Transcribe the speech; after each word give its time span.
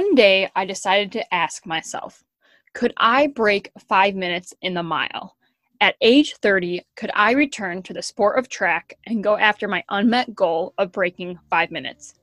One 0.00 0.14
day, 0.14 0.48
I 0.56 0.64
decided 0.64 1.12
to 1.12 1.34
ask 1.34 1.66
myself 1.66 2.24
could 2.72 2.94
I 2.96 3.26
break 3.26 3.70
five 3.86 4.14
minutes 4.14 4.54
in 4.62 4.72
the 4.72 4.82
mile? 4.82 5.36
At 5.82 5.96
age 6.00 6.36
30, 6.36 6.80
could 6.96 7.10
I 7.12 7.32
return 7.32 7.82
to 7.82 7.92
the 7.92 8.00
sport 8.00 8.38
of 8.38 8.48
track 8.48 8.94
and 9.04 9.22
go 9.22 9.36
after 9.36 9.68
my 9.68 9.84
unmet 9.90 10.34
goal 10.34 10.72
of 10.78 10.90
breaking 10.90 11.38
five 11.50 11.70
minutes? 11.70 12.14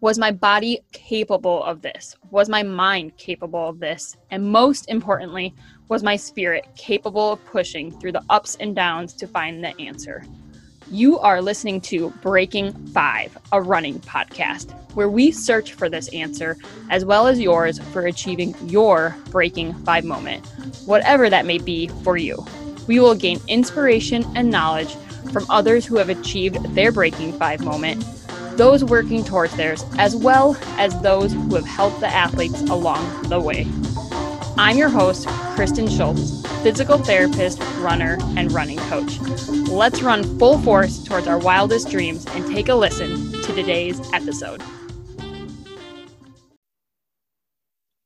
Was 0.00 0.16
my 0.16 0.30
body 0.30 0.78
capable 0.92 1.64
of 1.64 1.82
this? 1.82 2.14
Was 2.30 2.48
my 2.48 2.62
mind 2.62 3.16
capable 3.16 3.68
of 3.68 3.80
this? 3.80 4.16
And 4.30 4.52
most 4.52 4.88
importantly, 4.88 5.56
was 5.88 6.04
my 6.04 6.14
spirit 6.14 6.68
capable 6.76 7.32
of 7.32 7.44
pushing 7.46 7.90
through 7.90 8.12
the 8.12 8.24
ups 8.30 8.56
and 8.60 8.76
downs 8.76 9.12
to 9.14 9.26
find 9.26 9.64
the 9.64 9.76
answer? 9.80 10.24
You 10.90 11.18
are 11.20 11.40
listening 11.40 11.80
to 11.82 12.10
Breaking 12.20 12.72
Five, 12.88 13.38
a 13.52 13.62
running 13.62 14.00
podcast, 14.00 14.72
where 14.94 15.08
we 15.08 15.30
search 15.30 15.72
for 15.72 15.88
this 15.88 16.08
answer 16.08 16.58
as 16.90 17.06
well 17.06 17.26
as 17.26 17.40
yours 17.40 17.78
for 17.92 18.06
achieving 18.06 18.54
your 18.68 19.16
Breaking 19.30 19.72
Five 19.84 20.04
moment, 20.04 20.46
whatever 20.84 21.30
that 21.30 21.46
may 21.46 21.56
be 21.56 21.88
for 22.02 22.18
you. 22.18 22.44
We 22.86 23.00
will 23.00 23.14
gain 23.14 23.40
inspiration 23.48 24.24
and 24.36 24.50
knowledge 24.50 24.94
from 25.32 25.46
others 25.48 25.86
who 25.86 25.96
have 25.96 26.10
achieved 26.10 26.62
their 26.74 26.92
Breaking 26.92 27.32
Five 27.32 27.64
moment, 27.64 28.04
those 28.56 28.84
working 28.84 29.24
towards 29.24 29.56
theirs, 29.56 29.84
as 29.98 30.14
well 30.14 30.54
as 30.76 31.00
those 31.00 31.32
who 31.32 31.54
have 31.54 31.66
helped 31.66 32.00
the 32.00 32.08
athletes 32.08 32.60
along 32.62 33.22
the 33.30 33.40
way. 33.40 33.66
I'm 34.56 34.78
your 34.78 34.88
host, 34.88 35.26
Kristen 35.56 35.88
Schultz, 35.88 36.46
physical 36.62 36.96
therapist, 36.96 37.60
runner, 37.78 38.18
and 38.36 38.52
running 38.52 38.78
coach. 38.78 39.18
Let's 39.68 40.00
run 40.00 40.38
full 40.38 40.60
force 40.60 41.02
towards 41.02 41.26
our 41.26 41.38
wildest 41.40 41.90
dreams 41.90 42.24
and 42.30 42.46
take 42.46 42.68
a 42.68 42.74
listen 42.76 43.32
to 43.32 43.52
today's 43.52 44.00
episode. 44.12 44.62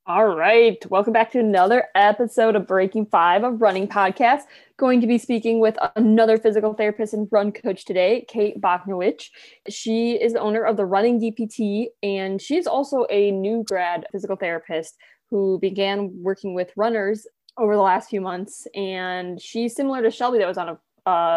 All 0.07 0.25
right, 0.25 0.83
welcome 0.89 1.13
back 1.13 1.31
to 1.33 1.39
another 1.39 1.83
episode 1.93 2.55
of 2.55 2.65
Breaking 2.65 3.05
Five, 3.05 3.43
a 3.43 3.51
running 3.51 3.87
podcast. 3.87 4.41
Going 4.75 5.01
to 5.01 5.07
be 5.07 5.19
speaking 5.19 5.59
with 5.59 5.77
another 5.95 6.39
physical 6.39 6.73
therapist 6.73 7.13
and 7.13 7.27
run 7.31 7.51
coach 7.51 7.85
today, 7.85 8.25
Kate 8.27 8.59
Bochnowich. 8.59 9.27
She 9.69 10.13
is 10.13 10.33
the 10.33 10.39
owner 10.39 10.63
of 10.63 10.77
the 10.77 10.85
Running 10.85 11.21
DPT, 11.21 11.89
and 12.01 12.41
she's 12.41 12.65
also 12.65 13.05
a 13.11 13.29
new 13.29 13.63
grad 13.67 14.07
physical 14.11 14.35
therapist 14.35 14.97
who 15.29 15.59
began 15.59 16.11
working 16.21 16.53
with 16.53 16.71
runners 16.75 17.27
over 17.57 17.75
the 17.75 17.81
last 17.81 18.09
few 18.09 18.21
months. 18.21 18.67
And 18.75 19.39
she's 19.39 19.75
similar 19.75 20.01
to 20.01 20.11
Shelby, 20.11 20.39
that 20.39 20.47
was 20.47 20.57
on 20.57 20.69
a, 20.69 20.77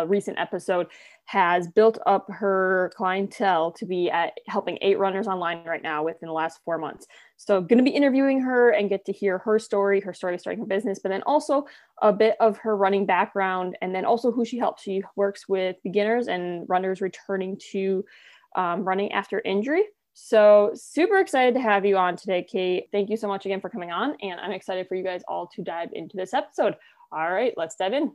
recent 0.06 0.38
episode, 0.38 0.86
has 1.24 1.66
built 1.66 1.96
up 2.04 2.26
her 2.28 2.92
clientele 2.94 3.72
to 3.72 3.86
be 3.86 4.10
at 4.10 4.34
helping 4.46 4.76
eight 4.82 4.98
runners 4.98 5.26
online 5.26 5.64
right 5.64 5.82
now 5.82 6.04
within 6.04 6.26
the 6.26 6.32
last 6.32 6.60
four 6.62 6.76
months. 6.76 7.06
So, 7.38 7.62
going 7.62 7.78
to 7.78 7.84
be 7.84 7.90
interviewing 7.90 8.42
her 8.42 8.70
and 8.72 8.90
get 8.90 9.06
to 9.06 9.12
hear 9.12 9.38
her 9.38 9.58
story, 9.58 10.00
her 10.00 10.12
story 10.12 10.34
of 10.34 10.40
starting 10.40 10.60
her 10.60 10.66
business, 10.66 10.98
but 11.02 11.08
then 11.08 11.22
also 11.22 11.64
a 12.02 12.12
bit 12.12 12.36
of 12.38 12.58
her 12.58 12.76
running 12.76 13.06
background, 13.06 13.78
and 13.80 13.94
then 13.94 14.04
also 14.04 14.30
who 14.30 14.44
she 14.44 14.58
helps. 14.58 14.82
She 14.82 15.02
works 15.16 15.48
with 15.48 15.76
beginners 15.82 16.28
and 16.28 16.68
runners 16.68 17.00
returning 17.00 17.58
to 17.70 18.04
um, 18.54 18.84
running 18.84 19.12
after 19.12 19.40
injury. 19.42 19.84
So, 20.14 20.72
super 20.74 21.18
excited 21.18 21.55
to 21.55 21.60
have 21.60 21.86
you 21.86 21.96
on 21.96 22.16
today, 22.16 22.42
Kate. 22.42 22.88
Thank 22.92 23.08
you 23.08 23.16
so 23.16 23.28
much 23.28 23.46
again 23.46 23.60
for 23.62 23.70
coming 23.70 23.91
on. 23.91 24.14
And 24.20 24.38
I'm 24.38 24.52
excited 24.52 24.86
for 24.86 24.94
you 24.94 25.02
guys 25.02 25.22
all 25.27 25.46
to 25.54 25.62
dive 25.62 25.88
into 25.94 26.16
this 26.16 26.34
episode. 26.34 26.77
All 27.10 27.32
right, 27.32 27.54
let's 27.56 27.77
dive 27.77 27.94
in. 27.94 28.12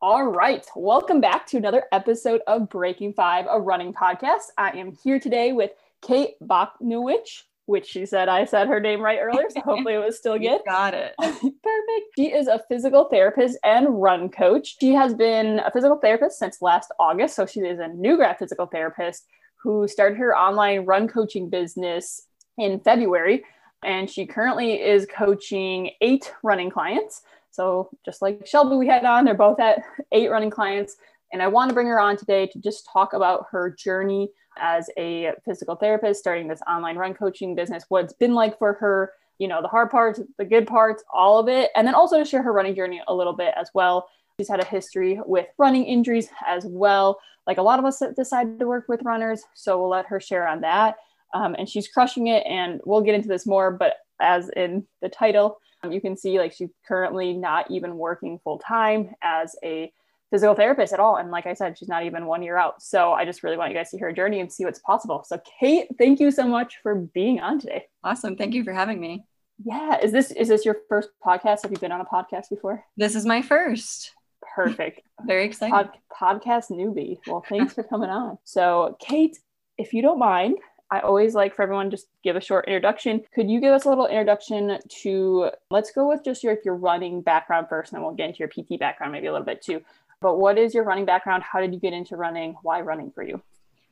All 0.00 0.24
right, 0.24 0.64
welcome 0.76 1.20
back 1.20 1.46
to 1.48 1.56
another 1.56 1.84
episode 1.90 2.42
of 2.46 2.68
Breaking 2.68 3.12
Five, 3.12 3.46
a 3.50 3.60
running 3.60 3.92
podcast. 3.92 4.50
I 4.56 4.70
am 4.78 4.92
here 5.02 5.18
today 5.18 5.50
with 5.50 5.72
Kate 6.00 6.34
Bochnowich, 6.40 7.42
which 7.64 7.86
she 7.86 8.06
said 8.06 8.28
I 8.28 8.44
said 8.44 8.68
her 8.68 8.78
name 8.78 9.00
right 9.00 9.18
earlier, 9.20 9.46
so 9.50 9.60
hopefully 9.64 9.94
it 9.94 10.04
was 10.04 10.16
still 10.18 10.38
good. 10.38 10.60
got 10.64 10.94
it. 10.94 11.12
Perfect. 11.18 12.06
She 12.16 12.32
is 12.32 12.46
a 12.46 12.62
physical 12.68 13.06
therapist 13.06 13.58
and 13.64 14.00
run 14.00 14.28
coach. 14.28 14.76
She 14.78 14.92
has 14.92 15.12
been 15.12 15.58
a 15.58 15.72
physical 15.72 15.96
therapist 15.96 16.38
since 16.38 16.62
last 16.62 16.92
August, 17.00 17.34
so 17.34 17.46
she 17.46 17.60
is 17.60 17.80
a 17.80 17.88
new 17.88 18.16
grad 18.16 18.38
physical 18.38 18.66
therapist 18.66 19.26
who 19.66 19.88
started 19.88 20.16
her 20.16 20.32
online 20.32 20.84
run 20.84 21.08
coaching 21.08 21.50
business 21.50 22.28
in 22.56 22.78
February. 22.78 23.44
And 23.82 24.08
she 24.08 24.24
currently 24.24 24.80
is 24.80 25.08
coaching 25.12 25.90
eight 26.00 26.32
running 26.44 26.70
clients. 26.70 27.22
So, 27.50 27.90
just 28.04 28.22
like 28.22 28.46
Shelby, 28.46 28.76
we 28.76 28.86
had 28.86 29.04
on, 29.04 29.24
they're 29.24 29.34
both 29.34 29.58
at 29.58 29.82
eight 30.12 30.30
running 30.30 30.50
clients. 30.50 30.98
And 31.32 31.42
I 31.42 31.48
want 31.48 31.68
to 31.70 31.74
bring 31.74 31.88
her 31.88 31.98
on 31.98 32.16
today 32.16 32.46
to 32.46 32.60
just 32.60 32.88
talk 32.92 33.12
about 33.12 33.46
her 33.50 33.74
journey 33.76 34.30
as 34.56 34.88
a 34.96 35.32
physical 35.44 35.74
therapist, 35.74 36.20
starting 36.20 36.46
this 36.46 36.62
online 36.68 36.96
run 36.96 37.12
coaching 37.12 37.56
business, 37.56 37.86
what 37.88 38.04
it's 38.04 38.12
been 38.12 38.34
like 38.34 38.56
for 38.58 38.74
her, 38.74 39.14
you 39.38 39.48
know, 39.48 39.60
the 39.60 39.68
hard 39.68 39.90
parts, 39.90 40.20
the 40.38 40.44
good 40.44 40.68
parts, 40.68 41.02
all 41.12 41.40
of 41.40 41.48
it. 41.48 41.72
And 41.74 41.84
then 41.84 41.96
also 41.96 42.18
to 42.20 42.24
share 42.24 42.42
her 42.44 42.52
running 42.52 42.76
journey 42.76 43.02
a 43.08 43.14
little 43.14 43.34
bit 43.34 43.52
as 43.56 43.68
well. 43.74 44.08
She's 44.38 44.48
had 44.50 44.60
a 44.60 44.66
history 44.66 45.18
with 45.24 45.46
running 45.56 45.84
injuries 45.84 46.28
as 46.46 46.66
well. 46.66 47.18
Like 47.46 47.56
a 47.56 47.62
lot 47.62 47.78
of 47.78 47.86
us 47.86 48.00
that 48.00 48.16
decided 48.16 48.58
to 48.58 48.66
work 48.66 48.84
with 48.86 49.00
runners, 49.02 49.42
so 49.54 49.78
we'll 49.80 49.88
let 49.88 50.06
her 50.06 50.20
share 50.20 50.46
on 50.46 50.60
that. 50.60 50.96
Um, 51.32 51.56
and 51.58 51.66
she's 51.66 51.88
crushing 51.88 52.26
it, 52.26 52.44
and 52.46 52.80
we'll 52.84 53.00
get 53.00 53.14
into 53.14 53.28
this 53.28 53.46
more. 53.46 53.70
But 53.70 53.94
as 54.20 54.50
in 54.50 54.86
the 55.00 55.08
title, 55.08 55.58
um, 55.82 55.90
you 55.90 56.02
can 56.02 56.18
see 56.18 56.38
like 56.38 56.52
she's 56.52 56.68
currently 56.86 57.32
not 57.32 57.70
even 57.70 57.96
working 57.96 58.38
full 58.44 58.58
time 58.58 59.14
as 59.22 59.56
a 59.64 59.90
physical 60.30 60.54
therapist 60.54 60.92
at 60.92 61.00
all. 61.00 61.16
And 61.16 61.30
like 61.30 61.46
I 61.46 61.54
said, 61.54 61.78
she's 61.78 61.88
not 61.88 62.04
even 62.04 62.26
one 62.26 62.42
year 62.42 62.58
out. 62.58 62.82
So 62.82 63.12
I 63.12 63.24
just 63.24 63.42
really 63.42 63.56
want 63.56 63.70
you 63.70 63.78
guys 63.78 63.90
to 63.92 63.98
hear 63.98 64.08
her 64.08 64.12
journey 64.12 64.40
and 64.40 64.52
see 64.52 64.66
what's 64.66 64.80
possible. 64.80 65.24
So 65.26 65.40
Kate, 65.58 65.88
thank 65.96 66.20
you 66.20 66.30
so 66.30 66.46
much 66.46 66.76
for 66.82 66.94
being 66.94 67.40
on 67.40 67.58
today. 67.58 67.86
Awesome. 68.04 68.36
Thank 68.36 68.52
you 68.52 68.64
for 68.64 68.74
having 68.74 69.00
me. 69.00 69.24
Yeah. 69.64 69.98
Is 69.98 70.12
this 70.12 70.30
is 70.30 70.48
this 70.48 70.66
your 70.66 70.76
first 70.90 71.08
podcast? 71.24 71.62
Have 71.62 71.70
you 71.70 71.78
been 71.78 71.92
on 71.92 72.02
a 72.02 72.04
podcast 72.04 72.50
before? 72.50 72.84
This 72.98 73.14
is 73.14 73.24
my 73.24 73.40
first. 73.40 74.12
Perfect. 74.54 75.02
Very 75.26 75.44
exciting. 75.44 75.72
Pod, 75.72 75.90
podcast 76.12 76.70
newbie. 76.70 77.18
Well, 77.26 77.44
thanks 77.48 77.74
for 77.74 77.82
coming 77.82 78.10
on. 78.10 78.38
So, 78.44 78.96
Kate, 79.00 79.38
if 79.78 79.92
you 79.92 80.02
don't 80.02 80.18
mind, 80.18 80.58
I 80.90 81.00
always 81.00 81.34
like 81.34 81.54
for 81.54 81.62
everyone 81.62 81.90
just 81.90 82.06
give 82.22 82.36
a 82.36 82.40
short 82.40 82.66
introduction. 82.66 83.22
Could 83.34 83.50
you 83.50 83.60
give 83.60 83.72
us 83.72 83.84
a 83.84 83.88
little 83.88 84.06
introduction 84.06 84.78
to 85.02 85.50
let's 85.70 85.90
go 85.90 86.08
with 86.08 86.24
just 86.24 86.44
your 86.44 86.52
if 86.52 86.64
your 86.64 86.76
running 86.76 87.22
background 87.22 87.66
first, 87.68 87.92
and 87.92 87.98
then 87.98 88.04
we'll 88.04 88.14
get 88.14 88.28
into 88.28 88.38
your 88.38 88.48
PT 88.48 88.78
background 88.78 89.12
maybe 89.12 89.26
a 89.26 89.32
little 89.32 89.46
bit 89.46 89.62
too. 89.62 89.82
But 90.20 90.38
what 90.38 90.58
is 90.58 90.74
your 90.74 90.84
running 90.84 91.04
background? 91.04 91.42
How 91.42 91.60
did 91.60 91.74
you 91.74 91.80
get 91.80 91.92
into 91.92 92.16
running? 92.16 92.56
Why 92.62 92.80
running 92.80 93.10
for 93.10 93.22
you? 93.22 93.42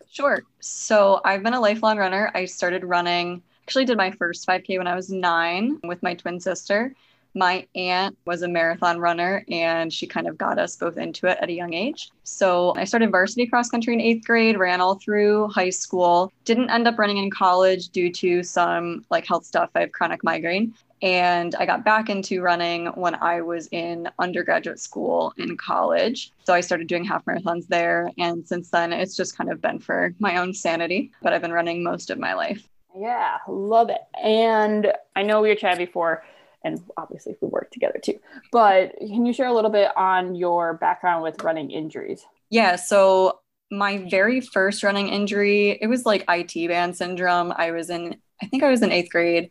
Sure. 0.07 0.43
So 0.61 1.21
I've 1.25 1.43
been 1.43 1.55
a 1.55 1.61
lifelong 1.61 1.99
runner. 1.99 2.31
I 2.35 2.45
started 2.45 2.85
running, 2.85 3.43
actually 3.65 3.85
did 3.85 3.97
my 3.97 4.11
first 4.13 4.47
5K 4.47 4.79
when 4.79 4.87
I 4.87 4.95
was 4.95 5.11
nine 5.11 5.81
with 5.85 6.03
my 6.03 6.15
twin 6.15 6.39
sister 6.39 6.95
my 7.35 7.67
aunt 7.75 8.17
was 8.27 8.43
a 8.43 8.49
marathon 8.49 8.99
runner 8.99 9.45
and 9.51 9.93
she 9.93 10.07
kind 10.07 10.29
of 10.29 10.39
got 10.39 10.59
us 10.59 10.77
both 10.77 10.97
into 10.97 11.27
it 11.27 11.39
at 11.41 11.49
a 11.49 11.53
young 11.53 11.75
age. 11.75 12.11
So 12.23 12.73
I 12.77 12.85
started 12.85 13.11
varsity 13.11 13.47
cross 13.47 13.69
country 13.69 13.93
in 13.93 14.01
eighth 14.01 14.25
grade, 14.25 14.59
ran 14.59 14.81
all 14.81 14.95
through 14.95 15.49
high 15.49 15.71
school, 15.71 16.33
didn't 16.45 16.71
end 16.71 16.87
up 16.87 16.99
running 16.99 17.19
in 17.19 17.31
college 17.31 17.89
due 17.89 18.11
to 18.13 18.43
some 18.43 19.05
like 19.11 19.27
health 19.27 19.45
stuff. 19.45 19.71
I 19.75 19.81
have 19.81 19.93
chronic 19.93 20.23
migraine. 20.23 20.75
And 21.03 21.55
I 21.57 21.67
got 21.67 21.85
back 21.85 22.09
into 22.09 22.41
running 22.41 22.87
when 22.87 23.15
I 23.17 23.43
was 23.43 23.69
in 23.73 24.09
undergraduate 24.19 24.81
school 24.81 25.35
in 25.37 25.55
college. 25.59 26.33
So 26.45 26.55
I 26.55 26.61
started 26.61 26.87
doing 26.87 27.05
half 27.05 27.27
marathons 27.27 27.67
there. 27.67 28.11
And 28.17 28.47
since 28.49 28.71
then, 28.71 28.91
it's 28.91 29.15
just 29.15 29.37
kind 29.37 29.51
of 29.51 29.61
been 29.61 29.81
for 29.81 30.15
my 30.19 30.39
own 30.39 30.55
sanity, 30.55 31.13
but 31.21 31.35
I've 31.35 31.43
been 31.43 31.53
running 31.53 31.83
most 31.83 32.09
of 32.09 32.19
my 32.19 32.33
life. 32.33 32.67
Yeah, 32.97 33.39
love 33.49 33.91
it. 33.91 34.01
And 34.23 34.93
I 35.15 35.25
know 35.25 35.43
we 35.43 35.49
were 35.49 35.57
chatting 35.57 35.85
before 35.85 36.25
and 36.65 36.83
obviously 36.97 37.37
we 37.41 37.49
work 37.49 37.71
together 37.71 38.01
too. 38.03 38.19
But 38.51 38.95
can 38.99 39.27
you 39.27 39.33
share 39.33 39.47
a 39.47 39.53
little 39.53 39.71
bit 39.71 39.91
on 39.97 40.35
your 40.35 40.75
background 40.75 41.23
with 41.23 41.43
running 41.43 41.71
injuries? 41.71 42.25
Yeah, 42.51 42.77
so 42.77 43.41
my 43.71 43.99
very 44.09 44.41
first 44.41 44.83
running 44.83 45.09
injury, 45.09 45.79
it 45.81 45.87
was 45.87 46.07
like 46.07 46.25
IT 46.29 46.69
band 46.69 46.97
syndrome. 46.97 47.53
I 47.57 47.71
was 47.71 47.91
in 47.91 48.17
I 48.43 48.47
think 48.47 48.63
I 48.63 48.71
was 48.71 48.83
in 48.83 48.91
8th 48.91 49.11
grade 49.11 49.51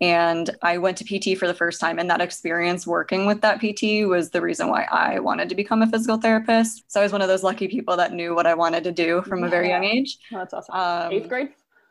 and 0.00 0.50
I 0.62 0.78
went 0.78 0.98
to 0.98 1.04
PT 1.04 1.36
for 1.38 1.46
the 1.46 1.54
first 1.54 1.80
time 1.80 1.98
and 1.98 2.08
that 2.10 2.20
experience 2.20 2.86
working 2.86 3.26
with 3.26 3.40
that 3.40 3.58
PT 3.60 4.06
was 4.06 4.30
the 4.30 4.40
reason 4.40 4.68
why 4.68 4.84
I 4.84 5.18
wanted 5.18 5.48
to 5.48 5.54
become 5.54 5.82
a 5.82 5.86
physical 5.86 6.18
therapist. 6.18 6.84
So 6.88 7.00
I 7.00 7.02
was 7.02 7.12
one 7.12 7.22
of 7.22 7.28
those 7.28 7.42
lucky 7.42 7.68
people 7.68 7.96
that 7.96 8.12
knew 8.12 8.34
what 8.34 8.46
I 8.46 8.54
wanted 8.54 8.84
to 8.84 8.92
do 8.92 9.22
from 9.22 9.40
yeah. 9.40 9.46
a 9.46 9.48
very 9.48 9.68
young 9.70 9.84
age. 9.84 10.18
Oh, 10.32 10.38
that's 10.38 10.54
awesome. 10.54 10.74
Um, 10.74 11.10
8th 11.10 11.28
grade? 11.28 11.48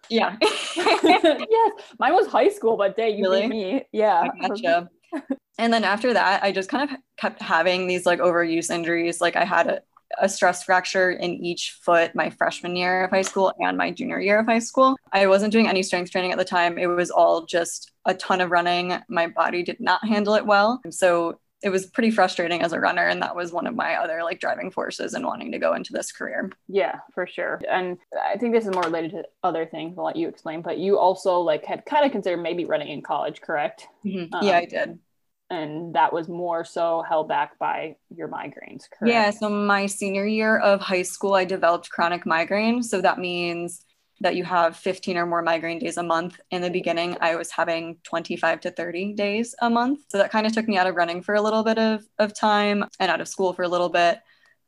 Yeah. 0.10 0.38
yes. 0.42 1.74
Mine 2.00 2.14
was 2.14 2.28
high 2.28 2.50
school, 2.50 2.78
but 2.78 2.96
day 2.96 3.10
you 3.12 3.24
really? 3.24 3.48
me. 3.48 3.84
Yeah. 3.92 4.28
Gotcha. 4.42 4.90
and 5.58 5.74
then 5.74 5.84
after 5.84 6.14
that, 6.14 6.44
I 6.44 6.52
just 6.52 6.70
kind 6.70 6.90
of 6.90 6.98
kept 7.18 7.42
having 7.42 7.88
these 7.88 8.06
like 8.06 8.20
overuse 8.20 8.70
injuries. 8.70 9.22
Like 9.22 9.36
I 9.36 9.44
had 9.44 9.68
a, 9.68 9.82
a 10.20 10.30
stress 10.30 10.64
fracture 10.64 11.12
in 11.12 11.34
each 11.44 11.78
foot 11.82 12.16
my 12.16 12.30
freshman 12.30 12.76
year 12.76 13.06
of 13.06 13.12
high 13.12 13.22
school 13.22 13.54
and 13.60 13.78
my 13.78 13.92
junior 13.92 14.20
year 14.20 14.40
of 14.40 14.46
high 14.46 14.60
school. 14.60 14.96
I 15.12 15.28
wasn't 15.28 15.52
doing 15.52 15.68
any 15.68 15.84
strength 15.84 16.12
training 16.12 16.32
at 16.32 16.38
the 16.38 16.46
time. 16.46 16.78
It 16.78 16.88
was 16.88 17.12
all 17.12 17.46
just 17.46 17.92
a 18.06 18.14
ton 18.14 18.42
of 18.42 18.52
running. 18.52 18.98
My 19.10 19.28
body 19.28 19.64
did 19.64 19.80
not 19.80 20.06
handle 20.08 20.36
it 20.36 20.46
well. 20.46 20.82
So 20.90 21.40
it 21.64 21.70
was 21.70 21.88
pretty 21.88 22.12
frustrating 22.12 22.62
as 22.62 22.72
a 22.72 22.80
runner 22.80 23.08
and 23.08 23.22
that 23.22 23.36
was 23.36 23.52
one 23.52 23.66
of 23.66 23.76
my 23.76 23.96
other 23.96 24.24
like 24.24 24.40
driving 24.40 24.70
forces 24.70 25.14
and 25.14 25.26
wanting 25.26 25.52
to 25.52 25.60
go 25.60 25.74
into 25.74 25.92
this 25.92 26.12
career. 26.12 26.52
Yeah 26.68 27.00
for 27.14 27.26
sure. 27.26 27.62
And 27.70 27.98
i 28.32 28.38
think 28.38 28.54
this 28.54 28.66
is 28.66 28.72
more 28.72 28.84
related 28.84 29.12
to 29.12 29.24
other 29.44 29.66
things 29.66 29.96
i'll 29.98 30.06
let 30.06 30.16
you 30.16 30.28
explain 30.28 30.62
but 30.62 30.78
you 30.78 30.98
also 30.98 31.40
like 31.40 31.66
had 31.66 31.86
kind 31.86 32.06
of 32.06 32.12
considered 32.12 32.38
maybe 32.42 32.66
running 32.66 32.90
in 32.90 33.02
college 33.02 33.42
correct? 33.42 33.88
Mm-hmm. 34.06 34.34
um, 34.34 34.46
yeah 34.46 34.58
i 34.58 34.66
did. 34.66 35.00
and 35.50 35.96
that 35.96 36.14
was 36.14 36.28
more 36.28 36.64
so 36.64 37.04
held 37.08 37.28
back 37.28 37.58
by 37.58 37.96
your 38.16 38.28
migraines 38.28 38.84
correct? 38.92 39.14
yeah 39.14 39.30
so 39.32 39.50
my 39.50 39.86
senior 39.86 40.26
year 40.26 40.58
of 40.60 40.80
high 40.82 41.02
school 41.04 41.34
i 41.34 41.46
developed 41.46 41.90
chronic 41.90 42.26
migraine. 42.26 42.84
So 42.84 43.02
that 43.02 43.20
means 43.20 43.84
that 44.22 44.36
you 44.36 44.44
have 44.44 44.76
15 44.76 45.18
or 45.18 45.26
more 45.26 45.42
migraine 45.42 45.80
days 45.80 45.98
a 45.98 46.04
month. 46.04 46.40
In 46.52 46.62
the 46.62 46.70
beginning, 46.70 47.18
I 47.22 47.36
was 47.36 47.52
having 47.52 47.98
25 48.04 48.62
to 48.62 48.72
30 48.72 49.14
days 49.14 49.54
a 49.62 49.70
month. 49.70 50.02
So 50.10 50.18
that 50.18 50.32
kind 50.32 50.48
of 50.48 50.54
took 50.54 50.68
me 50.68 50.78
out 50.78 50.88
of 50.88 50.96
running 50.96 51.22
for 51.22 51.36
a 51.36 51.42
little 51.42 51.64
bit 51.64 51.78
of, 51.78 52.04
of 52.18 52.34
time 52.34 52.86
and 53.00 53.12
out 53.12 53.22
of 53.22 53.28
school 53.28 53.54
for 53.54 53.64
a 53.64 53.68
little 53.68 53.90
bit. 53.90 54.20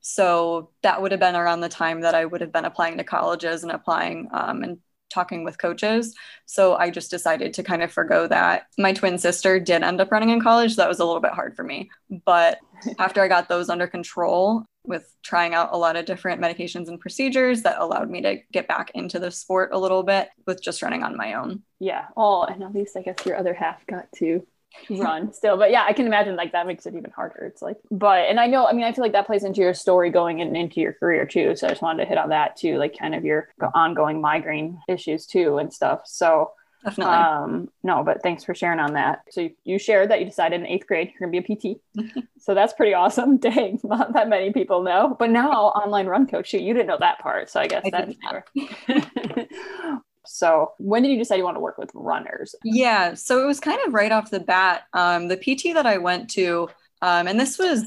So 0.02 0.72
that 0.84 1.02
would 1.02 1.12
have 1.12 1.20
been 1.20 1.36
around 1.36 1.62
the 1.62 1.70
time 1.70 2.02
that 2.02 2.16
I 2.16 2.26
would 2.26 2.42
have 2.42 2.54
been 2.54 2.66
applying 2.66 2.98
to 2.98 3.04
colleges 3.04 3.64
and 3.64 3.72
applying 3.72 4.30
um, 4.32 4.64
and 4.64 4.78
talking 5.10 5.44
with 5.44 5.58
coaches. 5.58 6.16
So 6.46 6.76
I 6.76 6.90
just 6.90 7.10
decided 7.12 7.54
to 7.56 7.64
kind 7.64 7.84
of 7.84 7.92
forego 7.92 8.28
that. 8.28 8.68
My 8.78 8.94
twin 8.94 9.18
sister 9.18 9.60
did 9.60 9.84
end 9.84 10.00
up 10.00 10.12
running 10.12 10.30
in 10.30 10.42
college. 10.42 10.76
So 10.76 10.82
that 10.82 10.88
was 10.88 11.00
a 11.00 11.06
little 11.06 11.22
bit 11.22 11.32
hard 11.32 11.56
for 11.56 11.64
me. 11.64 11.90
But 12.26 12.60
after 13.00 13.22
I 13.22 13.28
got 13.28 13.50
those 13.50 13.70
under 13.70 13.88
control, 13.88 14.66
with 14.84 15.16
trying 15.24 15.54
out 15.54 15.70
a 15.72 15.78
lot 15.78 15.96
of 15.96 16.06
different 16.06 16.42
medications 16.42 16.88
and 16.88 17.00
procedures 17.00 17.64
that 17.64 17.80
allowed 17.80 18.10
me 18.10 18.22
to 18.22 18.38
get 18.52 18.68
back 18.68 18.92
into 18.96 19.20
the 19.20 19.32
sport 19.32 19.72
a 19.74 19.78
little 19.78 20.04
bit 20.04 20.30
with 20.48 20.62
just 20.62 20.82
running 20.82 21.04
on 21.04 21.18
my 21.18 21.34
own. 21.34 21.62
Yeah. 21.80 22.06
Oh, 22.16 22.44
and 22.44 22.64
at 22.64 22.74
least 22.74 22.98
I 22.98 23.02
guess 23.02 23.26
your 23.26 23.38
other 23.38 23.54
half 23.54 23.86
got 23.88 24.12
to 24.18 24.46
run 24.90 25.34
still. 25.34 25.58
But 25.58 25.72
yeah, 25.72 25.84
I 25.88 25.94
can 25.94 26.06
imagine 26.06 26.36
like 26.36 26.52
that 26.54 26.68
makes 26.68 26.86
it 26.86 26.96
even 26.96 27.12
harder. 27.12 27.46
It's 27.46 27.62
like, 27.62 27.78
but, 27.92 28.30
and 28.30 28.40
I 28.40 28.48
know, 28.48 28.68
I 28.68 28.74
mean, 28.74 28.84
I 28.86 28.92
feel 28.92 29.04
like 29.04 29.14
that 29.14 29.28
plays 29.28 29.44
into 29.44 29.62
your 29.62 29.74
story 29.74 30.10
going 30.10 30.40
in, 30.40 30.56
into 30.56 30.80
your 30.80 30.94
career 30.94 31.26
too. 31.26 31.56
So 31.56 31.68
I 31.68 31.72
just 31.72 31.82
wanted 31.82 32.04
to 32.04 32.10
hit 32.10 32.18
on 32.18 32.30
that 32.30 32.56
too, 32.56 32.78
like 32.78 32.98
kind 32.98 33.16
of 33.16 33.26
your 33.26 33.50
ongoing 33.74 34.22
migraine 34.22 34.80
issues 34.88 35.26
too 35.26 35.58
and 35.58 35.74
stuff. 35.74 36.02
So, 36.06 36.52
Definitely. 36.84 37.14
Um, 37.14 37.70
no, 37.84 38.04
but 38.04 38.24
thanks 38.24 38.44
for 38.44 38.56
sharing 38.56 38.80
on 38.80 38.94
that. 38.94 39.24
So 39.32 39.50
you, 39.66 39.78
shared 39.78 40.10
that 40.12 40.20
you 40.20 40.26
decided 40.26 40.62
in 40.62 40.68
eighth 40.68 40.88
grade 40.88 41.12
you're 41.12 41.30
gonna 41.30 41.42
be 41.42 41.54
a 41.54 41.74
PT. 41.74 42.24
so 42.40 42.54
that's 42.54 42.74
pretty 42.74 42.94
awesome. 42.94 43.38
Dang, 43.40 43.80
not 43.84 44.14
that 44.14 44.30
many 44.30 44.54
people 44.54 44.82
know. 44.84 45.16
But 45.20 45.30
now 45.30 45.52
online 45.52 46.08
run 46.08 46.28
coach, 46.28 46.54
you 46.54 46.74
didn't 46.74 46.88
know 46.88 46.98
that 47.00 47.20
part. 47.20 47.50
So 47.50 47.60
I 47.60 47.68
guess 47.68 47.84
I 47.86 48.14
that's 48.56 49.48
So 50.26 50.74
when 50.78 51.02
did 51.02 51.12
you 51.12 51.18
decide 51.18 51.38
you 51.38 51.44
want 51.44 51.58
to 51.58 51.62
work 51.62 51.78
with 51.78 51.90
runners? 51.94 52.54
Yeah, 52.64 53.16
so 53.16 53.42
it 53.42 53.46
was 53.46 53.60
kind 53.60 53.80
of 53.86 53.94
right 53.94 54.12
off 54.12 54.30
the 54.30 54.40
bat. 54.40 54.84
Um, 54.94 55.28
the 55.28 55.36
PT 55.36 55.74
that 55.74 55.88
I 55.88 55.98
went 55.98 56.30
to, 56.32 56.70
um, 57.02 57.28
and 57.28 57.40
this 57.40 57.58
was, 57.58 57.84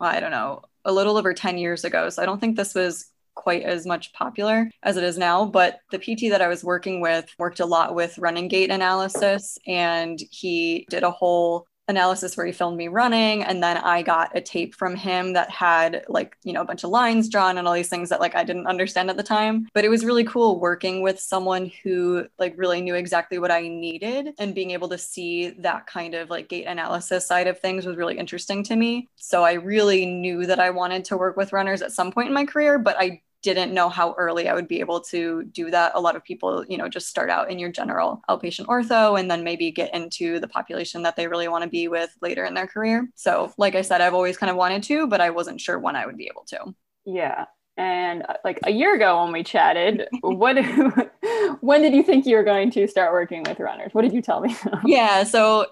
well, 0.00 0.08
I 0.08 0.18
don't 0.18 0.30
know, 0.30 0.62
a 0.86 0.92
little 0.92 1.18
over 1.18 1.34
10 1.34 1.58
years 1.58 1.84
ago. 1.84 2.08
So 2.08 2.22
I 2.22 2.26
don't 2.26 2.40
think 2.40 2.56
this 2.56 2.74
was 2.74 3.10
quite 3.38 3.62
as 3.62 3.86
much 3.86 4.12
popular 4.12 4.68
as 4.82 4.96
it 4.96 5.04
is 5.04 5.16
now. 5.16 5.46
But 5.46 5.78
the 5.92 5.98
PT 5.98 6.30
that 6.30 6.42
I 6.42 6.48
was 6.48 6.64
working 6.64 7.00
with 7.00 7.32
worked 7.38 7.60
a 7.60 7.66
lot 7.66 7.94
with 7.94 8.18
running 8.18 8.48
gait 8.48 8.70
analysis, 8.70 9.56
and 9.66 10.18
he 10.30 10.86
did 10.90 11.04
a 11.04 11.10
whole 11.10 11.66
analysis 11.88 12.36
where 12.36 12.46
he 12.46 12.52
filmed 12.52 12.76
me 12.76 12.86
running 12.86 13.42
and 13.42 13.62
then 13.62 13.78
i 13.78 14.02
got 14.02 14.36
a 14.36 14.40
tape 14.40 14.74
from 14.74 14.94
him 14.94 15.32
that 15.32 15.50
had 15.50 16.04
like 16.08 16.36
you 16.44 16.52
know 16.52 16.60
a 16.60 16.64
bunch 16.64 16.84
of 16.84 16.90
lines 16.90 17.30
drawn 17.30 17.56
and 17.56 17.66
all 17.66 17.72
these 17.72 17.88
things 17.88 18.10
that 18.10 18.20
like 18.20 18.34
i 18.34 18.44
didn't 18.44 18.66
understand 18.66 19.08
at 19.08 19.16
the 19.16 19.22
time 19.22 19.66
but 19.72 19.84
it 19.84 19.88
was 19.88 20.04
really 20.04 20.24
cool 20.24 20.60
working 20.60 21.00
with 21.00 21.18
someone 21.18 21.70
who 21.82 22.26
like 22.38 22.54
really 22.58 22.82
knew 22.82 22.94
exactly 22.94 23.38
what 23.38 23.50
i 23.50 23.62
needed 23.62 24.34
and 24.38 24.54
being 24.54 24.72
able 24.72 24.88
to 24.88 24.98
see 24.98 25.50
that 25.50 25.86
kind 25.86 26.14
of 26.14 26.28
like 26.28 26.48
gait 26.48 26.64
analysis 26.64 27.26
side 27.26 27.46
of 27.46 27.58
things 27.58 27.86
was 27.86 27.96
really 27.96 28.18
interesting 28.18 28.62
to 28.62 28.76
me 28.76 29.08
so 29.16 29.42
i 29.42 29.54
really 29.54 30.04
knew 30.04 30.44
that 30.44 30.60
i 30.60 30.68
wanted 30.68 31.06
to 31.06 31.16
work 31.16 31.38
with 31.38 31.54
runners 31.54 31.80
at 31.80 31.92
some 31.92 32.12
point 32.12 32.28
in 32.28 32.34
my 32.34 32.44
career 32.44 32.78
but 32.78 32.96
i 32.98 33.20
didn't 33.42 33.72
know 33.72 33.88
how 33.88 34.14
early 34.18 34.48
I 34.48 34.54
would 34.54 34.68
be 34.68 34.80
able 34.80 35.00
to 35.02 35.44
do 35.44 35.70
that. 35.70 35.92
A 35.94 36.00
lot 36.00 36.16
of 36.16 36.24
people, 36.24 36.64
you 36.68 36.76
know, 36.76 36.88
just 36.88 37.08
start 37.08 37.30
out 37.30 37.50
in 37.50 37.58
your 37.58 37.70
general 37.70 38.20
outpatient 38.28 38.66
ortho 38.66 39.18
and 39.18 39.30
then 39.30 39.44
maybe 39.44 39.70
get 39.70 39.94
into 39.94 40.40
the 40.40 40.48
population 40.48 41.02
that 41.02 41.16
they 41.16 41.28
really 41.28 41.48
want 41.48 41.62
to 41.64 41.70
be 41.70 41.88
with 41.88 42.10
later 42.20 42.44
in 42.44 42.54
their 42.54 42.66
career. 42.66 43.08
So, 43.14 43.52
like 43.56 43.74
I 43.74 43.82
said, 43.82 44.00
I've 44.00 44.14
always 44.14 44.36
kind 44.36 44.50
of 44.50 44.56
wanted 44.56 44.82
to, 44.84 45.06
but 45.06 45.20
I 45.20 45.30
wasn't 45.30 45.60
sure 45.60 45.78
when 45.78 45.96
I 45.96 46.06
would 46.06 46.16
be 46.16 46.26
able 46.26 46.44
to. 46.48 46.74
Yeah. 47.04 47.44
And 47.76 48.24
uh, 48.28 48.34
like 48.44 48.58
a 48.64 48.72
year 48.72 48.96
ago 48.96 49.22
when 49.22 49.32
we 49.32 49.44
chatted, 49.44 50.08
what 50.20 50.56
when 51.60 51.82
did 51.82 51.94
you 51.94 52.02
think 52.02 52.26
you 52.26 52.36
were 52.36 52.42
going 52.42 52.70
to 52.72 52.88
start 52.88 53.12
working 53.12 53.44
with 53.44 53.60
runners? 53.60 53.94
What 53.94 54.02
did 54.02 54.12
you 54.12 54.20
tell 54.20 54.40
me? 54.40 54.54
yeah, 54.84 55.22
so 55.22 55.66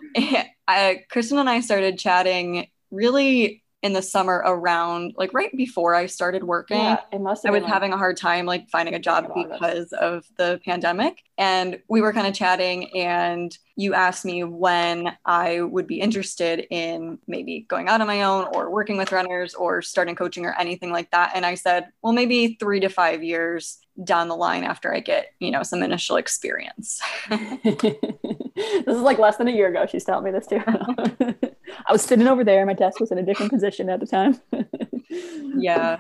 I, 0.69 1.01
Kristen 1.11 1.39
and 1.39 1.51
I 1.51 1.61
started 1.61 1.99
chatting 1.99 2.69
really 2.93 3.65
in 3.83 3.93
the 3.93 4.03
summer 4.03 4.43
around 4.45 5.15
like 5.17 5.33
right 5.35 5.55
before 5.57 5.95
I 5.95 6.07
started 6.07 6.43
working. 6.43 6.79
Yeah, 6.79 7.01
it 7.13 7.21
must 7.21 7.47
I 7.47 7.51
was 7.51 7.63
like, 7.63 7.73
having 7.73 7.93
a 7.93 7.97
hard 7.97 8.17
time 8.17 8.47
like 8.47 8.69
finding 8.69 8.95
a 8.95 8.99
job 8.99 9.31
because 9.35 9.93
of 9.93 10.25
the 10.37 10.61
pandemic. 10.65 11.23
And 11.39 11.81
we 11.89 12.01
were 12.01 12.13
kind 12.13 12.27
of 12.27 12.35
chatting 12.35 12.97
and 12.97 13.57
you 13.77 13.95
asked 13.95 14.25
me 14.25 14.43
when 14.45 15.17
I 15.25 15.61
would 15.61 15.87
be 15.87 16.01
interested 16.01 16.67
in 16.71 17.19
maybe 17.27 17.67
going 17.69 17.89
out 17.89 18.01
on 18.01 18.07
my 18.07 18.23
own 18.23 18.49
or 18.53 18.71
working 18.71 18.97
with 18.97 19.13
runners 19.13 19.55
or 19.55 19.83
starting 19.83 20.17
coaching 20.17 20.47
or 20.47 20.55
anything 20.59 20.91
like 20.91 21.11
that. 21.11 21.33
And 21.35 21.45
I 21.45 21.55
said, 21.55 21.89
well, 22.03 22.15
maybe 22.15 22.57
three 22.59 22.81
to 22.81 22.89
five 22.89 23.23
years 23.23 23.79
down 24.05 24.29
the 24.29 24.37
line 24.37 24.65
after 24.65 24.93
I 24.95 25.01
get, 25.01 25.33
you 25.39 25.51
know, 25.51 25.63
some 25.63 25.83
initial 25.83 26.17
experience. 26.17 27.01
this 27.31 28.87
is 28.87 29.01
like 29.01 29.19
less 29.19 29.37
than 29.37 29.49
a 29.49 29.53
year 29.53 29.69
ago. 29.69 29.87
She's 29.87 30.05
telling 30.05 30.25
me 30.25 30.31
this 30.31 30.47
too. 30.47 30.61
I 31.87 31.93
was 31.93 32.03
sitting 32.03 32.27
over 32.27 32.45
there. 32.45 32.65
My 32.67 32.75
desk 32.75 33.01
was 33.01 33.11
in 33.11 33.19
a 33.19 33.23
different 33.23 33.53
position 33.53 33.89
at 33.89 34.01
the 34.01 34.07
time. 34.07 34.41
yeah. 35.57 35.99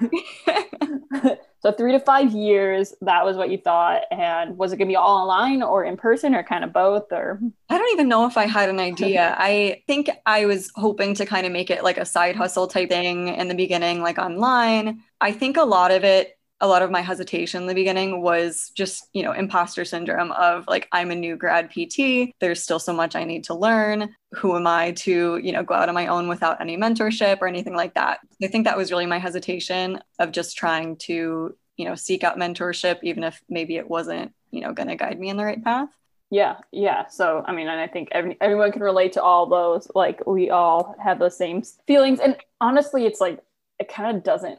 so 1.61 1.73
three 1.73 1.93
to 1.93 2.01
five 2.01 2.33
years, 2.33 2.95
that 3.01 3.25
was 3.25 3.37
what 3.37 3.51
you 3.51 3.59
thought. 3.59 4.03
And 4.11 4.57
was 4.57 4.73
it 4.73 4.77
going 4.77 4.89
to 4.89 4.93
be 4.93 4.97
all 4.97 5.19
online 5.19 5.63
or 5.63 5.85
in 5.85 5.97
person 5.97 6.35
or 6.35 6.43
kind 6.43 6.65
of 6.65 6.73
both? 6.73 7.13
Or 7.13 7.41
I 7.69 7.79
don't 7.79 7.93
even 7.93 8.09
know 8.09 8.27
if 8.27 8.37
I 8.37 8.47
had 8.47 8.69
an 8.69 8.81
idea. 8.81 9.35
I 9.39 9.83
think 9.87 10.11
I 10.27 10.47
was 10.47 10.71
hoping 10.75 11.15
to 11.15 11.27
kind 11.27 11.47
of 11.47 11.53
make 11.53 11.71
it 11.71 11.83
like 11.83 11.99
a 11.99 12.07
side 12.07 12.37
hustle 12.37 12.67
type 12.67 12.89
thing 12.89 13.29
in 13.29 13.49
the 13.49 13.55
beginning, 13.55 14.03
like 14.03 14.19
online. 14.19 15.03
I 15.21 15.33
think 15.33 15.57
a 15.57 15.65
lot 15.65 15.91
of 15.91 16.05
it 16.05 16.37
a 16.61 16.67
lot 16.67 16.83
of 16.83 16.91
my 16.91 17.03
hesitation 17.03 17.63
in 17.63 17.67
the 17.67 17.75
beginning 17.75 18.23
was 18.23 18.71
just, 18.75 19.09
you 19.13 19.23
know, 19.23 19.33
imposter 19.33 19.85
syndrome 19.85 20.33
of 20.33 20.65
like, 20.67 20.89
I'm 20.91 21.11
a 21.11 21.15
new 21.15 21.37
grad 21.37 21.71
PT. 21.71 22.35
There's 22.41 22.63
still 22.63 22.79
so 22.79 22.95
much 22.95 23.15
I 23.15 23.25
need 23.25 23.45
to 23.45 23.55
learn. 23.55 24.15
Who 24.35 24.57
am 24.57 24.67
I 24.67 24.93
to, 24.93 25.37
you 25.37 25.53
know, 25.53 25.63
go 25.63 25.75
out 25.75 25.89
on 25.89 25.95
my 25.95 26.07
own 26.07 26.29
without 26.29 26.61
any 26.61 26.79
mentorship 26.79 27.39
or 27.43 27.47
anything 27.47 27.75
like 27.75 27.95
that? 27.95 28.21
I 28.43 28.47
think 28.47 28.65
that 28.65 28.77
was 28.77 28.91
really 28.91 29.07
my 29.07 29.19
hesitation 29.19 30.01
of 30.19 30.33
just 30.33 30.57
trying 30.57 30.97
to, 30.99 31.55
you 31.77 31.85
know, 31.85 31.95
seek 31.95 32.25
out 32.25 32.39
mentorship, 32.39 33.01
even 33.03 33.23
if 33.23 33.43
maybe 33.51 33.77
it 33.77 33.89
wasn't, 33.89 34.33
you 34.51 34.63
know, 34.63 34.73
going 34.73 34.89
to 34.89 34.97
guide 34.97 35.21
me 35.21 35.29
in 35.29 35.37
the 35.37 35.45
right 35.45 35.63
path. 35.63 35.91
Yeah, 36.31 36.57
yeah. 36.73 37.07
So, 37.07 37.45
I 37.47 37.53
mean, 37.53 37.69
and 37.69 37.81
I 37.81 37.87
think 37.87 38.09
every, 38.13 38.37
everyone 38.41 38.73
can 38.73 38.83
relate 38.83 39.13
to 39.13 39.23
all 39.23 39.47
those. 39.47 39.89
Like, 39.95 40.27
we 40.27 40.51
all 40.51 40.97
have 41.03 41.19
those 41.19 41.37
same 41.37 41.63
feelings. 41.87 42.19
And 42.19 42.37
honestly, 42.61 43.05
it's 43.05 43.21
like, 43.21 43.41
it 43.79 43.89
kind 43.89 44.17
of 44.17 44.25
doesn't 44.25 44.59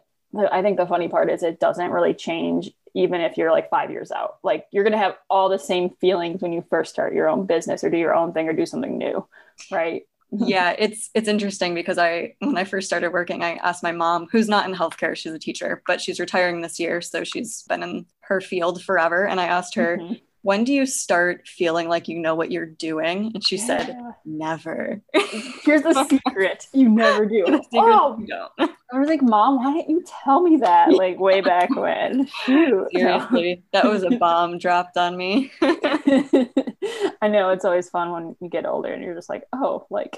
I 0.51 0.61
think 0.61 0.77
the 0.77 0.85
funny 0.85 1.07
part 1.07 1.29
is 1.29 1.43
it 1.43 1.59
doesn't 1.59 1.91
really 1.91 2.13
change 2.13 2.71
even 2.93 3.21
if 3.21 3.37
you're 3.37 3.51
like 3.51 3.69
five 3.69 3.91
years 3.91 4.11
out. 4.11 4.37
Like 4.43 4.65
you're 4.71 4.83
gonna 4.83 4.97
have 4.97 5.17
all 5.29 5.49
the 5.49 5.59
same 5.59 5.91
feelings 6.01 6.41
when 6.41 6.53
you 6.53 6.65
first 6.69 6.93
start 6.93 7.13
your 7.13 7.29
own 7.29 7.45
business 7.45 7.83
or 7.83 7.89
do 7.89 7.97
your 7.97 8.15
own 8.15 8.33
thing 8.33 8.47
or 8.47 8.53
do 8.53 8.65
something 8.65 8.97
new, 8.97 9.25
right? 9.71 10.03
yeah, 10.31 10.75
it's 10.77 11.09
it's 11.13 11.29
interesting 11.29 11.73
because 11.73 11.97
I 11.97 12.35
when 12.39 12.57
I 12.57 12.65
first 12.65 12.87
started 12.87 13.13
working, 13.13 13.43
I 13.43 13.55
asked 13.55 13.83
my 13.83 13.93
mom, 13.93 14.27
who's 14.31 14.49
not 14.49 14.67
in 14.67 14.75
healthcare, 14.75 15.15
she's 15.15 15.31
a 15.31 15.39
teacher, 15.39 15.81
but 15.87 16.01
she's 16.01 16.19
retiring 16.19 16.61
this 16.61 16.79
year, 16.79 16.99
so 17.01 17.23
she's 17.23 17.63
been 17.63 17.83
in 17.83 18.05
her 18.21 18.41
field 18.41 18.83
forever. 18.83 19.25
And 19.25 19.39
I 19.39 19.45
asked 19.45 19.75
her, 19.75 19.97
mm-hmm 19.97 20.13
when 20.47 20.63
do 20.63 20.71
you 20.71 20.85
start 20.85 21.45
feeling 21.45 21.89
like 21.89 22.07
you 22.07 22.17
know 22.17 22.33
what 22.33 22.53
you're 22.53 22.65
doing? 22.65 23.31
And 23.33 23.45
she 23.45 23.57
yeah. 23.57 23.65
said, 23.65 23.97
never. 24.23 25.01
Here's 25.13 25.81
the 25.81 26.05
secret. 26.09 26.67
You 26.71 26.87
never 26.87 27.25
do. 27.25 27.43
oh, 27.73 28.17
I 28.57 28.69
was 28.97 29.09
like, 29.09 29.21
Mom, 29.21 29.57
why 29.57 29.73
didn't 29.73 29.89
you 29.89 30.05
tell 30.23 30.41
me 30.41 30.55
that 30.55 30.93
like 30.93 31.19
way 31.19 31.41
back 31.41 31.75
when? 31.75 32.27
Shoot. 32.45 32.87
Seriously, 32.95 33.61
that 33.73 33.83
was 33.83 34.03
a 34.03 34.11
bomb 34.11 34.57
dropped 34.57 34.95
on 34.95 35.17
me. 35.17 35.51
I 35.61 37.27
know 37.27 37.49
it's 37.49 37.65
always 37.65 37.89
fun 37.89 38.13
when 38.13 38.37
you 38.39 38.47
get 38.47 38.65
older 38.65 38.93
and 38.93 39.03
you're 39.03 39.15
just 39.15 39.27
like, 39.27 39.43
oh, 39.51 39.85
like, 39.89 40.15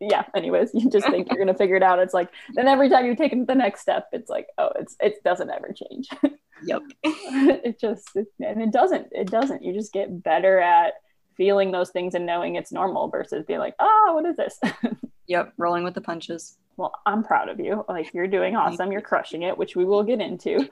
yeah. 0.00 0.24
Anyways, 0.34 0.70
you 0.72 0.88
just 0.88 1.06
think 1.06 1.28
you're 1.28 1.38
gonna 1.38 1.52
figure 1.52 1.76
it 1.76 1.82
out. 1.82 1.98
It's 1.98 2.14
like 2.14 2.30
then 2.54 2.66
every 2.66 2.88
time 2.88 3.04
you 3.04 3.14
take 3.14 3.46
the 3.46 3.54
next 3.54 3.82
step, 3.82 4.08
it's 4.12 4.30
like, 4.30 4.46
oh, 4.56 4.70
it's 4.76 4.96
it 5.00 5.22
doesn't 5.22 5.50
ever 5.50 5.74
change. 5.74 6.08
Yep. 6.64 6.82
it 7.04 7.80
just 7.80 8.08
it, 8.14 8.28
and 8.40 8.62
it 8.62 8.72
doesn't. 8.72 9.08
It 9.12 9.30
doesn't. 9.30 9.62
You 9.62 9.72
just 9.72 9.92
get 9.92 10.22
better 10.22 10.58
at 10.60 10.94
feeling 11.36 11.70
those 11.70 11.90
things 11.90 12.14
and 12.14 12.26
knowing 12.26 12.56
it's 12.56 12.72
normal 12.72 13.08
versus 13.08 13.44
being 13.46 13.60
like, 13.60 13.74
oh, 13.78 14.12
what 14.14 14.26
is 14.26 14.36
this? 14.36 14.60
yep, 15.26 15.52
rolling 15.56 15.84
with 15.84 15.94
the 15.94 16.00
punches. 16.00 16.58
Well, 16.76 16.92
I'm 17.06 17.22
proud 17.22 17.48
of 17.48 17.60
you. 17.60 17.84
Like 17.88 18.12
you're 18.14 18.26
doing 18.26 18.56
awesome. 18.56 18.92
You're 18.92 19.00
crushing 19.00 19.42
it, 19.42 19.56
which 19.56 19.76
we 19.76 19.84
will 19.84 20.02
get 20.02 20.20
into. 20.20 20.68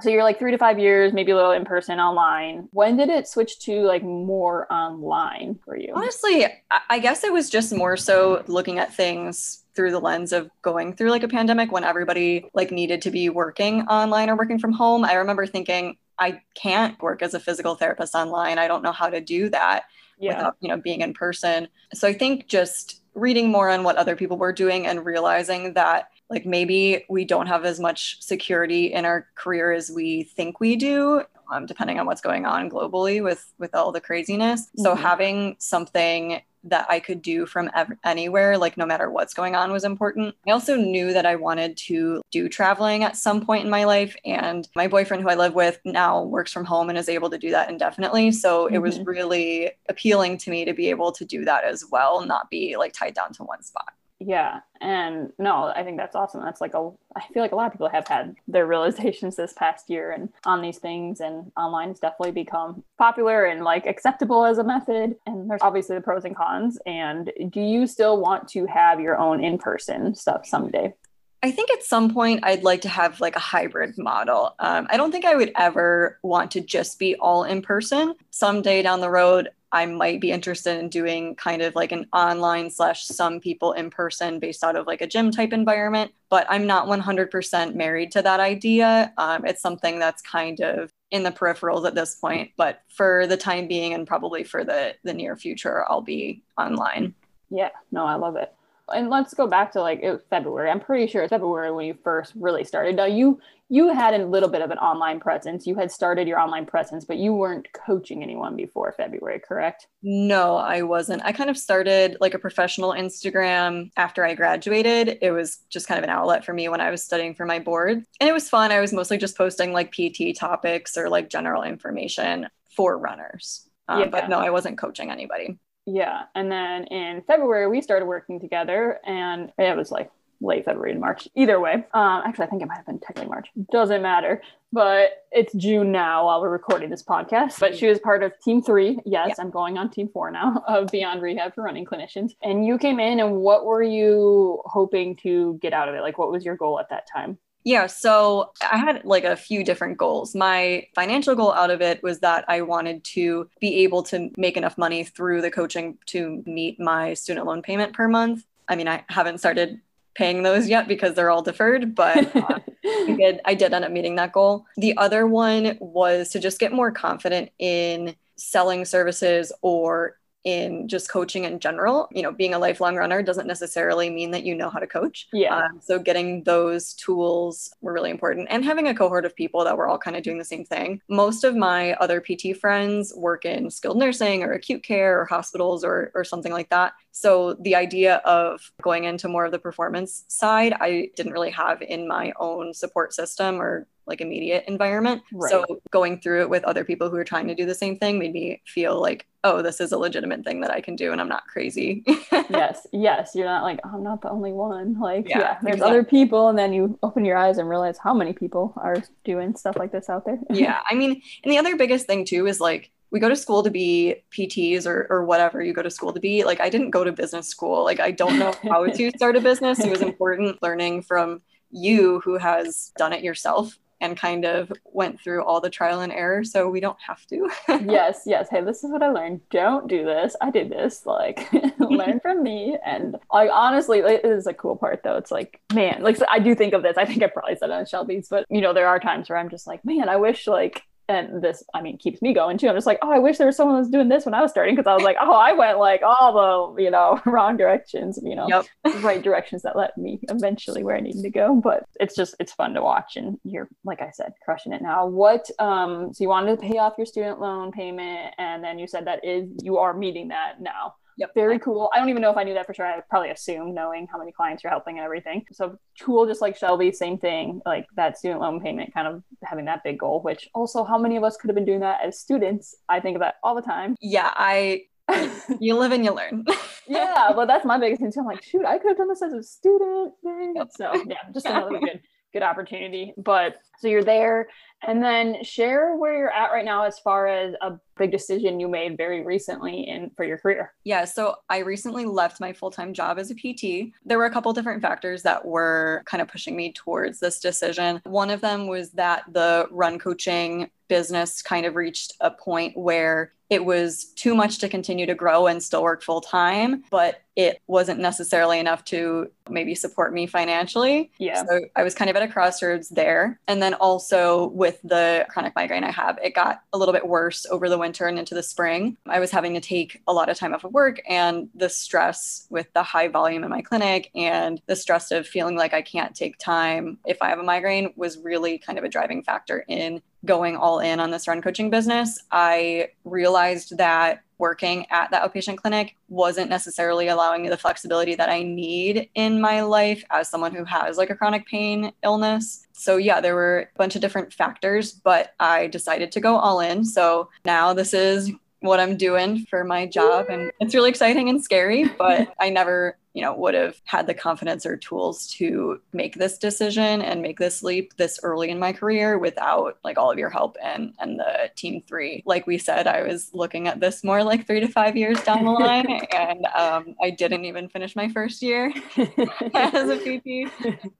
So 0.00 0.10
you're 0.10 0.22
like 0.22 0.38
three 0.38 0.52
to 0.52 0.58
five 0.58 0.78
years, 0.78 1.12
maybe 1.12 1.32
a 1.32 1.36
little 1.36 1.50
in 1.52 1.64
person, 1.64 1.98
online. 1.98 2.68
When 2.72 2.96
did 2.96 3.08
it 3.08 3.26
switch 3.26 3.58
to 3.60 3.82
like 3.82 4.02
more 4.02 4.72
online 4.72 5.58
for 5.64 5.76
you? 5.76 5.92
Honestly, 5.94 6.46
I 6.88 6.98
guess 6.98 7.24
it 7.24 7.32
was 7.32 7.50
just 7.50 7.74
more 7.74 7.96
so 7.96 8.44
looking 8.46 8.78
at 8.78 8.94
things 8.94 9.64
through 9.74 9.90
the 9.90 10.00
lens 10.00 10.32
of 10.32 10.50
going 10.62 10.94
through 10.94 11.10
like 11.10 11.22
a 11.22 11.28
pandemic 11.28 11.70
when 11.70 11.84
everybody 11.84 12.48
like 12.54 12.70
needed 12.70 13.02
to 13.02 13.10
be 13.10 13.28
working 13.28 13.82
online 13.82 14.28
or 14.28 14.36
working 14.36 14.58
from 14.58 14.72
home. 14.72 15.04
I 15.04 15.14
remember 15.14 15.46
thinking, 15.46 15.96
I 16.18 16.40
can't 16.54 17.00
work 17.00 17.22
as 17.22 17.34
a 17.34 17.40
physical 17.40 17.74
therapist 17.76 18.14
online. 18.14 18.58
I 18.58 18.66
don't 18.66 18.82
know 18.82 18.92
how 18.92 19.08
to 19.08 19.20
do 19.20 19.48
that 19.50 19.84
yeah. 20.18 20.36
without, 20.36 20.56
you 20.60 20.68
know, 20.68 20.78
being 20.78 21.00
in 21.00 21.14
person. 21.14 21.68
So 21.94 22.08
I 22.08 22.12
think 22.12 22.48
just 22.48 23.02
reading 23.14 23.50
more 23.50 23.70
on 23.70 23.84
what 23.84 23.96
other 23.96 24.16
people 24.16 24.36
were 24.36 24.52
doing 24.52 24.86
and 24.86 25.04
realizing 25.04 25.74
that 25.74 26.08
like 26.30 26.46
maybe 26.46 27.04
we 27.08 27.24
don't 27.24 27.46
have 27.46 27.64
as 27.64 27.80
much 27.80 28.20
security 28.22 28.92
in 28.92 29.04
our 29.04 29.26
career 29.34 29.72
as 29.72 29.90
we 29.90 30.24
think 30.24 30.60
we 30.60 30.76
do 30.76 31.22
um, 31.50 31.66
depending 31.66 31.98
on 31.98 32.06
what's 32.06 32.20
going 32.20 32.46
on 32.46 32.70
globally 32.70 33.22
with 33.22 33.52
with 33.58 33.74
all 33.74 33.92
the 33.92 34.00
craziness 34.00 34.62
mm-hmm. 34.62 34.82
so 34.82 34.94
having 34.94 35.56
something 35.58 36.40
that 36.64 36.86
I 36.88 37.00
could 37.00 37.22
do 37.22 37.46
from 37.46 37.70
ev- 37.74 37.96
anywhere, 38.04 38.58
like 38.58 38.76
no 38.76 38.86
matter 38.86 39.10
what's 39.10 39.34
going 39.34 39.54
on, 39.54 39.72
was 39.72 39.84
important. 39.84 40.34
I 40.46 40.50
also 40.50 40.76
knew 40.76 41.12
that 41.12 41.26
I 41.26 41.36
wanted 41.36 41.76
to 41.88 42.22
do 42.30 42.48
traveling 42.48 43.04
at 43.04 43.16
some 43.16 43.44
point 43.44 43.64
in 43.64 43.70
my 43.70 43.84
life. 43.84 44.16
And 44.24 44.68
my 44.74 44.88
boyfriend, 44.88 45.22
who 45.22 45.30
I 45.30 45.34
live 45.34 45.54
with 45.54 45.80
now, 45.84 46.22
works 46.22 46.52
from 46.52 46.64
home 46.64 46.88
and 46.88 46.98
is 46.98 47.08
able 47.08 47.30
to 47.30 47.38
do 47.38 47.50
that 47.50 47.70
indefinitely. 47.70 48.32
So 48.32 48.66
mm-hmm. 48.66 48.74
it 48.74 48.82
was 48.82 48.96
mm-hmm. 48.96 49.08
really 49.08 49.70
appealing 49.88 50.38
to 50.38 50.50
me 50.50 50.64
to 50.64 50.72
be 50.72 50.90
able 50.90 51.12
to 51.12 51.24
do 51.24 51.44
that 51.44 51.64
as 51.64 51.84
well, 51.90 52.24
not 52.24 52.50
be 52.50 52.76
like 52.76 52.92
tied 52.92 53.14
down 53.14 53.32
to 53.34 53.44
one 53.44 53.62
spot. 53.62 53.92
Yeah. 54.20 54.60
And 54.80 55.32
no, 55.38 55.72
I 55.74 55.84
think 55.84 55.96
that's 55.96 56.16
awesome. 56.16 56.42
That's 56.42 56.60
like 56.60 56.74
a, 56.74 56.90
I 57.14 57.22
feel 57.32 57.42
like 57.42 57.52
a 57.52 57.56
lot 57.56 57.66
of 57.66 57.72
people 57.72 57.88
have 57.88 58.08
had 58.08 58.34
their 58.48 58.66
realizations 58.66 59.36
this 59.36 59.52
past 59.52 59.88
year 59.88 60.10
and 60.10 60.28
on 60.44 60.60
these 60.60 60.78
things. 60.78 61.20
And 61.20 61.52
online 61.56 61.88
has 61.88 62.00
definitely 62.00 62.32
become 62.32 62.82
popular 62.98 63.44
and 63.44 63.62
like 63.62 63.86
acceptable 63.86 64.44
as 64.44 64.58
a 64.58 64.64
method. 64.64 65.16
And 65.26 65.48
there's 65.48 65.62
obviously 65.62 65.96
the 65.96 66.02
pros 66.02 66.24
and 66.24 66.36
cons. 66.36 66.78
And 66.86 67.32
do 67.50 67.60
you 67.60 67.86
still 67.86 68.20
want 68.20 68.48
to 68.48 68.66
have 68.66 69.00
your 69.00 69.16
own 69.18 69.42
in 69.42 69.58
person 69.58 70.14
stuff 70.14 70.46
someday? 70.46 70.94
I 71.40 71.52
think 71.52 71.70
at 71.70 71.84
some 71.84 72.12
point 72.12 72.40
I'd 72.42 72.64
like 72.64 72.80
to 72.80 72.88
have 72.88 73.20
like 73.20 73.36
a 73.36 73.40
hybrid 73.40 73.96
model. 73.96 74.56
Um, 74.58 74.88
I 74.90 74.96
don't 74.96 75.12
think 75.12 75.24
I 75.24 75.36
would 75.36 75.52
ever 75.56 76.18
want 76.22 76.50
to 76.52 76.60
just 76.60 76.98
be 76.98 77.14
all 77.14 77.44
in 77.44 77.62
person. 77.62 78.14
Someday 78.30 78.82
down 78.82 79.00
the 79.00 79.10
road, 79.10 79.50
I 79.72 79.86
might 79.86 80.20
be 80.20 80.30
interested 80.30 80.78
in 80.78 80.88
doing 80.88 81.34
kind 81.34 81.62
of 81.62 81.74
like 81.74 81.92
an 81.92 82.06
online 82.12 82.70
slash 82.70 83.04
some 83.04 83.40
people 83.40 83.72
in 83.72 83.90
person 83.90 84.38
based 84.38 84.64
out 84.64 84.76
of 84.76 84.86
like 84.86 85.00
a 85.00 85.06
gym 85.06 85.30
type 85.30 85.52
environment. 85.52 86.12
But 86.30 86.46
I'm 86.48 86.66
not 86.66 86.86
100% 86.86 87.74
married 87.74 88.12
to 88.12 88.22
that 88.22 88.40
idea. 88.40 89.12
Um, 89.18 89.44
it's 89.44 89.62
something 89.62 89.98
that's 89.98 90.22
kind 90.22 90.60
of 90.60 90.90
in 91.10 91.22
the 91.22 91.30
peripherals 91.30 91.86
at 91.86 91.94
this 91.94 92.14
point. 92.14 92.50
But 92.56 92.82
for 92.88 93.26
the 93.26 93.36
time 93.36 93.68
being 93.68 93.94
and 93.94 94.06
probably 94.06 94.44
for 94.44 94.64
the, 94.64 94.94
the 95.04 95.14
near 95.14 95.36
future, 95.36 95.84
I'll 95.90 96.02
be 96.02 96.42
online. 96.58 97.14
Yeah, 97.50 97.70
no, 97.90 98.04
I 98.04 98.16
love 98.16 98.36
it 98.36 98.52
and 98.94 99.10
let's 99.10 99.34
go 99.34 99.46
back 99.46 99.72
to 99.72 99.80
like 99.80 100.00
it 100.02 100.10
was 100.10 100.22
February. 100.30 100.70
I'm 100.70 100.80
pretty 100.80 101.10
sure 101.10 101.22
it's 101.22 101.30
February 101.30 101.72
when 101.72 101.86
you 101.86 101.96
first 102.02 102.32
really 102.36 102.64
started. 102.64 102.96
Now 102.96 103.06
you 103.06 103.40
you 103.70 103.92
had 103.92 104.14
a 104.14 104.24
little 104.24 104.48
bit 104.48 104.62
of 104.62 104.70
an 104.70 104.78
online 104.78 105.20
presence. 105.20 105.66
You 105.66 105.74
had 105.74 105.90
started 105.90 106.26
your 106.26 106.40
online 106.40 106.64
presence, 106.64 107.04
but 107.04 107.18
you 107.18 107.34
weren't 107.34 107.70
coaching 107.74 108.22
anyone 108.22 108.56
before 108.56 108.92
February, 108.96 109.40
correct? 109.40 109.88
No, 110.02 110.56
I 110.56 110.82
wasn't. 110.82 111.22
I 111.22 111.32
kind 111.32 111.50
of 111.50 111.58
started 111.58 112.16
like 112.18 112.32
a 112.32 112.38
professional 112.38 112.92
Instagram 112.92 113.90
after 113.96 114.24
I 114.24 114.34
graduated. 114.34 115.18
It 115.20 115.32
was 115.32 115.58
just 115.68 115.86
kind 115.86 115.98
of 115.98 116.04
an 116.04 116.10
outlet 116.10 116.46
for 116.46 116.54
me 116.54 116.68
when 116.70 116.80
I 116.80 116.90
was 116.90 117.04
studying 117.04 117.34
for 117.34 117.44
my 117.44 117.58
board. 117.58 118.04
And 118.20 118.28
it 118.28 118.32
was 118.32 118.48
fun. 118.48 118.72
I 118.72 118.80
was 118.80 118.94
mostly 118.94 119.18
just 119.18 119.36
posting 119.36 119.74
like 119.74 119.92
PT 119.92 120.34
topics 120.34 120.96
or 120.96 121.10
like 121.10 121.28
general 121.28 121.62
information 121.62 122.48
for 122.74 122.96
runners. 122.96 123.68
Um, 123.86 124.00
yeah. 124.00 124.06
But 124.06 124.30
no, 124.30 124.38
I 124.38 124.48
wasn't 124.48 124.78
coaching 124.78 125.10
anybody. 125.10 125.58
Yeah. 125.88 126.24
And 126.34 126.52
then 126.52 126.84
in 126.84 127.22
February, 127.22 127.66
we 127.66 127.80
started 127.80 128.04
working 128.04 128.38
together, 128.38 128.98
and 129.06 129.50
it 129.58 129.76
was 129.76 129.90
like 129.90 130.10
late 130.40 130.64
February 130.64 130.92
and 130.92 131.00
March. 131.00 131.26
Either 131.34 131.58
way, 131.58 131.74
um, 131.94 132.22
actually, 132.24 132.44
I 132.44 132.48
think 132.48 132.62
it 132.62 132.68
might 132.68 132.76
have 132.76 132.86
been 132.86 132.98
technically 132.98 133.28
March. 133.28 133.48
Doesn't 133.72 134.02
matter. 134.02 134.42
But 134.70 135.24
it's 135.32 135.54
June 135.54 135.90
now 135.90 136.26
while 136.26 136.42
we're 136.42 136.50
recording 136.50 136.90
this 136.90 137.02
podcast. 137.02 137.58
But 137.58 137.74
she 137.76 137.86
was 137.86 137.98
part 137.98 138.22
of 138.22 138.38
Team 138.40 138.62
Three. 138.62 138.98
Yes, 139.06 139.28
yeah. 139.30 139.34
I'm 139.38 139.50
going 139.50 139.78
on 139.78 139.90
Team 139.90 140.10
Four 140.12 140.30
now 140.30 140.62
of 140.68 140.90
Beyond 140.90 141.22
Rehab 141.22 141.54
for 141.54 141.64
Running 141.64 141.86
Clinicians. 141.86 142.32
And 142.42 142.66
you 142.66 142.76
came 142.76 143.00
in, 143.00 143.18
and 143.18 143.36
what 143.36 143.64
were 143.64 143.82
you 143.82 144.60
hoping 144.66 145.16
to 145.22 145.58
get 145.62 145.72
out 145.72 145.88
of 145.88 145.94
it? 145.94 146.02
Like, 146.02 146.18
what 146.18 146.30
was 146.30 146.44
your 146.44 146.56
goal 146.56 146.78
at 146.78 146.90
that 146.90 147.08
time? 147.10 147.38
Yeah, 147.64 147.86
so 147.86 148.52
I 148.62 148.78
had 148.78 149.04
like 149.04 149.24
a 149.24 149.36
few 149.36 149.64
different 149.64 149.98
goals. 149.98 150.34
My 150.34 150.86
financial 150.94 151.34
goal 151.34 151.52
out 151.52 151.70
of 151.70 151.82
it 151.82 152.02
was 152.02 152.20
that 152.20 152.44
I 152.48 152.62
wanted 152.62 153.04
to 153.04 153.48
be 153.60 153.82
able 153.84 154.02
to 154.04 154.30
make 154.36 154.56
enough 154.56 154.78
money 154.78 155.04
through 155.04 155.42
the 155.42 155.50
coaching 155.50 155.98
to 156.06 156.42
meet 156.46 156.80
my 156.80 157.14
student 157.14 157.46
loan 157.46 157.62
payment 157.62 157.92
per 157.92 158.08
month. 158.08 158.44
I 158.68 158.76
mean, 158.76 158.88
I 158.88 159.04
haven't 159.08 159.38
started 159.38 159.80
paying 160.14 160.42
those 160.42 160.68
yet 160.68 160.88
because 160.88 161.14
they're 161.14 161.30
all 161.30 161.42
deferred, 161.42 161.94
but 161.94 162.34
uh, 162.36 162.58
I, 162.84 163.16
did, 163.16 163.40
I 163.44 163.54
did 163.54 163.72
end 163.72 163.84
up 163.84 163.92
meeting 163.92 164.16
that 164.16 164.32
goal. 164.32 164.66
The 164.76 164.96
other 164.96 165.26
one 165.26 165.76
was 165.80 166.30
to 166.30 166.40
just 166.40 166.58
get 166.58 166.72
more 166.72 166.90
confident 166.90 167.50
in 167.58 168.14
selling 168.36 168.84
services 168.84 169.52
or 169.62 170.16
in 170.48 170.88
just 170.88 171.10
coaching 171.10 171.44
in 171.44 171.60
general. 171.60 172.08
You 172.10 172.22
know, 172.22 172.32
being 172.32 172.54
a 172.54 172.58
lifelong 172.58 172.96
runner 172.96 173.22
doesn't 173.22 173.46
necessarily 173.46 174.08
mean 174.08 174.30
that 174.30 174.44
you 174.44 174.54
know 174.54 174.70
how 174.70 174.78
to 174.78 174.86
coach. 174.86 175.28
Yeah. 175.30 175.56
Um, 175.56 175.80
so 175.82 175.98
getting 175.98 176.42
those 176.44 176.94
tools 176.94 177.70
were 177.82 177.92
really 177.92 178.10
important 178.10 178.48
and 178.50 178.64
having 178.64 178.88
a 178.88 178.94
cohort 178.94 179.26
of 179.26 179.36
people 179.36 179.62
that 179.64 179.76
were 179.76 179.86
all 179.86 179.98
kind 179.98 180.16
of 180.16 180.22
doing 180.22 180.38
the 180.38 180.44
same 180.44 180.64
thing. 180.64 181.02
Most 181.10 181.44
of 181.44 181.54
my 181.54 181.92
other 181.94 182.22
PT 182.22 182.56
friends 182.58 183.12
work 183.14 183.44
in 183.44 183.70
skilled 183.70 183.98
nursing 183.98 184.42
or 184.42 184.52
acute 184.52 184.82
care 184.82 185.20
or 185.20 185.26
hospitals 185.26 185.84
or, 185.84 186.10
or 186.14 186.24
something 186.24 186.52
like 186.52 186.70
that. 186.70 186.94
So 187.12 187.54
the 187.60 187.74
idea 187.74 188.16
of 188.24 188.72
going 188.80 189.04
into 189.04 189.28
more 189.28 189.44
of 189.44 189.52
the 189.52 189.58
performance 189.58 190.24
side, 190.28 190.72
I 190.80 191.10
didn't 191.14 191.32
really 191.32 191.50
have 191.50 191.82
in 191.82 192.08
my 192.08 192.32
own 192.38 192.72
support 192.72 193.12
system 193.12 193.60
or 193.60 193.86
like 194.08 194.20
immediate 194.20 194.64
environment. 194.66 195.22
Right. 195.32 195.50
So 195.50 195.80
going 195.90 196.20
through 196.20 196.42
it 196.42 196.50
with 196.50 196.64
other 196.64 196.84
people 196.84 197.10
who 197.10 197.16
are 197.16 197.24
trying 197.24 197.46
to 197.48 197.54
do 197.54 197.66
the 197.66 197.74
same 197.74 197.98
thing 197.98 198.18
made 198.18 198.32
me 198.32 198.62
feel 198.66 199.00
like, 199.00 199.26
oh, 199.44 199.62
this 199.62 199.80
is 199.80 199.92
a 199.92 199.98
legitimate 199.98 200.44
thing 200.44 200.60
that 200.62 200.70
I 200.70 200.80
can 200.80 200.96
do 200.96 201.12
and 201.12 201.20
I'm 201.20 201.28
not 201.28 201.46
crazy. 201.46 202.02
yes. 202.32 202.86
Yes. 202.92 203.32
You're 203.34 203.46
not 203.46 203.62
like, 203.62 203.80
oh, 203.84 203.90
I'm 203.94 204.02
not 204.02 204.22
the 204.22 204.30
only 204.30 204.52
one. 204.52 204.98
Like, 204.98 205.28
yeah, 205.28 205.38
yeah 205.38 205.58
there's 205.62 205.74
exactly. 205.76 205.98
other 205.98 206.04
people. 206.04 206.48
And 206.48 206.58
then 206.58 206.72
you 206.72 206.98
open 207.02 207.24
your 207.24 207.36
eyes 207.36 207.58
and 207.58 207.68
realize 207.68 207.98
how 207.98 208.14
many 208.14 208.32
people 208.32 208.72
are 208.76 209.02
doing 209.24 209.54
stuff 209.54 209.76
like 209.76 209.92
this 209.92 210.08
out 210.08 210.24
there. 210.24 210.38
yeah. 210.50 210.80
I 210.90 210.94
mean, 210.94 211.22
and 211.44 211.52
the 211.52 211.58
other 211.58 211.76
biggest 211.76 212.06
thing 212.06 212.24
too 212.24 212.46
is 212.46 212.60
like, 212.60 212.90
we 213.10 213.20
go 213.20 213.28
to 213.28 213.36
school 213.36 213.62
to 213.62 213.70
be 213.70 214.16
PTs 214.36 214.86
or, 214.86 215.06
or 215.08 215.24
whatever 215.24 215.62
you 215.62 215.72
go 215.72 215.82
to 215.82 215.90
school 215.90 216.12
to 216.12 216.20
be. 216.20 216.44
Like, 216.44 216.60
I 216.60 216.68
didn't 216.68 216.90
go 216.90 217.04
to 217.04 217.12
business 217.12 217.48
school. 217.48 217.82
Like, 217.82 218.00
I 218.00 218.10
don't 218.10 218.38
know 218.38 218.54
how 218.64 218.84
to 218.98 219.10
start 219.16 219.34
a 219.34 219.40
business. 219.40 219.78
It 219.80 219.90
was 219.90 220.02
important 220.02 220.62
learning 220.62 221.02
from 221.02 221.40
you 221.70 222.20
who 222.20 222.38
has 222.38 222.92
done 222.96 223.12
it 223.12 223.22
yourself 223.22 223.78
and 224.00 224.16
kind 224.16 224.44
of 224.44 224.72
went 224.84 225.20
through 225.20 225.42
all 225.44 225.60
the 225.60 225.70
trial 225.70 226.00
and 226.00 226.12
error 226.12 226.44
so 226.44 226.68
we 226.68 226.80
don't 226.80 226.98
have 227.06 227.26
to. 227.26 227.48
Yes 227.88 228.22
yes. 228.26 228.48
Hey 228.50 228.62
this 228.62 228.84
is 228.84 228.90
what 228.90 229.02
i 229.02 229.08
learned. 229.08 229.40
Don't 229.50 229.88
do 229.88 230.04
this. 230.04 230.34
I 230.40 230.50
did 230.50 230.70
this 230.70 231.06
like 231.06 231.48
learn 231.78 232.20
from 232.22 232.42
me. 232.42 232.76
And 232.84 233.16
like 233.32 233.50
honestly 233.52 234.00
it 234.00 234.24
is 234.24 234.46
a 234.46 234.54
cool 234.54 234.76
part 234.76 235.02
though. 235.02 235.16
It's 235.16 235.30
like 235.30 235.60
man 235.72 236.02
like 236.02 236.16
so 236.16 236.26
i 236.28 236.38
do 236.38 236.54
think 236.54 236.74
of 236.74 236.82
this. 236.82 236.96
I 236.96 237.04
think 237.04 237.22
i 237.22 237.26
probably 237.26 237.56
said 237.56 237.70
it 237.70 237.72
on 237.72 237.86
shelby's 237.86 238.28
but 238.28 238.44
you 238.50 238.60
know 238.60 238.72
there 238.72 238.88
are 238.88 238.98
times 239.00 239.28
where 239.28 239.38
i'm 239.38 239.48
just 239.48 239.66
like 239.66 239.84
man 239.84 240.08
i 240.08 240.16
wish 240.16 240.46
like 240.46 240.82
and 241.08 241.42
this 241.42 241.62
i 241.74 241.80
mean 241.80 241.96
keeps 241.98 242.20
me 242.20 242.32
going 242.32 242.58
too. 242.58 242.68
I'm 242.68 242.76
just 242.76 242.86
like 242.86 242.98
oh 243.02 243.10
i 243.10 243.18
wish 243.18 243.38
there 243.38 243.46
was 243.46 243.56
someone 243.56 243.76
who 243.76 243.80
was 243.80 243.90
doing 243.90 244.08
this 244.08 244.24
when 244.24 244.34
i 244.34 244.42
was 244.42 244.50
starting 244.50 244.74
because 244.74 244.88
i 244.88 244.94
was 244.94 245.02
like 245.02 245.16
oh 245.20 245.32
i 245.32 245.52
went 245.52 245.78
like 245.78 246.02
all 246.02 246.74
the 246.76 246.82
you 246.82 246.90
know 246.90 247.20
wrong 247.26 247.56
directions 247.56 248.18
you 248.22 248.36
know 248.36 248.46
yep. 248.48 248.66
right 249.02 249.22
directions 249.22 249.62
that 249.62 249.76
led 249.76 249.90
me 249.96 250.20
eventually 250.28 250.84
where 250.84 250.96
i 250.96 251.00
needed 251.00 251.22
to 251.22 251.30
go. 251.30 251.54
But 251.54 251.84
it's 252.00 252.14
just 252.14 252.34
it's 252.38 252.52
fun 252.52 252.74
to 252.74 252.82
watch 252.82 253.16
and 253.16 253.38
you're 253.44 253.68
like 253.84 254.00
i 254.00 254.10
said 254.10 254.32
crushing 254.44 254.72
it. 254.72 254.82
Now 254.82 255.06
what 255.06 255.50
um 255.58 256.12
so 256.12 256.22
you 256.22 256.28
wanted 256.28 256.60
to 256.60 256.66
pay 256.66 256.78
off 256.78 256.94
your 256.98 257.06
student 257.06 257.40
loan 257.40 257.72
payment 257.72 258.34
and 258.38 258.62
then 258.62 258.78
you 258.78 258.86
said 258.86 259.06
that 259.06 259.24
is 259.24 259.48
you 259.62 259.78
are 259.78 259.94
meeting 259.94 260.28
that 260.28 260.60
now 260.60 260.94
Yep. 261.18 261.34
Very 261.34 261.58
cool. 261.58 261.90
I 261.92 261.98
don't 261.98 262.08
even 262.08 262.22
know 262.22 262.30
if 262.30 262.36
I 262.36 262.44
knew 262.44 262.54
that 262.54 262.64
for 262.64 262.72
sure. 262.72 262.86
I 262.86 263.00
probably 263.10 263.30
assume 263.30 263.74
knowing 263.74 264.06
how 264.10 264.18
many 264.18 264.30
clients 264.30 264.62
you're 264.62 264.70
helping 264.70 264.98
and 264.98 265.04
everything. 265.04 265.44
So 265.52 265.76
cool, 266.00 266.26
just 266.26 266.40
like 266.40 266.56
Shelby, 266.56 266.92
same 266.92 267.18
thing, 267.18 267.60
like 267.66 267.86
that 267.96 268.16
student 268.16 268.40
loan 268.40 268.60
payment, 268.60 268.94
kind 268.94 269.08
of 269.08 269.24
having 269.42 269.64
that 269.64 269.82
big 269.82 269.98
goal, 269.98 270.22
which 270.22 270.48
also 270.54 270.84
how 270.84 270.96
many 270.96 271.16
of 271.16 271.24
us 271.24 271.36
could 271.36 271.50
have 271.50 271.56
been 271.56 271.64
doing 271.64 271.80
that 271.80 271.98
as 272.04 272.20
students? 272.20 272.76
I 272.88 273.00
think 273.00 273.16
of 273.16 273.20
that 273.20 273.34
all 273.42 273.56
the 273.56 273.62
time. 273.62 273.96
Yeah, 274.00 274.30
I 274.32 274.82
you 275.60 275.76
live 275.76 275.90
and 275.90 276.04
you 276.04 276.12
learn. 276.12 276.44
yeah, 276.86 277.32
but 277.34 277.46
that's 277.46 277.64
my 277.64 277.78
biggest 277.78 278.00
thing 278.00 278.12
too. 278.12 278.20
I'm 278.20 278.26
like, 278.26 278.42
shoot, 278.44 278.64
I 278.64 278.78
could 278.78 278.90
have 278.90 278.98
done 278.98 279.08
this 279.08 279.22
as 279.22 279.32
a 279.32 279.42
student. 279.42 280.14
Yep. 280.54 280.68
So 280.76 280.92
yeah, 281.08 281.16
just 281.34 281.46
another 281.46 281.80
good 281.80 282.00
good 282.32 282.42
opportunity. 282.42 283.14
But 283.16 283.56
so 283.78 283.88
you're 283.88 284.04
there, 284.04 284.48
and 284.86 285.02
then 285.02 285.42
share 285.42 285.96
where 285.96 286.16
you're 286.16 286.32
at 286.32 286.50
right 286.50 286.64
now 286.64 286.84
as 286.84 286.98
far 286.98 287.26
as 287.26 287.54
a 287.60 287.78
big 287.96 288.10
decision 288.10 288.60
you 288.60 288.68
made 288.68 288.96
very 288.96 289.24
recently 289.24 289.88
in 289.88 290.10
for 290.16 290.24
your 290.24 290.38
career. 290.38 290.72
Yeah, 290.84 291.04
so 291.04 291.36
I 291.48 291.58
recently 291.58 292.04
left 292.04 292.40
my 292.40 292.52
full-time 292.52 292.92
job 292.92 293.18
as 293.18 293.30
a 293.30 293.34
PT. 293.34 293.92
There 294.04 294.18
were 294.18 294.26
a 294.26 294.30
couple 294.30 294.52
different 294.52 294.82
factors 294.82 295.22
that 295.22 295.44
were 295.44 296.02
kind 296.06 296.20
of 296.20 296.28
pushing 296.28 296.56
me 296.56 296.72
towards 296.72 297.20
this 297.20 297.40
decision. 297.40 298.00
One 298.04 298.30
of 298.30 298.40
them 298.40 298.66
was 298.66 298.90
that 298.92 299.24
the 299.32 299.66
run 299.70 299.98
coaching 299.98 300.70
business 300.88 301.42
kind 301.42 301.66
of 301.66 301.74
reached 301.76 302.14
a 302.20 302.30
point 302.30 302.76
where 302.76 303.32
it 303.50 303.64
was 303.64 304.06
too 304.16 304.34
much 304.34 304.58
to 304.58 304.68
continue 304.68 305.06
to 305.06 305.14
grow 305.14 305.46
and 305.46 305.62
still 305.62 305.82
work 305.82 306.02
full 306.02 306.20
time, 306.20 306.84
but 306.90 307.22
it 307.34 307.62
wasn't 307.68 308.00
necessarily 308.00 308.58
enough 308.58 308.84
to 308.84 309.30
maybe 309.48 309.72
support 309.72 310.12
me 310.12 310.26
financially. 310.26 311.10
Yeah. 311.18 311.44
So 311.46 311.60
I 311.76 311.84
was 311.84 311.94
kind 311.94 312.10
of 312.10 312.16
at 312.16 312.22
a 312.22 312.28
crossroads 312.28 312.88
there. 312.88 313.38
And 313.46 313.62
then 313.62 313.74
also 313.74 314.48
with 314.48 314.80
the 314.82 315.24
chronic 315.30 315.54
migraine 315.54 315.84
I 315.84 315.92
have, 315.92 316.18
it 316.22 316.34
got 316.34 316.62
a 316.72 316.78
little 316.78 316.92
bit 316.92 317.06
worse 317.06 317.46
over 317.46 317.68
the 317.68 317.78
winter 317.78 318.06
and 318.06 318.18
into 318.18 318.34
the 318.34 318.42
spring. 318.42 318.96
I 319.06 319.20
was 319.20 319.30
having 319.30 319.54
to 319.54 319.60
take 319.60 320.02
a 320.08 320.12
lot 320.12 320.28
of 320.28 320.36
time 320.36 320.52
off 320.52 320.64
of 320.64 320.72
work 320.72 321.00
and 321.08 321.48
the 321.54 321.68
stress 321.68 322.48
with 322.50 322.70
the 322.72 322.82
high 322.82 323.06
volume 323.06 323.44
in 323.44 323.50
my 323.50 323.62
clinic 323.62 324.10
and 324.16 324.60
the 324.66 324.76
stress 324.76 325.12
of 325.12 325.26
feeling 325.26 325.56
like 325.56 325.72
I 325.72 325.80
can't 325.80 326.16
take 326.16 326.38
time 326.38 326.98
if 327.06 327.18
I 327.22 327.28
have 327.28 327.38
a 327.38 327.44
migraine 327.44 327.92
was 327.94 328.18
really 328.18 328.58
kind 328.58 328.78
of 328.78 328.84
a 328.84 328.88
driving 328.88 329.22
factor 329.22 329.64
in 329.68 330.02
going 330.24 330.56
all 330.56 330.80
in 330.80 331.00
on 331.00 331.10
this 331.10 331.28
run 331.28 331.42
coaching 331.42 331.70
business, 331.70 332.18
I 332.30 332.88
realized 333.04 333.76
that 333.78 334.22
working 334.38 334.86
at 334.90 335.10
the 335.10 335.16
outpatient 335.16 335.56
clinic 335.56 335.96
wasn't 336.08 336.48
necessarily 336.48 337.08
allowing 337.08 337.42
me 337.42 337.48
the 337.48 337.56
flexibility 337.56 338.14
that 338.14 338.28
I 338.28 338.42
need 338.42 339.10
in 339.14 339.40
my 339.40 339.62
life 339.62 340.04
as 340.10 340.28
someone 340.28 340.54
who 340.54 340.64
has 340.64 340.96
like 340.96 341.10
a 341.10 341.14
chronic 341.14 341.46
pain 341.46 341.92
illness. 342.04 342.66
So, 342.72 342.96
yeah, 342.96 343.20
there 343.20 343.34
were 343.34 343.68
a 343.74 343.78
bunch 343.78 343.96
of 343.96 344.00
different 344.00 344.32
factors, 344.32 344.92
but 344.92 345.34
I 345.40 345.66
decided 345.66 346.12
to 346.12 346.20
go 346.20 346.36
all 346.36 346.60
in. 346.60 346.84
So 346.84 347.28
now 347.44 347.72
this 347.72 347.92
is 347.92 348.30
what 348.60 348.80
I'm 348.80 348.96
doing 348.96 349.46
for 349.48 349.64
my 349.64 349.86
job. 349.86 350.26
And 350.28 350.50
it's 350.60 350.74
really 350.74 350.90
exciting 350.90 351.28
and 351.28 351.42
scary, 351.42 351.84
but 351.98 352.34
I 352.40 352.50
never 352.50 352.96
you 353.18 353.24
know 353.24 353.34
would 353.34 353.54
have 353.54 353.80
had 353.84 354.06
the 354.06 354.14
confidence 354.14 354.64
or 354.64 354.76
tools 354.76 355.26
to 355.26 355.80
make 355.92 356.14
this 356.14 356.38
decision 356.38 357.02
and 357.02 357.20
make 357.20 357.36
this 357.36 357.64
leap 357.64 357.96
this 357.96 358.20
early 358.22 358.48
in 358.48 358.60
my 358.60 358.72
career 358.72 359.18
without 359.18 359.76
like 359.82 359.98
all 359.98 360.08
of 360.08 360.18
your 360.18 360.30
help 360.30 360.56
and 360.62 360.94
and 361.00 361.18
the 361.18 361.50
team 361.56 361.82
three 361.88 362.22
like 362.26 362.46
we 362.46 362.56
said 362.56 362.86
i 362.86 363.02
was 363.02 363.30
looking 363.32 363.66
at 363.66 363.80
this 363.80 364.04
more 364.04 364.22
like 364.22 364.46
three 364.46 364.60
to 364.60 364.68
five 364.68 364.96
years 364.96 365.20
down 365.22 365.44
the 365.44 365.50
line 365.66 366.00
and 366.14 366.46
um, 366.54 366.94
i 367.02 367.10
didn't 367.10 367.44
even 367.44 367.68
finish 367.68 367.96
my 367.96 368.08
first 368.08 368.40
year 368.40 368.72
as 369.54 369.88
a 369.88 369.96
PT 369.98 370.48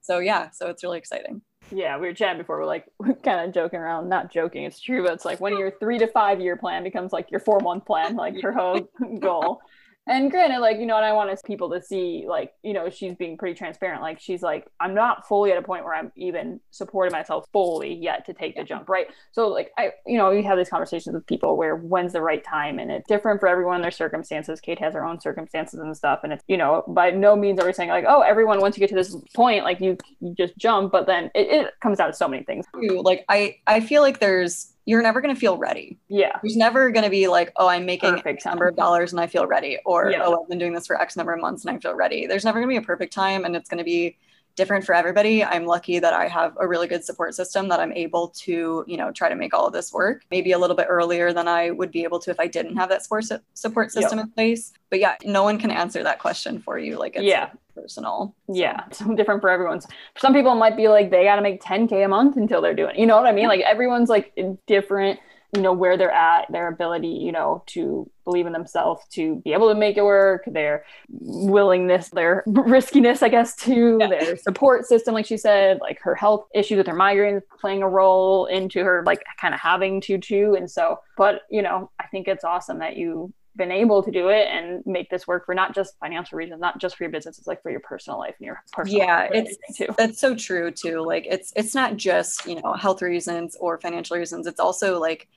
so 0.01 0.19
yeah 0.19 0.49
so 0.49 0.67
it's 0.67 0.83
really 0.83 0.97
exciting 0.97 1.41
yeah, 1.71 1.97
we 1.97 2.07
were 2.07 2.13
chatting 2.13 2.39
before. 2.39 2.59
We're 2.59 2.65
like 2.65 2.85
kind 3.23 3.47
of 3.47 3.53
joking 3.53 3.79
around, 3.79 4.09
not 4.09 4.31
joking. 4.31 4.63
It's 4.63 4.79
true, 4.79 5.03
but 5.03 5.13
it's 5.13 5.25
like 5.25 5.39
when 5.39 5.57
your 5.57 5.71
three 5.71 5.97
to 5.99 6.07
five 6.07 6.39
year 6.39 6.55
plan 6.55 6.83
becomes 6.83 7.13
like 7.13 7.31
your 7.31 7.39
four 7.39 7.59
month 7.59 7.85
plan, 7.85 8.15
like 8.15 8.41
your 8.41 8.51
whole 8.51 8.89
goal. 9.19 9.61
And 10.07 10.31
granted, 10.31 10.57
like, 10.57 10.79
you 10.79 10.87
know, 10.87 10.97
and 10.97 11.05
I 11.05 11.13
want 11.13 11.29
people 11.45 11.69
to 11.69 11.79
see, 11.83 12.25
like, 12.27 12.51
you 12.63 12.73
know, 12.73 12.89
she's 12.89 13.13
being 13.13 13.37
pretty 13.37 13.55
transparent. 13.55 14.01
Like, 14.01 14.19
she's 14.19 14.41
like, 14.41 14.67
I'm 14.79 14.95
not 14.95 15.27
fully 15.27 15.51
at 15.51 15.57
a 15.59 15.61
point 15.61 15.83
where 15.83 15.93
I'm 15.93 16.11
even 16.15 16.59
supporting 16.71 17.11
myself 17.11 17.45
fully 17.53 17.93
yet 17.93 18.25
to 18.25 18.33
take 18.33 18.55
the 18.55 18.63
jump, 18.63 18.89
right? 18.89 19.05
So, 19.33 19.49
like, 19.49 19.71
I, 19.77 19.91
you 20.07 20.17
know, 20.17 20.31
we 20.31 20.41
have 20.41 20.57
these 20.57 20.69
conversations 20.69 21.13
with 21.13 21.27
people 21.27 21.57
where 21.57 21.75
when's 21.75 22.13
the 22.13 22.23
right 22.23 22.43
time, 22.43 22.79
and 22.79 22.89
it's 22.89 23.07
different 23.07 23.39
for 23.39 23.47
everyone, 23.47 23.83
their 23.83 23.91
circumstances. 23.91 24.59
Kate 24.59 24.79
has 24.79 24.95
her 24.95 25.05
own 25.05 25.21
circumstances 25.21 25.79
and 25.79 25.95
stuff. 25.95 26.21
And 26.23 26.33
it's, 26.33 26.43
you 26.47 26.57
know, 26.57 26.83
by 26.87 27.11
no 27.11 27.35
means 27.35 27.59
are 27.59 27.67
we 27.67 27.73
saying, 27.73 27.89
like, 27.89 28.05
oh, 28.07 28.21
everyone, 28.21 28.61
once 28.61 28.77
you 28.77 28.79
get 28.79 28.89
to 28.89 28.95
this 28.95 29.15
point, 29.35 29.63
like, 29.63 29.79
you, 29.79 29.95
you 30.21 30.33
just 30.35 30.57
jump. 30.57 30.91
But 30.91 31.05
then 31.05 31.25
it, 31.35 31.49
it 31.49 31.73
comes 31.83 31.99
out 31.99 32.09
of 32.09 32.15
so 32.15 32.27
many 32.27 32.41
things. 32.43 32.65
Like, 32.73 33.25
I, 33.29 33.57
I 33.67 33.79
feel 33.79 34.01
like 34.01 34.19
there's, 34.19 34.73
you're 34.89 35.03
never 35.03 35.21
going 35.21 35.33
to 35.33 35.39
feel 35.39 35.55
ready. 35.55 35.99
Yeah. 36.07 36.39
There's 36.41 36.57
never 36.57 36.89
going 36.89 37.03
to 37.03 37.11
be 37.11 37.27
like, 37.27 37.51
oh, 37.57 37.67
I'm 37.67 37.85
making 37.85 38.23
X 38.25 38.43
number 38.43 38.67
of 38.67 38.75
dollars 38.75 39.11
and 39.11 39.21
I 39.21 39.27
feel 39.27 39.45
ready. 39.45 39.77
Or, 39.85 40.09
yeah. 40.09 40.23
oh, 40.23 40.41
I've 40.41 40.49
been 40.49 40.57
doing 40.57 40.73
this 40.73 40.87
for 40.87 40.99
X 40.99 41.15
number 41.15 41.31
of 41.31 41.39
months 41.39 41.63
and 41.63 41.75
I 41.75 41.79
feel 41.79 41.93
ready. 41.93 42.25
There's 42.25 42.43
never 42.43 42.59
going 42.59 42.73
to 42.73 42.79
be 42.79 42.83
a 42.83 42.87
perfect 42.87 43.13
time 43.13 43.45
and 43.45 43.55
it's 43.55 43.69
going 43.69 43.77
to 43.77 43.83
be 43.83 44.17
different 44.55 44.85
for 44.85 44.93
everybody. 44.93 45.43
I'm 45.43 45.65
lucky 45.65 45.99
that 45.99 46.13
I 46.13 46.27
have 46.27 46.57
a 46.59 46.67
really 46.67 46.87
good 46.87 47.03
support 47.03 47.33
system 47.33 47.69
that 47.69 47.79
I'm 47.79 47.93
able 47.93 48.29
to, 48.29 48.83
you 48.87 48.97
know, 48.97 49.11
try 49.11 49.29
to 49.29 49.35
make 49.35 49.53
all 49.53 49.65
of 49.65 49.73
this 49.73 49.93
work. 49.93 50.23
Maybe 50.31 50.51
a 50.51 50.57
little 50.57 50.75
bit 50.75 50.87
earlier 50.89 51.31
than 51.31 51.47
I 51.47 51.71
would 51.71 51.91
be 51.91 52.03
able 52.03 52.19
to 52.19 52.31
if 52.31 52.39
I 52.39 52.47
didn't 52.47 52.75
have 52.75 52.89
that 52.89 53.03
support 53.03 53.25
support 53.53 53.91
system 53.91 54.19
in 54.19 54.29
place. 54.29 54.73
But 54.89 54.99
yeah, 54.99 55.15
no 55.23 55.43
one 55.43 55.57
can 55.59 55.71
answer 55.71 56.03
that 56.03 56.19
question 56.19 56.59
for 56.59 56.77
you. 56.77 56.97
Like 56.97 57.15
it's 57.15 57.23
yeah. 57.23 57.49
personal. 57.75 58.35
Yeah, 58.51 58.83
so 58.91 59.13
different 59.15 59.41
for 59.41 59.49
everyone. 59.49 59.81
Some 60.17 60.33
people, 60.33 60.55
might 60.55 60.75
be 60.75 60.89
like 60.89 61.09
they 61.09 61.23
got 61.23 61.37
to 61.37 61.41
make 61.41 61.61
10k 61.61 62.03
a 62.03 62.07
month 62.07 62.35
until 62.35 62.61
they're 62.61 62.73
doing. 62.73 62.99
You 62.99 63.05
know 63.05 63.15
what 63.15 63.27
I 63.27 63.31
mean? 63.31 63.47
Like 63.47 63.61
everyone's 63.61 64.09
like 64.09 64.37
different 64.67 65.19
you 65.55 65.61
know 65.61 65.73
where 65.73 65.97
they're 65.97 66.11
at 66.11 66.51
their 66.51 66.67
ability 66.67 67.07
you 67.07 67.31
know 67.31 67.63
to 67.65 68.09
believe 68.23 68.45
in 68.45 68.53
themselves 68.53 69.03
to 69.09 69.37
be 69.37 69.53
able 69.53 69.67
to 69.69 69.75
make 69.75 69.97
it 69.97 70.03
work 70.03 70.43
their 70.45 70.85
willingness 71.09 72.09
their 72.09 72.43
riskiness 72.47 73.23
i 73.23 73.29
guess 73.29 73.55
to 73.55 73.97
yeah. 73.99 74.07
their 74.07 74.37
support 74.37 74.85
system 74.85 75.13
like 75.13 75.25
she 75.25 75.37
said 75.37 75.79
like 75.81 75.99
her 76.01 76.13
health 76.13 76.45
issues 76.53 76.77
with 76.77 76.87
her 76.87 76.93
migraines 76.93 77.41
playing 77.59 77.81
a 77.81 77.89
role 77.89 78.45
into 78.45 78.83
her 78.83 79.03
like 79.05 79.23
kind 79.39 79.53
of 79.53 79.59
having 79.59 79.99
to 79.99 80.17
too 80.17 80.55
and 80.57 80.69
so 80.69 80.99
but 81.17 81.41
you 81.49 81.61
know 81.61 81.89
i 81.99 82.05
think 82.07 82.27
it's 82.27 82.43
awesome 82.43 82.79
that 82.79 82.95
you 82.95 83.33
been 83.59 83.71
able 83.71 84.01
to 84.01 84.09
do 84.09 84.29
it 84.29 84.47
and 84.47 84.81
make 84.87 85.09
this 85.09 85.27
work 85.27 85.45
for 85.45 85.53
not 85.53 85.75
just 85.75 85.99
financial 85.99 86.37
reasons, 86.37 86.59
not 86.59 86.79
just 86.79 86.97
for 86.97 87.03
your 87.03 87.11
business, 87.11 87.37
it's 87.37 87.45
like 87.45 87.61
for 87.61 87.69
your 87.69 87.81
personal 87.81 88.17
life 88.17 88.35
and 88.39 88.45
your 88.45 88.63
personal 88.71 88.99
yeah, 88.99 89.27
it's 89.31 89.57
too. 89.77 89.87
That's 89.97 90.19
so 90.19 90.35
true 90.35 90.71
too. 90.71 91.01
Like 91.01 91.27
it's 91.29 91.53
it's 91.55 91.75
not 91.75 91.97
just 91.97 92.47
you 92.47 92.59
know 92.59 92.73
health 92.73 93.03
reasons 93.03 93.55
or 93.59 93.79
financial 93.79 94.17
reasons. 94.17 94.47
It's 94.47 94.59
also 94.59 94.99
like 94.99 95.27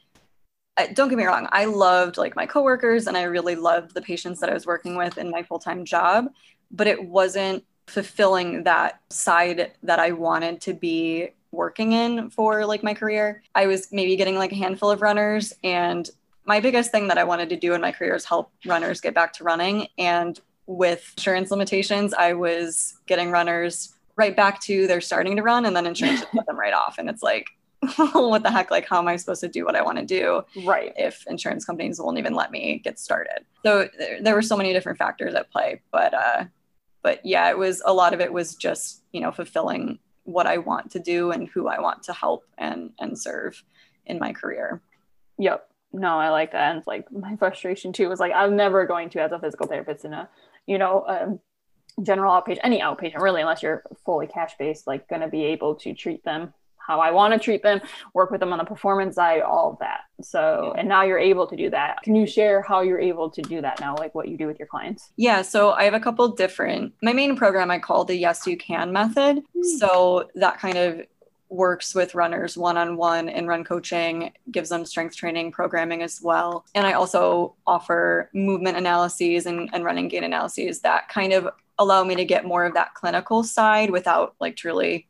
don't 0.94 1.08
get 1.08 1.18
me 1.18 1.24
wrong, 1.24 1.48
I 1.52 1.66
loved 1.66 2.16
like 2.16 2.34
my 2.36 2.46
coworkers 2.46 3.06
and 3.06 3.16
I 3.16 3.24
really 3.24 3.54
loved 3.54 3.94
the 3.94 4.02
patients 4.02 4.40
that 4.40 4.50
I 4.50 4.54
was 4.54 4.66
working 4.66 4.96
with 4.96 5.18
in 5.18 5.30
my 5.30 5.42
full 5.42 5.58
time 5.58 5.84
job, 5.84 6.28
but 6.70 6.86
it 6.86 7.04
wasn't 7.04 7.64
fulfilling 7.86 8.64
that 8.64 9.00
side 9.10 9.72
that 9.82 9.98
I 9.98 10.12
wanted 10.12 10.60
to 10.62 10.74
be 10.74 11.28
working 11.50 11.92
in 11.92 12.30
for 12.30 12.64
like 12.64 12.82
my 12.82 12.94
career. 12.94 13.42
I 13.54 13.66
was 13.66 13.92
maybe 13.92 14.16
getting 14.16 14.36
like 14.36 14.52
a 14.52 14.56
handful 14.56 14.90
of 14.90 15.02
runners 15.02 15.52
and 15.62 16.08
my 16.44 16.58
biggest 16.58 16.90
thing 16.90 17.08
that 17.08 17.18
I 17.18 17.24
wanted 17.24 17.50
to 17.50 17.56
do 17.56 17.74
in 17.74 17.80
my 17.80 17.92
career 17.92 18.14
is 18.14 18.24
help 18.24 18.50
runners 18.66 19.00
get 19.00 19.14
back 19.14 19.32
to 19.34 19.44
running 19.44 19.88
and 19.98 20.40
with 20.66 21.12
insurance 21.16 21.50
limitations, 21.50 22.14
I 22.14 22.32
was 22.32 22.94
getting 23.06 23.30
runners 23.30 23.94
right 24.16 24.34
back 24.34 24.60
to 24.62 24.86
they're 24.86 25.00
starting 25.00 25.36
to 25.36 25.42
run 25.42 25.66
and 25.66 25.74
then 25.74 25.86
insurance 25.86 26.20
would 26.20 26.30
put 26.32 26.46
them 26.46 26.58
right 26.58 26.72
off 26.72 26.96
and 26.98 27.08
it's 27.08 27.22
like 27.22 27.46
what 28.12 28.42
the 28.42 28.50
heck? 28.50 28.70
Like 28.70 28.88
how 28.88 28.98
am 28.98 29.08
i 29.08 29.16
supposed 29.16 29.40
to 29.40 29.48
do 29.48 29.64
what 29.64 29.74
i 29.74 29.82
want 29.82 29.98
to 29.98 30.04
do 30.04 30.42
right. 30.64 30.92
if 30.96 31.26
insurance 31.26 31.64
companies 31.64 32.00
won't 32.00 32.18
even 32.18 32.34
let 32.34 32.50
me 32.50 32.80
get 32.82 32.98
started? 32.98 33.44
So 33.64 33.88
there, 33.98 34.22
there 34.22 34.34
were 34.34 34.42
so 34.42 34.56
many 34.56 34.72
different 34.72 34.98
factors 34.98 35.34
at 35.34 35.50
play 35.50 35.80
but 35.90 36.14
uh 36.14 36.44
but 37.02 37.24
yeah 37.24 37.50
it 37.50 37.58
was 37.58 37.82
a 37.84 37.92
lot 37.92 38.14
of 38.14 38.20
it 38.20 38.32
was 38.32 38.54
just 38.54 39.02
you 39.12 39.20
know 39.20 39.32
fulfilling 39.32 39.98
what 40.24 40.46
i 40.46 40.58
want 40.58 40.92
to 40.92 41.00
do 41.00 41.32
and 41.32 41.48
who 41.48 41.66
i 41.66 41.80
want 41.80 42.04
to 42.04 42.12
help 42.12 42.44
and 42.58 42.90
and 43.00 43.18
serve 43.18 43.62
in 44.06 44.18
my 44.18 44.32
career. 44.32 44.80
Yep. 45.38 45.68
No 45.92 46.18
i 46.18 46.30
like 46.30 46.52
that. 46.52 46.70
And 46.70 46.78
it's 46.78 46.86
like 46.86 47.10
my 47.10 47.36
frustration 47.36 47.92
too 47.92 48.08
was 48.08 48.20
like 48.20 48.32
i'm 48.34 48.54
never 48.54 48.86
going 48.86 49.10
to 49.10 49.20
as 49.20 49.32
a 49.32 49.40
physical 49.40 49.66
therapist 49.66 50.04
in 50.04 50.12
a 50.12 50.28
you 50.66 50.78
know 50.78 51.04
um, 51.08 51.40
general 52.02 52.32
outpatient 52.32 52.60
any 52.62 52.80
outpatient 52.80 53.20
really 53.20 53.40
unless 53.40 53.62
you're 53.62 53.82
fully 54.04 54.28
cash 54.28 54.54
based 54.56 54.86
like 54.86 55.08
going 55.08 55.20
to 55.20 55.28
be 55.28 55.44
able 55.44 55.74
to 55.74 55.92
treat 55.92 56.24
them 56.24 56.54
how 56.86 57.00
I 57.00 57.10
want 57.10 57.32
to 57.34 57.38
treat 57.38 57.62
them, 57.62 57.80
work 58.14 58.30
with 58.30 58.40
them 58.40 58.52
on 58.52 58.58
the 58.58 58.64
performance 58.64 59.16
side, 59.16 59.42
all 59.42 59.72
of 59.72 59.78
that. 59.78 60.00
So, 60.22 60.74
and 60.76 60.88
now 60.88 61.02
you're 61.02 61.18
able 61.18 61.46
to 61.46 61.56
do 61.56 61.70
that. 61.70 62.02
Can 62.02 62.14
you 62.14 62.26
share 62.26 62.62
how 62.62 62.80
you're 62.80 63.00
able 63.00 63.30
to 63.30 63.42
do 63.42 63.60
that 63.60 63.80
now, 63.80 63.94
like 63.96 64.14
what 64.14 64.28
you 64.28 64.36
do 64.36 64.46
with 64.46 64.58
your 64.58 64.68
clients? 64.68 65.10
Yeah. 65.16 65.42
So, 65.42 65.72
I 65.72 65.84
have 65.84 65.94
a 65.94 66.00
couple 66.00 66.28
different, 66.28 66.94
my 67.02 67.12
main 67.12 67.36
program 67.36 67.70
I 67.70 67.78
call 67.78 68.04
the 68.04 68.16
Yes 68.16 68.46
You 68.46 68.56
Can 68.56 68.92
method. 68.92 69.42
Mm. 69.56 69.78
So, 69.78 70.28
that 70.34 70.58
kind 70.58 70.78
of 70.78 71.02
works 71.52 71.94
with 71.94 72.14
runners 72.14 72.56
one 72.56 72.78
on 72.78 72.96
one 72.96 73.28
in 73.28 73.46
run 73.46 73.62
coaching, 73.62 74.32
gives 74.50 74.70
them 74.70 74.86
strength 74.86 75.14
training 75.14 75.52
programming 75.52 76.02
as 76.02 76.20
well. 76.22 76.64
And 76.74 76.86
I 76.86 76.94
also 76.94 77.54
offer 77.66 78.30
movement 78.32 78.78
analyses 78.78 79.46
and, 79.46 79.68
and 79.72 79.84
running 79.84 80.08
gait 80.08 80.24
analyses 80.24 80.80
that 80.80 81.08
kind 81.08 81.32
of 81.32 81.48
allow 81.78 82.04
me 82.04 82.14
to 82.16 82.24
get 82.24 82.46
more 82.46 82.64
of 82.64 82.74
that 82.74 82.94
clinical 82.94 83.44
side 83.44 83.90
without 83.90 84.34
like 84.40 84.56
truly 84.56 85.06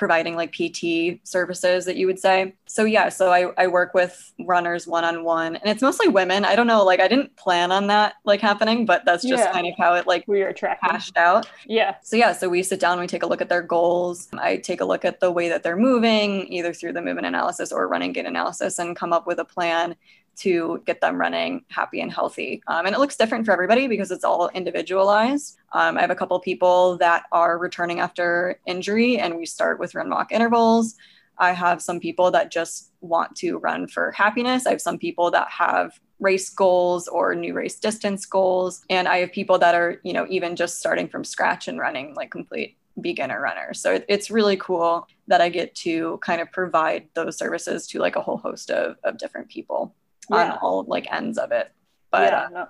providing 0.00 0.34
like 0.34 0.50
PT 0.50 1.20
services 1.28 1.84
that 1.84 1.96
you 1.96 2.06
would 2.06 2.18
say. 2.18 2.54
So 2.66 2.86
yeah, 2.86 3.10
so 3.10 3.30
I, 3.30 3.52
I 3.62 3.66
work 3.66 3.92
with 3.92 4.32
runners 4.40 4.86
one 4.86 5.04
on 5.04 5.24
one 5.24 5.56
and 5.56 5.66
it's 5.66 5.82
mostly 5.82 6.08
women. 6.08 6.46
I 6.46 6.56
don't 6.56 6.66
know, 6.66 6.82
like 6.82 7.00
I 7.00 7.06
didn't 7.06 7.36
plan 7.36 7.70
on 7.70 7.86
that 7.88 8.14
like 8.24 8.40
happening, 8.40 8.86
but 8.86 9.04
that's 9.04 9.22
just 9.22 9.44
yeah. 9.44 9.52
kind 9.52 9.66
of 9.66 9.74
how 9.76 9.94
it 9.96 10.06
like 10.06 10.24
we 10.26 10.40
are 10.40 10.54
hashed 10.80 11.18
out. 11.18 11.46
Yeah. 11.66 11.96
So 12.02 12.16
yeah, 12.16 12.32
so 12.32 12.48
we 12.48 12.62
sit 12.62 12.80
down, 12.80 12.98
we 12.98 13.06
take 13.06 13.22
a 13.22 13.26
look 13.26 13.42
at 13.42 13.50
their 13.50 13.60
goals. 13.60 14.28
I 14.32 14.56
take 14.56 14.80
a 14.80 14.86
look 14.86 15.04
at 15.04 15.20
the 15.20 15.30
way 15.30 15.50
that 15.50 15.62
they're 15.62 15.76
moving, 15.76 16.50
either 16.50 16.72
through 16.72 16.94
the 16.94 17.02
movement 17.02 17.26
analysis 17.26 17.70
or 17.70 17.86
running 17.86 18.14
gait 18.14 18.24
analysis, 18.24 18.78
and 18.78 18.96
come 18.96 19.12
up 19.12 19.26
with 19.26 19.38
a 19.38 19.44
plan 19.44 19.96
to 20.36 20.82
get 20.86 21.00
them 21.00 21.18
running 21.18 21.64
happy 21.68 22.00
and 22.00 22.12
healthy. 22.12 22.62
Um, 22.66 22.86
and 22.86 22.94
it 22.94 22.98
looks 22.98 23.16
different 23.16 23.44
for 23.44 23.52
everybody 23.52 23.86
because 23.86 24.10
it's 24.10 24.24
all 24.24 24.48
individualized. 24.54 25.58
Um, 25.72 25.98
I 25.98 26.00
have 26.00 26.10
a 26.10 26.14
couple 26.14 26.38
people 26.40 26.96
that 26.98 27.24
are 27.32 27.58
returning 27.58 28.00
after 28.00 28.58
injury, 28.66 29.18
and 29.18 29.36
we 29.36 29.46
start 29.46 29.78
with 29.78 29.94
run 29.94 30.10
walk 30.10 30.32
intervals. 30.32 30.96
I 31.38 31.52
have 31.52 31.80
some 31.80 32.00
people 32.00 32.30
that 32.32 32.50
just 32.50 32.92
want 33.00 33.34
to 33.36 33.56
run 33.58 33.88
for 33.88 34.12
happiness. 34.12 34.66
I 34.66 34.70
have 34.70 34.82
some 34.82 34.98
people 34.98 35.30
that 35.30 35.48
have 35.50 35.98
race 36.20 36.50
goals 36.50 37.08
or 37.08 37.34
new 37.34 37.54
race 37.54 37.80
distance 37.80 38.26
goals. 38.26 38.84
And 38.90 39.08
I 39.08 39.18
have 39.18 39.32
people 39.32 39.58
that 39.58 39.74
are, 39.74 40.00
you 40.04 40.12
know, 40.12 40.26
even 40.28 40.54
just 40.54 40.78
starting 40.78 41.08
from 41.08 41.24
scratch 41.24 41.66
and 41.66 41.78
running 41.78 42.14
like 42.14 42.30
complete 42.30 42.76
beginner 43.00 43.40
runners. 43.40 43.80
So 43.80 44.02
it's 44.06 44.30
really 44.30 44.58
cool 44.58 45.08
that 45.28 45.40
I 45.40 45.48
get 45.48 45.74
to 45.76 46.18
kind 46.18 46.42
of 46.42 46.52
provide 46.52 47.08
those 47.14 47.38
services 47.38 47.86
to 47.88 47.98
like 47.98 48.16
a 48.16 48.20
whole 48.20 48.36
host 48.36 48.70
of, 48.70 48.96
of 49.04 49.16
different 49.16 49.48
people 49.48 49.94
yeah. 50.30 50.52
on 50.52 50.58
all 50.58 50.84
like 50.84 51.12
ends 51.12 51.38
of 51.38 51.52
it. 51.52 51.70
But 52.10 52.32
yeah, 52.32 52.48
no. 52.52 52.68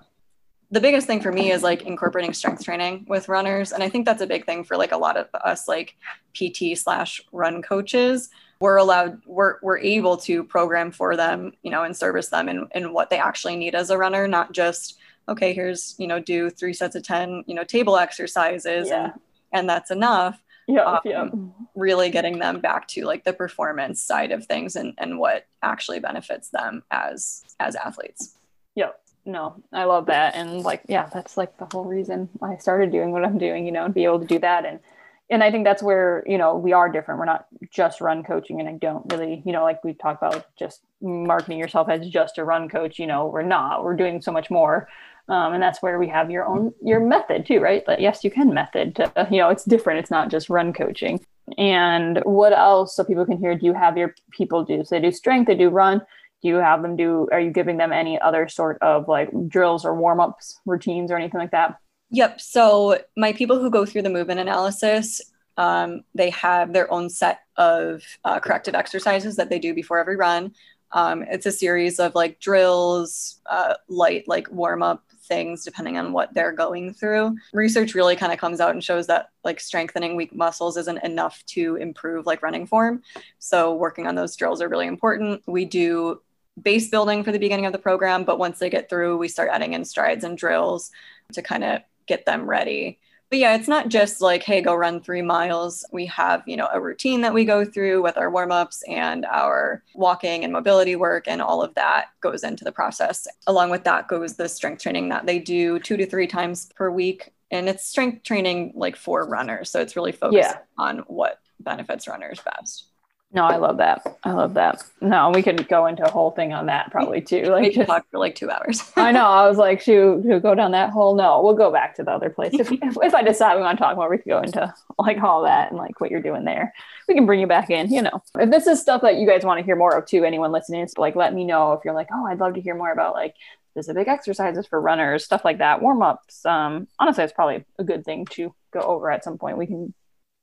the 0.71 0.81
biggest 0.81 1.07
thing 1.07 1.21
for 1.21 1.33
me 1.33 1.51
is 1.51 1.63
like 1.63 1.83
incorporating 1.83 2.33
strength 2.33 2.65
training 2.65 3.07
with 3.09 3.29
runners. 3.29 3.73
And 3.73 3.83
I 3.83 3.89
think 3.89 4.05
that's 4.05 4.23
a 4.23 4.27
big 4.27 4.45
thing 4.47 4.65
for 4.65 4.77
like 4.77 4.93
a 4.93 4.97
lot 4.97 5.17
of 5.17 5.29
us 5.35 5.69
like 5.69 5.97
PT 6.35 6.77
slash 6.77 7.21
run 7.33 7.63
coaches. 7.63 8.31
We're 8.61 8.77
allowed, 8.77 9.23
we're, 9.27 9.57
we're 9.63 9.79
able 9.79 10.19
to 10.19 10.45
program 10.45 10.91
for 10.91 11.17
them, 11.17 11.53
you 11.63 11.71
know, 11.71 11.85
and 11.85 11.97
service 11.97 12.29
them 12.29 12.49
in, 12.49 12.69
in 12.75 12.93
what 12.93 13.09
they 13.09 13.19
actually 13.19 13.57
need 13.57 13.75
as 13.75 13.89
a 13.89 13.97
runner, 13.97 14.29
not 14.29 14.53
just, 14.53 14.99
okay, 15.29 15.55
here's, 15.55 15.95
you 15.99 16.07
know, 16.07 16.21
do 16.21 16.51
three 16.51 16.75
sets 16.75 16.95
of 16.95 17.03
10, 17.03 17.45
you 17.47 17.55
know, 17.55 17.65
table 17.65 17.97
exercises 17.97 18.89
yeah. 18.89 19.05
and, 19.05 19.13
and 19.53 19.69
that's 19.69 19.91
enough 19.91 20.43
yeah, 20.71 20.85
um, 20.85 21.01
yeah. 21.05 21.29
really 21.75 22.11
getting 22.11 22.39
them 22.39 22.61
back 22.61 22.89
to 22.89 23.05
like 23.05 23.25
the 23.25 23.33
performance 23.33 24.03
side 24.03 24.33
of 24.33 24.47
things 24.47 24.77
and, 24.77 24.95
and 24.99 25.19
what 25.19 25.47
actually 25.63 26.01
benefits 26.01 26.51
them 26.51 26.83
as 26.91 27.43
as 27.59 27.75
athletes. 27.77 28.37
Yeah. 28.75 28.91
No 29.27 29.63
i 29.73 29.85
love 29.85 30.07
that. 30.07 30.35
And 30.35 30.63
like 30.63 30.83
yeah 30.89 31.09
that's 31.13 31.37
like 31.37 31.59
the 31.59 31.69
whole 31.73 31.85
reason 31.85 32.29
i 32.41 32.57
started 32.57 32.91
doing 32.91 33.13
what 33.13 33.23
i'm 33.23 33.37
doing 33.37 33.67
you 33.67 33.73
know 33.73 33.85
and 33.85 33.95
be 33.95 34.05
able 34.05 34.21
to 34.21 34.27
do 34.27 34.39
that. 34.39 34.65
And 34.65 34.81
and 35.29 35.45
i 35.45 35.51
think 35.51 35.65
that's 35.65 35.83
where 35.83 36.25
you 36.27 36.39
know 36.39 36.57
we 36.57 36.73
are 36.73 36.89
different. 36.89 37.21
We're 37.21 37.27
not 37.27 37.47
just 37.71 38.01
run 38.01 38.25
coaching. 38.25 38.61
And 38.61 38.69
i 38.69 38.73
don't 38.73 39.13
really 39.13 39.43
you 39.45 39.53
know 39.53 39.63
like 39.63 39.85
we 39.85 39.93
talked 39.93 40.23
about 40.23 40.47
just 40.57 40.81
marketing 41.03 41.59
yourself 41.59 41.89
as 41.89 42.09
just 42.09 42.39
a 42.39 42.45
run 42.45 42.69
coach 42.69 42.99
you 42.99 43.07
know 43.07 43.27
we're 43.27 43.43
not. 43.43 43.85
We're 43.85 43.97
doing 43.97 44.23
so 44.23 44.33
much 44.33 44.51
more 44.51 44.89
um, 45.29 45.55
and 45.55 45.63
that's 45.63 45.83
where 45.83 45.99
we 45.99 46.09
have 46.09 46.31
your 46.31 46.47
own 46.47 46.73
your 46.83 47.01
method 47.01 47.47
too 47.47 47.61
right? 47.61 47.83
But 47.87 48.01
yes 48.01 48.25
you 48.25 48.31
can 48.31 48.53
method 48.55 48.97
to, 48.97 49.29
you 49.31 49.39
know 49.39 49.49
it's 49.49 49.65
different. 49.65 50.01
It's 50.01 50.11
not 50.11 50.31
just 50.31 50.51
run 50.51 50.73
coaching. 50.73 51.25
And 51.59 52.21
what 52.25 52.53
else 52.53 52.95
so 52.95 53.05
people 53.05 53.27
can 53.27 53.39
hear 53.39 53.57
do 53.57 53.67
you 53.67 53.75
have 53.75 53.99
your 53.99 54.15
people 54.31 54.65
do? 54.65 54.85
So 54.85 54.95
they 54.95 55.03
do 55.03 55.13
strength 55.13 55.47
they 55.47 55.55
do 55.55 55.69
run. 55.69 56.01
Do 56.43 56.49
you 56.49 56.57
have 56.57 56.83
them 56.83 56.97
do 56.97 57.29
are 57.33 57.41
you 57.41 57.51
giving 57.51 57.77
them 57.77 57.93
any 57.93 58.21
other 58.21 58.49
sort 58.49 58.79
of 58.83 59.09
like 59.09 59.31
drills 59.49 59.85
or 59.85 59.95
warm-ups 59.95 60.61
routines 60.67 61.11
or 61.11 61.17
anything 61.17 61.41
like 61.41 61.51
that? 61.51 61.77
Yep. 62.13 62.41
So 62.41 62.99
my 63.17 63.33
people 63.33 63.61
who 63.61 63.71
go 63.71 63.87
through 63.87 64.03
the 64.03 64.11
movement 64.11 64.41
analysis 64.41 65.21
um, 65.61 66.05
they 66.15 66.31
have 66.31 66.73
their 66.73 66.91
own 66.91 67.11
set 67.11 67.41
of 67.57 68.03
uh, 68.25 68.41
corrective 68.41 68.75
exercises 68.75 69.37
that 69.37 69.51
they 69.51 69.59
do 69.59 69.75
before 69.75 69.99
every 69.99 70.17
run. 70.17 70.55
Um, 70.93 71.23
it's 71.29 71.45
a 71.45 71.53
series 71.53 72.01
of 72.01 72.15
like 72.15 72.41
drills 72.41 73.41
uh, 73.45 73.75
light 73.87 74.27
like 74.27 74.51
warm 74.51 74.83
up 74.83 75.05
things 75.31 75.65
depending 75.65 75.97
on 75.97 76.13
what 76.13 76.35
they're 76.35 76.53
going 76.53 76.93
through. 76.93 77.35
Research 77.55 77.95
really 77.95 78.17
kind 78.17 78.33
of 78.33 78.39
comes 78.39 78.61
out 78.61 78.73
and 78.73 78.85
shows 78.85 79.07
that 79.07 79.31
like 79.45 79.61
strengthening 79.61 80.17
weak 80.17 80.35
muscles 80.35 80.77
isn't 80.77 81.03
enough 81.03 81.43
to 81.47 81.77
improve 81.77 82.27
like 82.27 82.43
running 82.43 82.67
form. 82.67 83.03
So 83.39 83.75
working 83.75 84.07
on 84.07 84.15
those 84.15 84.37
drills 84.37 84.61
are 84.61 84.69
really 84.69 84.89
important. 84.89 85.43
We 85.47 85.65
do 85.65 86.21
base 86.61 86.91
building 86.91 87.25
for 87.25 87.33
the 87.33 87.39
beginning 87.39 87.65
of 87.65 87.73
the 87.73 87.79
program, 87.79 88.25
but 88.25 88.39
once 88.39 88.59
they 88.59 88.69
get 88.69 88.91
through, 88.91 89.17
we 89.17 89.29
start 89.29 89.49
adding 89.51 89.73
in 89.73 89.87
strides 89.87 90.25
and 90.25 90.37
drills 90.37 90.91
to 91.33 91.41
kind 91.41 91.65
of 91.65 91.81
get 92.07 92.27
them 92.27 92.51
ready 92.51 92.99
but 93.31 93.39
yeah, 93.39 93.55
it's 93.55 93.69
not 93.69 93.89
just 93.89 94.21
like, 94.21 94.43
hey, 94.43 94.61
go 94.61 94.75
run 94.75 95.01
three 95.01 95.23
miles. 95.23 95.85
We 95.93 96.07
have, 96.07 96.43
you 96.47 96.57
know, 96.57 96.69
a 96.73 96.81
routine 96.81 97.21
that 97.21 97.33
we 97.33 97.45
go 97.45 97.65
through 97.65 98.03
with 98.03 98.19
our 98.19 98.31
warm-ups 98.31 98.83
and 98.89 99.25
our 99.27 99.83
walking 99.95 100.45
and 100.45 100.53
mobility 100.53 100.97
work, 100.97 101.29
and 101.29 101.41
all 101.41 101.63
of 101.63 101.75
that 101.77 102.07
goes 102.21 102.43
into 102.43 102.65
the 102.65 102.73
process. 102.73 103.27
Along 103.47 103.71
with 103.71 103.85
that 103.85 104.09
goes 104.09 104.35
the 104.35 104.49
strength 104.49 104.83
training 104.83 105.09
that 105.11 105.27
they 105.27 105.39
do 105.39 105.79
two 105.79 105.97
to 105.97 106.07
three 106.07 106.27
times 106.27 106.71
per 106.75 106.91
week. 106.91 107.33
And 107.53 107.69
it's 107.69 107.85
strength 107.85 108.23
training 108.23 108.73
like 108.77 108.97
for 108.97 109.27
runners. 109.27 109.71
So 109.71 109.81
it's 109.81 109.97
really 109.97 110.13
focused 110.13 110.51
yeah. 110.51 110.59
on 110.79 110.99
what 111.07 111.41
benefits 111.59 112.07
runners 112.07 112.41
best. 112.41 112.87
No, 113.33 113.45
I 113.45 113.57
love 113.57 113.77
that. 113.77 114.19
I 114.25 114.33
love 114.33 114.55
that. 114.55 114.83
No, 115.01 115.31
we 115.31 115.43
could 115.43 115.69
go 115.69 115.87
into 115.87 116.05
a 116.05 116.11
whole 116.11 116.33
thing 116.33 116.53
on 116.53 116.67
that 116.67 116.91
probably 116.91 117.21
too. 117.21 117.45
Like 117.45 117.63
we 117.63 117.75
could 117.75 117.87
talk 117.87 118.05
for 118.11 118.19
like 118.19 118.35
two 118.35 118.51
hours. 118.51 118.91
I 118.97 119.13
know. 119.13 119.25
I 119.25 119.49
was 119.49 119.57
like, 119.57 119.81
shoot, 119.81 120.25
should 120.25 120.43
go 120.43 120.57
down 120.57 120.73
that 120.73 120.91
hole? 120.91 121.15
No, 121.15 121.41
we'll 121.41 121.55
go 121.55 121.71
back 121.71 121.95
to 121.97 122.03
the 122.03 122.11
other 122.11 122.29
place. 122.29 122.55
If, 122.55 122.73
if 122.73 123.15
I 123.15 123.23
decide 123.23 123.55
we 123.55 123.63
want 123.63 123.79
to 123.79 123.85
talk 123.85 123.97
more, 123.97 124.11
we 124.11 124.19
could 124.19 124.29
go 124.29 124.43
into 124.43 124.75
like 124.99 125.23
all 125.23 125.45
that 125.45 125.71
and 125.71 125.79
like 125.79 126.01
what 126.01 126.11
you're 126.11 126.23
doing 126.23 126.45
there. 126.45 126.75
We 127.07 127.15
can 127.15 127.25
bring 127.25 127.39
you 127.39 127.47
back 127.47 127.71
in, 127.71 127.93
you 127.93 128.03
know. 128.03 128.23
If 128.37 128.51
this 128.51 128.67
is 128.67 128.81
stuff 128.81 129.03
that 129.03 129.17
you 129.17 129.29
guys 129.29 129.45
want 129.45 129.59
to 129.59 129.65
hear 129.65 129.77
more 129.77 129.97
of 129.97 130.07
too, 130.07 130.25
anyone 130.25 130.51
listening, 130.51 130.81
it's 130.81 130.99
like 130.99 131.15
let 131.15 131.33
me 131.33 131.45
know 131.45 131.73
if 131.75 131.85
you're 131.85 131.95
like, 131.95 132.09
oh, 132.13 132.27
I'd 132.27 132.41
love 132.41 132.55
to 132.55 132.61
hear 132.61 132.75
more 132.75 132.91
about 132.91 133.15
like 133.15 133.35
specific 133.71 134.09
exercises 134.09 134.67
for 134.67 134.81
runners, 134.81 135.25
stuff 135.25 135.45
like 135.45 135.59
that, 135.59 135.81
warm 135.81 136.03
ups. 136.03 136.45
Um, 136.45 136.89
honestly, 136.99 137.23
it's 137.23 137.33
probably 137.33 137.65
a 137.79 137.85
good 137.85 138.05
thing 138.05 138.27
to 138.33 138.53
go 138.73 138.81
over 138.81 139.09
at 139.09 139.23
some 139.23 139.39
point. 139.39 139.57
We 139.57 139.67
can 139.67 139.95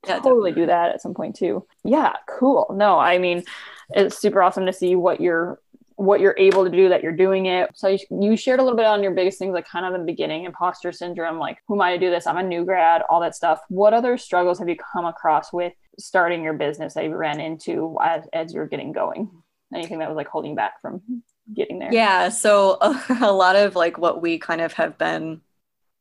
yeah, 0.06 0.20
totally 0.20 0.52
do 0.52 0.66
that 0.66 0.92
at 0.94 1.02
some 1.02 1.14
point 1.14 1.36
too. 1.36 1.66
Yeah, 1.84 2.14
cool. 2.28 2.68
No, 2.76 3.00
I 3.00 3.18
mean, 3.18 3.44
it's 3.90 4.20
super 4.20 4.42
awesome 4.42 4.66
to 4.66 4.74
see 4.74 4.96
what 4.96 5.22
you're 5.22 5.60
what 5.98 6.20
you're 6.20 6.36
able 6.38 6.64
to 6.64 6.70
do 6.70 6.90
that 6.90 7.02
you're 7.02 7.12
doing 7.12 7.48
it. 7.48 7.72
So 7.74 7.88
you, 7.88 7.98
you 8.12 8.38
shared 8.38 8.60
a 8.60 8.64
little 8.64 8.78
bit 8.78 8.86
on 8.86 9.02
your 9.02 9.14
biggest 9.14 9.40
things, 9.40 9.54
like 9.54 9.68
kind 9.68 9.84
of 9.84 9.96
in 9.96 10.02
the 10.02 10.06
beginning, 10.06 10.46
imposter 10.46 10.92
syndrome, 10.92 11.40
like 11.40 11.58
who 11.68 11.74
am 11.74 11.82
I 11.82 11.94
to 11.94 11.98
do 12.00 12.12
this? 12.12 12.28
I'm 12.28 12.38
a 12.38 12.44
new 12.44 12.64
grad, 12.64 13.02
all 13.10 13.20
that 13.22 13.36
stuff. 13.36 13.60
What 13.70 13.96
other 13.96 14.16
struggles 14.16 14.60
have 14.60 14.70
you 14.70 14.76
come 14.76 15.06
across 15.06 15.52
with 15.52 15.74
starting 15.98 16.44
your 16.44 16.54
business 16.54 16.94
that 16.94 17.06
you 17.06 17.16
ran 17.16 17.40
into 17.40 17.98
as, 18.00 18.26
as 18.32 18.54
you're 18.54 18.68
getting 18.68 18.92
going? 18.92 19.32
Anything 19.74 19.98
that 20.00 20.08
was 20.08 20.16
like 20.16 20.28
holding 20.28 20.54
back 20.54 20.80
from 20.84 21.02
getting 21.52 21.80
there? 21.80 21.92
Yeah. 21.92 22.30
So 22.30 22.78
a, 22.80 23.04
a 23.22 23.32
lot 23.32 23.56
of 23.56 23.76
like 23.76 23.98
what 23.98 24.22
we 24.22 24.38
kind 24.38 24.62
of 24.62 24.74
have 24.74 25.00
been 25.00 25.42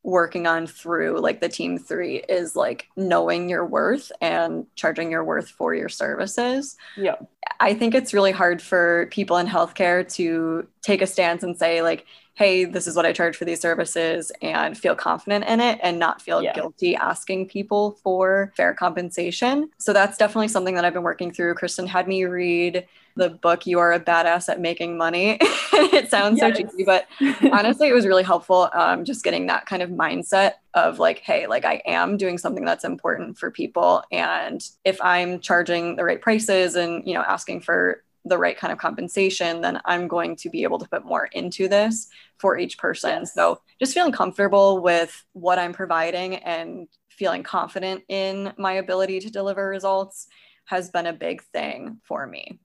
working 0.07 0.47
on 0.47 0.65
through 0.65 1.19
like 1.19 1.41
the 1.41 1.49
team 1.49 1.77
three 1.77 2.23
is 2.29 2.55
like 2.55 2.87
knowing 2.95 3.49
your 3.49 3.65
worth 3.65 4.09
and 4.21 4.65
charging 4.75 5.11
your 5.11 5.21
worth 5.21 5.49
for 5.49 5.75
your 5.75 5.89
services. 5.89 6.77
Yeah. 6.95 7.15
I 7.59 7.73
think 7.73 7.93
it's 7.93 8.13
really 8.13 8.31
hard 8.31 8.61
for 8.61 9.07
people 9.07 9.35
in 9.35 9.47
healthcare 9.47 10.09
to 10.13 10.65
take 10.81 11.01
a 11.01 11.07
stance 11.07 11.43
and 11.43 11.57
say, 11.57 11.81
like, 11.81 12.05
hey, 12.35 12.63
this 12.63 12.87
is 12.87 12.95
what 12.95 13.05
I 13.05 13.11
charge 13.11 13.35
for 13.35 13.43
these 13.43 13.59
services 13.59 14.31
and 14.41 14.77
feel 14.77 14.95
confident 14.95 15.43
in 15.43 15.59
it 15.59 15.77
and 15.83 15.99
not 15.99 16.21
feel 16.21 16.41
yeah. 16.41 16.53
guilty 16.53 16.95
asking 16.95 17.49
people 17.49 17.99
for 18.01 18.53
fair 18.55 18.73
compensation. 18.73 19.69
So 19.77 19.91
that's 19.91 20.17
definitely 20.17 20.47
something 20.47 20.75
that 20.75 20.85
I've 20.85 20.93
been 20.93 21.03
working 21.03 21.33
through. 21.33 21.55
Kristen 21.55 21.85
had 21.85 22.07
me 22.07 22.23
read 22.23 22.87
the 23.17 23.29
book 23.29 23.65
you 23.65 23.79
are 23.79 23.93
a 23.93 23.99
badass 23.99 24.49
at 24.49 24.61
making 24.61 24.97
money 24.97 25.37
it 25.41 26.09
sounds 26.09 26.39
yes. 26.39 26.57
so 26.57 26.63
cheesy 26.63 26.83
but 26.83 27.07
honestly 27.51 27.87
it 27.87 27.93
was 27.93 28.05
really 28.05 28.23
helpful 28.23 28.69
um, 28.73 29.03
just 29.03 29.23
getting 29.23 29.47
that 29.47 29.65
kind 29.65 29.81
of 29.81 29.89
mindset 29.89 30.53
of 30.73 30.99
like 30.99 31.19
hey 31.19 31.47
like 31.47 31.65
i 31.65 31.81
am 31.85 32.17
doing 32.17 32.37
something 32.37 32.65
that's 32.65 32.83
important 32.83 33.37
for 33.37 33.51
people 33.51 34.03
and 34.11 34.69
if 34.85 35.01
i'm 35.01 35.39
charging 35.39 35.95
the 35.95 36.03
right 36.03 36.21
prices 36.21 36.75
and 36.75 37.05
you 37.05 37.13
know 37.13 37.21
asking 37.21 37.61
for 37.61 38.03
the 38.25 38.37
right 38.37 38.57
kind 38.57 38.73
of 38.73 38.79
compensation 38.79 39.61
then 39.61 39.79
i'm 39.85 40.07
going 40.07 40.35
to 40.35 40.49
be 40.49 40.63
able 40.63 40.77
to 40.77 40.87
put 40.89 41.05
more 41.05 41.25
into 41.33 41.67
this 41.67 42.07
for 42.37 42.57
each 42.57 42.77
person 42.77 43.21
yes. 43.21 43.33
so 43.33 43.59
just 43.79 43.93
feeling 43.93 44.11
comfortable 44.11 44.81
with 44.81 45.23
what 45.33 45.59
i'm 45.59 45.73
providing 45.73 46.35
and 46.35 46.87
feeling 47.09 47.41
confident 47.41 48.03
in 48.09 48.53
my 48.57 48.73
ability 48.73 49.19
to 49.19 49.31
deliver 49.31 49.67
results 49.67 50.27
has 50.65 50.89
been 50.89 51.07
a 51.07 51.13
big 51.13 51.41
thing 51.41 51.99
for 52.03 52.27
me 52.27 52.59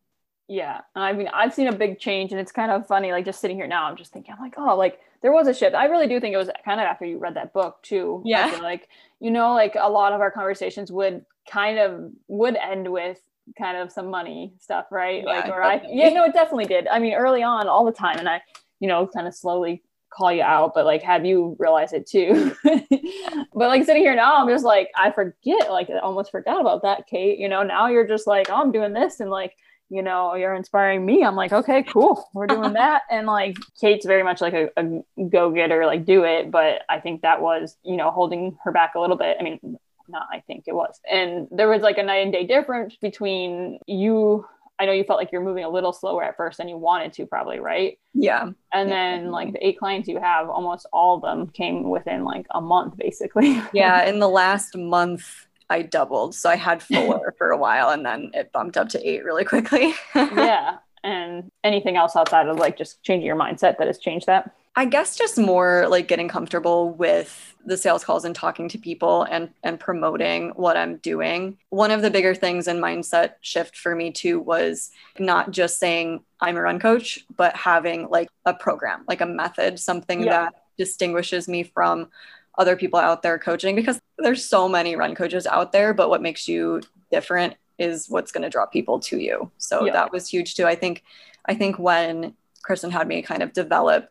yeah. 0.48 0.80
I 0.94 1.12
mean, 1.12 1.28
I've 1.32 1.54
seen 1.54 1.68
a 1.68 1.72
big 1.72 1.98
change 1.98 2.32
and 2.32 2.40
it's 2.40 2.52
kind 2.52 2.70
of 2.70 2.86
funny, 2.86 3.12
like 3.12 3.24
just 3.24 3.40
sitting 3.40 3.56
here 3.56 3.66
now, 3.66 3.84
I'm 3.84 3.96
just 3.96 4.12
thinking, 4.12 4.34
I'm 4.34 4.40
like, 4.40 4.54
oh, 4.56 4.76
like 4.76 5.00
there 5.22 5.32
was 5.32 5.48
a 5.48 5.54
shift. 5.54 5.74
I 5.74 5.86
really 5.86 6.06
do 6.06 6.20
think 6.20 6.34
it 6.34 6.38
was 6.38 6.50
kind 6.64 6.80
of 6.80 6.84
after 6.84 7.04
you 7.04 7.18
read 7.18 7.34
that 7.34 7.52
book 7.52 7.82
too. 7.82 8.22
Yeah. 8.24 8.58
like, 8.62 8.88
you 9.20 9.30
know, 9.30 9.54
like 9.54 9.76
a 9.78 9.88
lot 9.88 10.12
of 10.12 10.20
our 10.20 10.30
conversations 10.30 10.90
would 10.92 11.24
kind 11.50 11.78
of 11.78 12.10
would 12.28 12.56
end 12.56 12.90
with 12.90 13.20
kind 13.58 13.76
of 13.76 13.90
some 13.90 14.08
money 14.08 14.54
stuff, 14.58 14.86
right? 14.90 15.22
Yeah, 15.26 15.32
like, 15.32 15.48
or 15.48 15.62
I, 15.62 15.82
yeah, 15.88 16.10
no, 16.10 16.24
it 16.24 16.32
definitely 16.32 16.66
did. 16.66 16.86
I 16.88 16.98
mean, 16.98 17.14
early 17.14 17.42
on 17.42 17.68
all 17.68 17.84
the 17.84 17.92
time. 17.92 18.18
And 18.18 18.28
I, 18.28 18.42
you 18.80 18.88
know, 18.88 19.06
kind 19.06 19.26
of 19.26 19.34
slowly 19.34 19.82
call 20.12 20.32
you 20.32 20.42
out, 20.42 20.74
but 20.74 20.84
like 20.84 21.02
have 21.02 21.24
you 21.24 21.56
realize 21.58 21.92
it 21.92 22.06
too? 22.06 22.54
but 22.64 23.68
like 23.68 23.84
sitting 23.84 24.02
here 24.02 24.14
now, 24.14 24.36
I'm 24.36 24.48
just 24.48 24.64
like, 24.64 24.90
I 24.96 25.10
forget, 25.10 25.70
like 25.70 25.88
I 25.88 25.98
almost 25.98 26.30
forgot 26.30 26.60
about 26.60 26.82
that, 26.82 27.06
Kate. 27.06 27.38
You 27.38 27.48
know, 27.48 27.62
now 27.62 27.88
you're 27.88 28.06
just 28.06 28.26
like, 28.26 28.48
oh, 28.50 28.56
I'm 28.56 28.72
doing 28.72 28.92
this 28.92 29.20
and 29.20 29.30
like 29.30 29.54
you 29.92 30.00
know, 30.00 30.34
you're 30.34 30.54
inspiring 30.54 31.04
me. 31.04 31.22
I'm 31.22 31.36
like, 31.36 31.52
okay, 31.52 31.82
cool. 31.82 32.26
We're 32.32 32.46
doing 32.46 32.72
that. 32.82 33.02
And 33.10 33.26
like 33.26 33.58
Kate's 33.78 34.06
very 34.06 34.22
much 34.22 34.40
like 34.40 34.54
a, 34.54 34.70
a 34.78 35.02
go 35.28 35.50
getter, 35.50 35.84
like 35.84 36.06
do 36.06 36.24
it. 36.24 36.50
But 36.50 36.80
I 36.88 36.98
think 36.98 37.20
that 37.20 37.42
was, 37.42 37.76
you 37.82 37.98
know, 37.98 38.10
holding 38.10 38.56
her 38.64 38.72
back 38.72 38.94
a 38.94 39.00
little 39.00 39.16
bit. 39.16 39.36
I 39.38 39.42
mean, 39.42 39.78
not 40.08 40.28
I 40.32 40.40
think 40.40 40.64
it 40.66 40.74
was. 40.74 40.98
And 41.10 41.46
there 41.50 41.68
was 41.68 41.82
like 41.82 41.98
a 41.98 42.02
night 42.02 42.22
and 42.22 42.32
day 42.32 42.46
difference 42.46 42.96
between 42.96 43.80
you. 43.86 44.46
I 44.78 44.86
know 44.86 44.92
you 44.92 45.04
felt 45.04 45.18
like 45.18 45.30
you're 45.30 45.44
moving 45.44 45.64
a 45.64 45.68
little 45.68 45.92
slower 45.92 46.24
at 46.24 46.38
first 46.38 46.56
than 46.56 46.68
you 46.68 46.78
wanted 46.78 47.12
to, 47.12 47.26
probably, 47.26 47.60
right? 47.60 47.98
Yeah. 48.14 48.50
And 48.72 48.90
then, 48.90 49.30
like, 49.30 49.52
the 49.52 49.64
eight 49.64 49.78
clients 49.78 50.08
you 50.08 50.18
have, 50.18 50.48
almost 50.48 50.86
all 50.92 51.16
of 51.16 51.22
them 51.22 51.48
came 51.48 51.88
within 51.88 52.24
like 52.24 52.46
a 52.50 52.60
month, 52.60 52.96
basically. 52.96 53.62
Yeah. 53.72 54.04
In 54.08 54.18
the 54.18 54.28
last 54.28 54.76
month, 54.76 55.46
I 55.70 55.82
doubled. 55.82 56.34
So 56.34 56.48
I 56.50 56.56
had 56.56 56.82
four 56.82 57.34
for 57.38 57.50
a 57.50 57.56
while 57.56 57.90
and 57.90 58.04
then 58.04 58.30
it 58.34 58.52
bumped 58.52 58.76
up 58.76 58.88
to 58.90 59.08
eight 59.08 59.24
really 59.24 59.44
quickly. 59.44 59.94
yeah. 60.14 60.78
And 61.04 61.50
anything 61.64 61.96
else 61.96 62.14
outside 62.14 62.46
of 62.46 62.58
like 62.58 62.76
just 62.78 63.02
changing 63.02 63.26
your 63.26 63.36
mindset 63.36 63.78
that 63.78 63.86
has 63.86 63.98
changed 63.98 64.26
that? 64.26 64.54
I 64.74 64.86
guess 64.86 65.16
just 65.16 65.36
more 65.36 65.86
like 65.88 66.08
getting 66.08 66.28
comfortable 66.28 66.90
with 66.94 67.54
the 67.66 67.76
sales 67.76 68.04
calls 68.04 68.24
and 68.24 68.34
talking 68.34 68.68
to 68.70 68.78
people 68.78 69.24
and 69.24 69.50
and 69.62 69.78
promoting 69.78 70.50
what 70.50 70.78
I'm 70.78 70.96
doing. 70.98 71.58
One 71.68 71.90
of 71.90 72.00
the 72.00 72.10
bigger 72.10 72.34
things 72.34 72.66
in 72.68 72.78
mindset 72.78 73.34
shift 73.42 73.76
for 73.76 73.94
me 73.94 74.12
too 74.12 74.40
was 74.40 74.90
not 75.18 75.50
just 75.50 75.78
saying 75.78 76.22
I'm 76.40 76.56
a 76.56 76.62
run 76.62 76.80
coach, 76.80 77.18
but 77.36 77.54
having 77.54 78.08
like 78.08 78.28
a 78.46 78.54
program, 78.54 79.04
like 79.06 79.20
a 79.20 79.26
method, 79.26 79.78
something 79.78 80.22
Yeah. 80.22 80.44
that 80.44 80.54
distinguishes 80.78 81.48
me 81.48 81.64
from 81.64 82.08
other 82.56 82.76
people 82.76 82.98
out 82.98 83.22
there 83.22 83.38
coaching 83.38 83.76
because 83.76 84.00
there's 84.22 84.44
so 84.48 84.68
many 84.68 84.96
run 84.96 85.14
coaches 85.14 85.46
out 85.46 85.72
there, 85.72 85.92
but 85.94 86.08
what 86.08 86.22
makes 86.22 86.48
you 86.48 86.80
different 87.10 87.54
is 87.78 88.08
what's 88.08 88.32
going 88.32 88.42
to 88.42 88.48
draw 88.50 88.66
people 88.66 89.00
to 89.00 89.18
you. 89.18 89.50
So 89.58 89.84
Yeah. 89.86 89.92
that 89.92 90.12
was 90.12 90.28
huge 90.28 90.54
too. 90.54 90.66
I 90.66 90.74
think 90.74 91.02
I 91.46 91.54
think 91.54 91.78
when 91.78 92.34
Kristen 92.62 92.90
had 92.90 93.08
me 93.08 93.22
kind 93.22 93.42
of 93.42 93.52
develop 93.52 94.08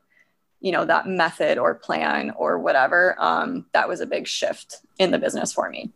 you 0.60 0.72
know 0.72 0.86
that 0.86 1.08
method 1.08 1.58
or 1.58 1.74
plan 1.74 2.32
or 2.38 2.60
whatever 2.60 3.16
um, 3.20 3.66
that 3.74 3.88
was 3.90 4.00
a 4.00 4.06
big 4.06 4.28
shift 4.28 4.78
in 5.00 5.10
the 5.10 5.18
business 5.18 5.52
for 5.52 5.70
me 5.70 5.90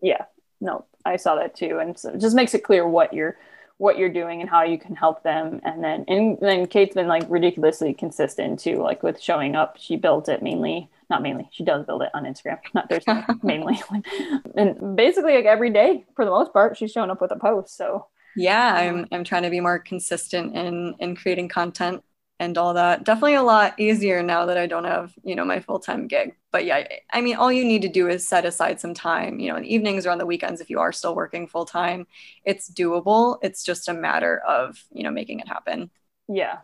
Yeah. 0.00 0.24
No, 0.60 0.84
I 1.04 1.16
saw 1.16 1.34
that 1.34 1.56
too. 1.56 1.78
And 1.80 1.98
so 1.98 2.10
it 2.10 2.20
just 2.20 2.36
makes 2.36 2.54
it 2.54 2.62
clear 2.62 2.86
what 2.86 3.12
you're 3.12 3.36
what 3.78 3.98
you're 3.98 4.08
doing 4.12 4.40
and 4.40 4.48
how 4.48 4.62
you 4.62 4.78
can 4.78 4.94
help 4.94 5.24
them. 5.24 5.60
And 5.64 5.82
then 5.82 6.04
and 6.06 6.38
then 6.40 6.66
Kate's 6.68 6.94
been 6.94 7.08
like 7.08 7.24
ridiculously 7.28 7.92
consistent 7.94 8.60
too, 8.60 8.76
like 8.76 9.02
with 9.02 9.20
showing 9.20 9.56
up. 9.56 9.76
She 9.80 9.96
built 9.96 10.28
it 10.28 10.40
mainly, 10.40 10.88
not 11.12 11.22
mainly, 11.22 11.48
she 11.52 11.62
does 11.64 11.84
build 11.86 12.02
it 12.02 12.10
on 12.14 12.24
Instagram. 12.24 12.58
Not 12.74 12.88
there's 12.88 13.06
not 13.06 13.44
mainly. 13.44 13.80
and 14.56 14.96
basically 14.96 15.34
like 15.34 15.44
every 15.44 15.70
day 15.70 16.04
for 16.16 16.24
the 16.24 16.30
most 16.30 16.52
part, 16.52 16.76
she's 16.76 16.90
showing 16.90 17.10
up 17.10 17.20
with 17.20 17.30
a 17.30 17.36
post. 17.36 17.76
So 17.76 18.06
yeah 18.34 18.88
um, 18.88 18.96
i'm 18.96 19.08
i'm 19.12 19.24
trying 19.24 19.42
to 19.42 19.50
be 19.50 19.60
more 19.60 19.78
consistent 19.78 20.56
in 20.56 20.94
in 21.00 21.14
creating 21.14 21.48
content 21.48 22.02
and 22.40 22.56
all 22.56 22.72
that 22.72 23.04
definitely 23.04 23.34
a 23.34 23.42
lot 23.42 23.78
easier 23.78 24.22
now 24.22 24.46
that 24.46 24.56
i 24.56 24.66
don't 24.66 24.84
have 24.84 25.12
you 25.22 25.34
know 25.34 25.44
my 25.44 25.60
full-time 25.60 26.06
gig 26.06 26.34
but 26.50 26.64
yeah 26.64 26.86
i 27.12 27.20
mean 27.20 27.36
all 27.36 27.52
you 27.52 27.62
need 27.62 27.82
to 27.82 27.88
do 27.88 28.08
is 28.08 28.26
set 28.26 28.46
aside 28.46 28.80
some 28.80 28.94
time 28.94 29.38
you 29.38 29.50
know 29.50 29.56
in 29.56 29.62
the 29.62 29.74
evenings 29.74 30.06
or 30.06 30.10
on 30.10 30.16
the 30.18 30.24
weekends 30.24 30.62
if 30.62 30.70
you 30.70 30.80
are 30.80 30.92
still 30.92 31.14
working 31.14 31.46
full-time 31.46 32.06
it's 32.42 32.70
doable 32.70 33.38
it's 33.42 33.62
just 33.62 33.86
a 33.88 33.92
matter 33.92 34.40
of 34.48 34.82
you 34.92 35.02
know 35.02 35.10
making 35.10 35.40
it 35.40 35.48
happen 35.48 35.90
yeah. 36.28 36.58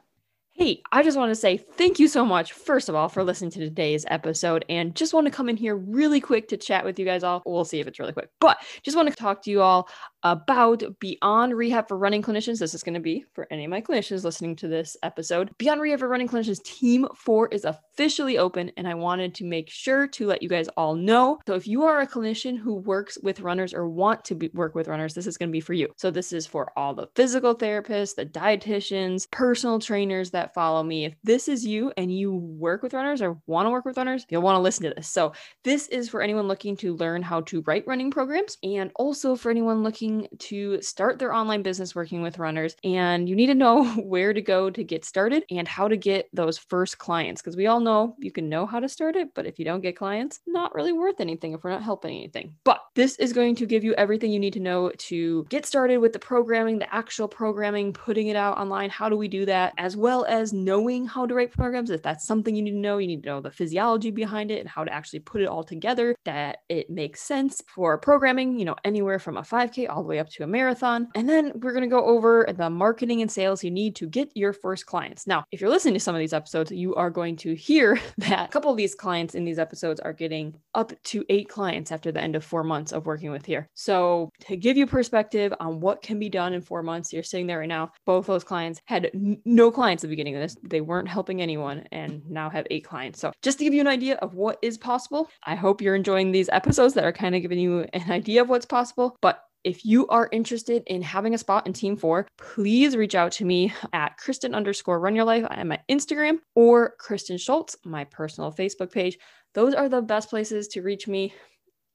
Hey, 0.58 0.82
I 0.90 1.04
just 1.04 1.16
want 1.16 1.30
to 1.30 1.36
say 1.36 1.56
thank 1.56 2.00
you 2.00 2.08
so 2.08 2.26
much, 2.26 2.50
first 2.50 2.88
of 2.88 2.96
all, 2.96 3.08
for 3.08 3.22
listening 3.22 3.52
to 3.52 3.60
today's 3.60 4.04
episode. 4.08 4.64
And 4.68 4.92
just 4.92 5.14
want 5.14 5.28
to 5.28 5.30
come 5.30 5.48
in 5.48 5.56
here 5.56 5.76
really 5.76 6.20
quick 6.20 6.48
to 6.48 6.56
chat 6.56 6.84
with 6.84 6.98
you 6.98 7.04
guys 7.04 7.22
all. 7.22 7.44
We'll 7.46 7.64
see 7.64 7.78
if 7.78 7.86
it's 7.86 8.00
really 8.00 8.12
quick, 8.12 8.30
but 8.40 8.58
just 8.82 8.96
want 8.96 9.08
to 9.08 9.14
talk 9.14 9.40
to 9.42 9.52
you 9.52 9.62
all 9.62 9.88
about 10.22 10.82
Beyond 11.00 11.56
Rehab 11.56 11.88
for 11.88 11.96
Running 11.96 12.22
Clinicians. 12.22 12.58
This 12.58 12.74
is 12.74 12.82
going 12.82 12.94
to 12.94 13.00
be 13.00 13.24
for 13.34 13.46
any 13.50 13.64
of 13.64 13.70
my 13.70 13.80
clinicians 13.80 14.24
listening 14.24 14.56
to 14.56 14.68
this 14.68 14.96
episode. 15.02 15.50
Beyond 15.58 15.80
Rehab 15.80 16.00
for 16.00 16.08
Running 16.08 16.28
Clinicians 16.28 16.62
Team 16.62 17.06
4 17.14 17.48
is 17.48 17.64
officially 17.64 18.38
open, 18.38 18.72
and 18.76 18.88
I 18.88 18.94
wanted 18.94 19.34
to 19.36 19.44
make 19.44 19.70
sure 19.70 20.06
to 20.08 20.26
let 20.26 20.42
you 20.42 20.48
guys 20.48 20.68
all 20.76 20.94
know. 20.94 21.38
So, 21.46 21.54
if 21.54 21.66
you 21.66 21.84
are 21.84 22.00
a 22.00 22.06
clinician 22.06 22.58
who 22.58 22.74
works 22.74 23.18
with 23.22 23.40
runners 23.40 23.72
or 23.72 23.88
want 23.88 24.24
to 24.26 24.34
be, 24.34 24.50
work 24.54 24.74
with 24.74 24.88
runners, 24.88 25.14
this 25.14 25.26
is 25.26 25.36
going 25.36 25.50
to 25.50 25.52
be 25.52 25.60
for 25.60 25.74
you. 25.74 25.88
So, 25.96 26.10
this 26.10 26.32
is 26.32 26.46
for 26.46 26.72
all 26.76 26.94
the 26.94 27.08
physical 27.14 27.54
therapists, 27.54 28.16
the 28.16 28.26
dietitians, 28.26 29.30
personal 29.30 29.78
trainers 29.78 30.30
that 30.32 30.54
follow 30.54 30.82
me. 30.82 31.06
If 31.06 31.14
this 31.22 31.48
is 31.48 31.64
you 31.64 31.92
and 31.96 32.12
you 32.12 32.34
work 32.34 32.82
with 32.82 32.94
runners 32.94 33.22
or 33.22 33.38
want 33.46 33.66
to 33.66 33.70
work 33.70 33.84
with 33.84 33.96
runners, 33.96 34.26
you'll 34.28 34.42
want 34.42 34.56
to 34.56 34.62
listen 34.62 34.84
to 34.84 34.94
this. 34.94 35.08
So, 35.08 35.32
this 35.64 35.88
is 35.88 36.08
for 36.08 36.22
anyone 36.22 36.48
looking 36.48 36.76
to 36.78 36.96
learn 36.96 37.22
how 37.22 37.42
to 37.42 37.62
write 37.62 37.86
running 37.86 38.10
programs 38.10 38.58
and 38.62 38.90
also 38.96 39.36
for 39.36 39.50
anyone 39.50 39.82
looking 39.82 40.07
to 40.38 40.80
start 40.82 41.18
their 41.18 41.32
online 41.32 41.62
business 41.62 41.94
working 41.94 42.22
with 42.22 42.38
runners. 42.38 42.76
And 42.84 43.28
you 43.28 43.36
need 43.36 43.46
to 43.46 43.54
know 43.54 43.84
where 43.96 44.32
to 44.32 44.40
go 44.40 44.70
to 44.70 44.84
get 44.84 45.04
started 45.04 45.44
and 45.50 45.66
how 45.66 45.88
to 45.88 45.96
get 45.96 46.28
those 46.32 46.58
first 46.58 46.98
clients 46.98 47.40
because 47.40 47.56
we 47.56 47.66
all 47.66 47.80
know 47.80 48.16
you 48.18 48.30
can 48.30 48.48
know 48.48 48.66
how 48.66 48.80
to 48.80 48.88
start 48.88 49.16
it, 49.16 49.34
but 49.34 49.46
if 49.46 49.58
you 49.58 49.64
don't 49.64 49.80
get 49.80 49.96
clients, 49.96 50.40
not 50.46 50.74
really 50.74 50.92
worth 50.92 51.20
anything 51.20 51.52
if 51.52 51.62
we're 51.62 51.70
not 51.70 51.82
helping 51.82 52.16
anything. 52.16 52.54
But 52.64 52.80
this 52.94 53.16
is 53.18 53.32
going 53.32 53.54
to 53.56 53.66
give 53.66 53.84
you 53.84 53.94
everything 53.94 54.32
you 54.32 54.40
need 54.40 54.52
to 54.54 54.60
know 54.60 54.90
to 54.90 55.44
get 55.48 55.66
started 55.66 55.98
with 55.98 56.12
the 56.12 56.18
programming, 56.18 56.78
the 56.78 56.92
actual 56.94 57.28
programming, 57.28 57.92
putting 57.92 58.28
it 58.28 58.36
out 58.36 58.58
online. 58.58 58.90
How 58.90 59.08
do 59.08 59.16
we 59.16 59.28
do 59.28 59.46
that? 59.46 59.72
As 59.78 59.96
well 59.96 60.24
as 60.24 60.52
knowing 60.52 61.06
how 61.06 61.26
to 61.26 61.34
write 61.34 61.52
programs. 61.52 61.90
If 61.90 62.02
that's 62.02 62.26
something 62.26 62.54
you 62.54 62.62
need 62.62 62.72
to 62.72 62.76
know, 62.76 62.98
you 62.98 63.06
need 63.06 63.22
to 63.22 63.28
know 63.28 63.40
the 63.40 63.50
physiology 63.50 64.10
behind 64.10 64.50
it 64.50 64.60
and 64.60 64.68
how 64.68 64.84
to 64.84 64.92
actually 64.92 65.20
put 65.20 65.42
it 65.42 65.48
all 65.48 65.64
together 65.64 66.14
that 66.24 66.58
it 66.68 66.90
makes 66.90 67.22
sense 67.22 67.62
for 67.66 67.98
programming, 67.98 68.58
you 68.58 68.64
know, 68.64 68.76
anywhere 68.84 69.18
from 69.18 69.36
a 69.36 69.42
5K 69.42 69.88
all 69.88 69.97
the 70.02 70.08
way 70.08 70.18
up 70.18 70.28
to 70.30 70.44
a 70.44 70.46
marathon. 70.46 71.08
And 71.14 71.28
then 71.28 71.52
we're 71.56 71.72
going 71.72 71.82
to 71.82 71.88
go 71.88 72.04
over 72.04 72.46
the 72.56 72.70
marketing 72.70 73.22
and 73.22 73.30
sales 73.30 73.64
you 73.64 73.70
need 73.70 73.96
to 73.96 74.06
get 74.06 74.30
your 74.34 74.52
first 74.52 74.86
clients. 74.86 75.26
Now, 75.26 75.44
if 75.52 75.60
you're 75.60 75.70
listening 75.70 75.94
to 75.94 76.00
some 76.00 76.14
of 76.14 76.18
these 76.18 76.32
episodes, 76.32 76.70
you 76.70 76.94
are 76.94 77.10
going 77.10 77.36
to 77.36 77.54
hear 77.54 78.00
that 78.18 78.48
a 78.48 78.52
couple 78.52 78.70
of 78.70 78.76
these 78.76 78.94
clients 78.94 79.34
in 79.34 79.44
these 79.44 79.58
episodes 79.58 80.00
are 80.00 80.12
getting 80.12 80.54
up 80.74 80.92
to 81.04 81.24
eight 81.28 81.48
clients 81.48 81.92
after 81.92 82.12
the 82.12 82.20
end 82.20 82.36
of 82.36 82.44
four 82.44 82.64
months 82.64 82.92
of 82.92 83.06
working 83.06 83.30
with 83.30 83.44
here. 83.44 83.68
So, 83.74 84.30
to 84.46 84.56
give 84.56 84.76
you 84.76 84.86
perspective 84.86 85.52
on 85.60 85.80
what 85.80 86.02
can 86.02 86.18
be 86.18 86.28
done 86.28 86.52
in 86.52 86.60
four 86.60 86.82
months, 86.82 87.12
you're 87.12 87.22
sitting 87.22 87.46
there 87.46 87.60
right 87.60 87.68
now. 87.68 87.90
Both 88.06 88.26
those 88.26 88.44
clients 88.44 88.80
had 88.86 89.10
no 89.44 89.70
clients 89.70 90.04
at 90.04 90.08
the 90.08 90.12
beginning 90.12 90.36
of 90.36 90.42
this. 90.42 90.56
They 90.62 90.80
weren't 90.80 91.08
helping 91.08 91.42
anyone 91.42 91.84
and 91.92 92.22
now 92.28 92.50
have 92.50 92.66
eight 92.70 92.84
clients. 92.84 93.20
So, 93.20 93.32
just 93.42 93.58
to 93.58 93.64
give 93.64 93.74
you 93.74 93.80
an 93.80 93.86
idea 93.86 94.16
of 94.16 94.34
what 94.34 94.58
is 94.62 94.78
possible, 94.78 95.28
I 95.44 95.54
hope 95.54 95.80
you're 95.80 95.94
enjoying 95.94 96.32
these 96.32 96.48
episodes 96.50 96.94
that 96.94 97.04
are 97.04 97.12
kind 97.12 97.34
of 97.34 97.42
giving 97.42 97.58
you 97.58 97.86
an 97.92 98.10
idea 98.10 98.42
of 98.42 98.48
what's 98.48 98.66
possible. 98.66 99.16
But 99.20 99.42
if 99.64 99.84
you 99.84 100.06
are 100.08 100.28
interested 100.32 100.82
in 100.86 101.02
having 101.02 101.34
a 101.34 101.38
spot 101.38 101.66
in 101.66 101.72
Team 101.72 101.96
Four, 101.96 102.26
please 102.36 102.96
reach 102.96 103.14
out 103.14 103.32
to 103.32 103.44
me 103.44 103.72
at 103.92 104.16
Kristen 104.16 104.54
underscore 104.54 105.00
run 105.00 105.16
your 105.16 105.24
life. 105.24 105.44
I 105.48 105.60
am 105.60 105.72
at 105.72 105.86
Instagram 105.88 106.38
or 106.54 106.94
Kristen 106.98 107.38
Schultz, 107.38 107.76
my 107.84 108.04
personal 108.04 108.52
Facebook 108.52 108.92
page. 108.92 109.18
Those 109.54 109.74
are 109.74 109.88
the 109.88 110.02
best 110.02 110.30
places 110.30 110.68
to 110.68 110.82
reach 110.82 111.08
me. 111.08 111.34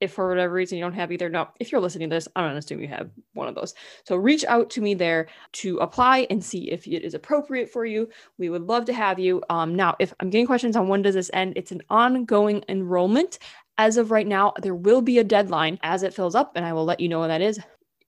If 0.02 0.12
for 0.12 0.28
whatever 0.28 0.54
reason 0.54 0.78
you 0.78 0.84
don't 0.84 0.92
have 0.94 1.14
either, 1.14 1.30
no, 1.30 1.48
if 1.62 1.72
you're 1.72 1.80
listening 1.80 2.10
to 2.10 2.16
this, 2.18 2.28
I'm 2.36 2.44
going 2.44 2.54
to 2.56 2.60
assume 2.60 2.82
you 2.82 2.90
have 2.90 3.10
one 3.32 3.48
of 3.48 3.56
those. 3.56 3.74
So 4.06 4.18
reach 4.18 4.44
out 4.44 4.70
to 4.72 4.82
me 4.82 4.96
there 4.96 5.28
to 5.54 5.78
apply 5.78 6.28
and 6.30 6.44
see 6.44 6.70
if 6.72 6.86
it 6.86 7.06
is 7.06 7.14
appropriate 7.14 7.70
for 7.70 7.86
you. 7.86 8.10
We 8.38 8.50
would 8.50 8.64
love 8.64 8.84
to 8.86 8.94
have 8.94 9.18
you. 9.18 9.42
Um, 9.50 9.76
now, 9.76 9.96
if 10.00 10.14
I'm 10.20 10.30
getting 10.30 10.48
questions 10.48 10.76
on 10.76 10.90
when 10.90 11.04
does 11.04 11.16
this 11.16 11.32
end, 11.34 11.54
it's 11.56 11.72
an 11.72 11.84
ongoing 11.90 12.66
enrollment. 12.68 13.40
As 13.78 13.98
of 13.98 14.12
right 14.12 14.28
now, 14.28 14.54
there 14.62 14.76
will 14.76 15.02
be 15.02 15.18
a 15.18 15.24
deadline 15.24 15.80
as 15.82 16.04
it 16.04 16.14
fills 16.14 16.36
up, 16.36 16.54
and 16.56 16.66
I 16.66 16.74
will 16.74 16.86
let 16.86 17.00
you 17.00 17.10
know 17.10 17.22
when 17.22 17.30
that 17.30 17.42
is. 17.42 17.60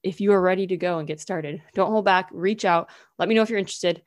If 0.04 0.22
you 0.22 0.32
are 0.34 0.42
ready 0.42 0.68
to 0.68 0.78
go 0.78 1.00
and 1.00 1.08
get 1.08 1.20
started, 1.20 1.62
don't 1.74 1.90
hold 1.90 2.06
back, 2.06 2.30
reach 2.32 2.66
out, 2.66 2.90
let 3.18 3.28
me 3.28 3.34
know 3.34 3.42
if 3.42 3.50
you're 3.50 3.58
interested. 3.58 4.04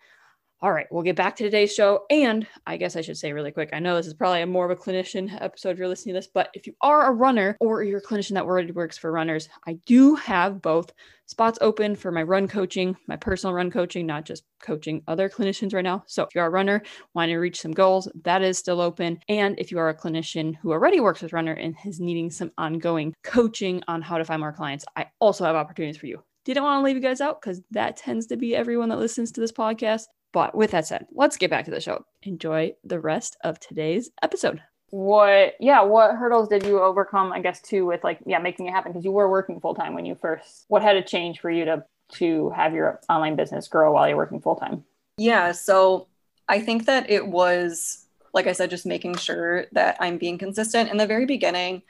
All 0.60 0.72
right, 0.72 0.88
we'll 0.90 1.04
get 1.04 1.14
back 1.14 1.36
to 1.36 1.44
today's 1.44 1.72
show. 1.72 2.04
And 2.10 2.44
I 2.66 2.78
guess 2.78 2.96
I 2.96 3.00
should 3.00 3.16
say 3.16 3.32
really 3.32 3.52
quick 3.52 3.70
I 3.72 3.78
know 3.78 3.94
this 3.94 4.08
is 4.08 4.14
probably 4.14 4.42
a 4.42 4.46
more 4.46 4.68
of 4.68 4.76
a 4.76 4.82
clinician 4.82 5.40
episode 5.40 5.70
if 5.70 5.78
you're 5.78 5.86
listening 5.86 6.16
to 6.16 6.18
this, 6.18 6.26
but 6.26 6.50
if 6.52 6.66
you 6.66 6.74
are 6.80 7.06
a 7.06 7.14
runner 7.14 7.56
or 7.60 7.84
you're 7.84 8.00
a 8.00 8.02
clinician 8.02 8.34
that 8.34 8.42
already 8.42 8.72
works 8.72 8.98
for 8.98 9.12
runners, 9.12 9.48
I 9.68 9.74
do 9.86 10.16
have 10.16 10.60
both 10.60 10.92
spots 11.26 11.60
open 11.60 11.94
for 11.94 12.10
my 12.10 12.24
run 12.24 12.48
coaching, 12.48 12.96
my 13.06 13.14
personal 13.14 13.54
run 13.54 13.70
coaching, 13.70 14.04
not 14.04 14.24
just 14.24 14.42
coaching 14.60 15.00
other 15.06 15.28
clinicians 15.28 15.72
right 15.72 15.84
now. 15.84 16.02
So 16.08 16.24
if 16.24 16.34
you're 16.34 16.46
a 16.46 16.50
runner, 16.50 16.82
wanting 17.14 17.36
to 17.36 17.38
reach 17.38 17.60
some 17.60 17.70
goals, 17.70 18.08
that 18.24 18.42
is 18.42 18.58
still 18.58 18.80
open. 18.80 19.20
And 19.28 19.56
if 19.60 19.70
you 19.70 19.78
are 19.78 19.90
a 19.90 19.96
clinician 19.96 20.56
who 20.56 20.72
already 20.72 20.98
works 20.98 21.22
with 21.22 21.32
runner 21.32 21.52
and 21.52 21.76
is 21.84 22.00
needing 22.00 22.32
some 22.32 22.50
ongoing 22.58 23.14
coaching 23.22 23.84
on 23.86 24.02
how 24.02 24.18
to 24.18 24.24
find 24.24 24.40
more 24.40 24.52
clients, 24.52 24.84
I 24.96 25.06
also 25.20 25.44
have 25.44 25.54
opportunities 25.54 26.00
for 26.00 26.06
you. 26.06 26.20
Didn't 26.44 26.64
want 26.64 26.80
to 26.80 26.84
leave 26.84 26.96
you 26.96 27.02
guys 27.02 27.20
out 27.20 27.40
because 27.40 27.60
that 27.70 27.96
tends 27.96 28.26
to 28.26 28.36
be 28.36 28.56
everyone 28.56 28.88
that 28.88 28.98
listens 28.98 29.30
to 29.32 29.40
this 29.40 29.52
podcast. 29.52 30.06
But 30.32 30.54
with 30.54 30.72
that 30.72 30.86
said, 30.86 31.06
let's 31.12 31.36
get 31.36 31.50
back 31.50 31.64
to 31.64 31.70
the 31.70 31.80
show. 31.80 32.04
Enjoy 32.22 32.74
the 32.84 33.00
rest 33.00 33.36
of 33.44 33.58
today's 33.58 34.10
episode. 34.22 34.60
What, 34.90 35.54
yeah, 35.60 35.82
what 35.82 36.16
hurdles 36.16 36.48
did 36.48 36.64
you 36.64 36.80
overcome, 36.80 37.32
I 37.32 37.40
guess, 37.40 37.60
too, 37.60 37.86
with 37.86 38.04
like, 38.04 38.20
yeah, 38.26 38.38
making 38.38 38.66
it 38.66 38.72
happen? 38.72 38.92
Because 38.92 39.04
you 39.04 39.12
were 39.12 39.30
working 39.30 39.60
full 39.60 39.74
time 39.74 39.94
when 39.94 40.06
you 40.06 40.14
first, 40.14 40.64
what 40.68 40.82
had 40.82 40.94
to 40.94 41.02
change 41.02 41.40
for 41.40 41.50
you 41.50 41.64
to, 41.66 41.84
to 42.14 42.50
have 42.50 42.72
your 42.72 43.00
online 43.08 43.36
business 43.36 43.68
grow 43.68 43.92
while 43.92 44.08
you're 44.08 44.16
working 44.16 44.40
full 44.40 44.56
time? 44.56 44.84
Yeah. 45.18 45.52
So 45.52 46.08
I 46.48 46.60
think 46.60 46.86
that 46.86 47.10
it 47.10 47.26
was, 47.26 48.06
like 48.32 48.46
I 48.46 48.52
said, 48.52 48.70
just 48.70 48.86
making 48.86 49.16
sure 49.16 49.66
that 49.72 49.96
I'm 50.00 50.16
being 50.16 50.38
consistent. 50.38 50.90
In 50.90 50.96
the 50.96 51.06
very 51.06 51.26
beginning, 51.26 51.82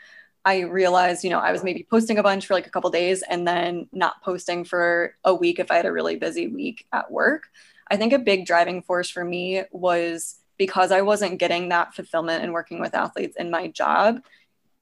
I 0.45 0.61
realized, 0.61 1.25
you 1.25 1.31
know, 1.31 1.41
I 1.41 1.53
was 1.53 1.63
maybe 1.63 1.87
posting 1.89 2.19
a 2.19 2.23
bunch 2.23 2.47
for 2.47 2.55
like 2.55 2.67
a 2.67 2.71
couple 2.71 2.91
days 2.91 3.23
and 3.23 3.47
then 3.47 3.89
not 3.93 4.23
posting 4.23 4.65
for 4.65 5.15
a 5.25 5.35
week 5.35 5.59
if 5.59 5.71
I 5.71 5.77
had 5.77 5.87
a 5.87 5.93
really 5.93 6.17
busy 6.17 6.49
week 6.49 6.87
at 6.93 7.11
work. 7.11 7.49
I 7.91 7.97
think 7.97 8.13
a 8.13 8.19
big 8.19 8.47
driving 8.47 8.83
force 8.83 9.11
for 9.11 9.25
me 9.25 9.63
was 9.71 10.37
because 10.57 10.91
I 10.91 11.03
wasn't 11.03 11.39
getting 11.39 11.69
that 11.69 11.95
fulfillment 11.95 12.43
and 12.43 12.53
working 12.53 12.81
with 12.81 12.95
athletes 12.95 13.37
in 13.37 13.51
my 13.51 13.69
job, 13.69 14.21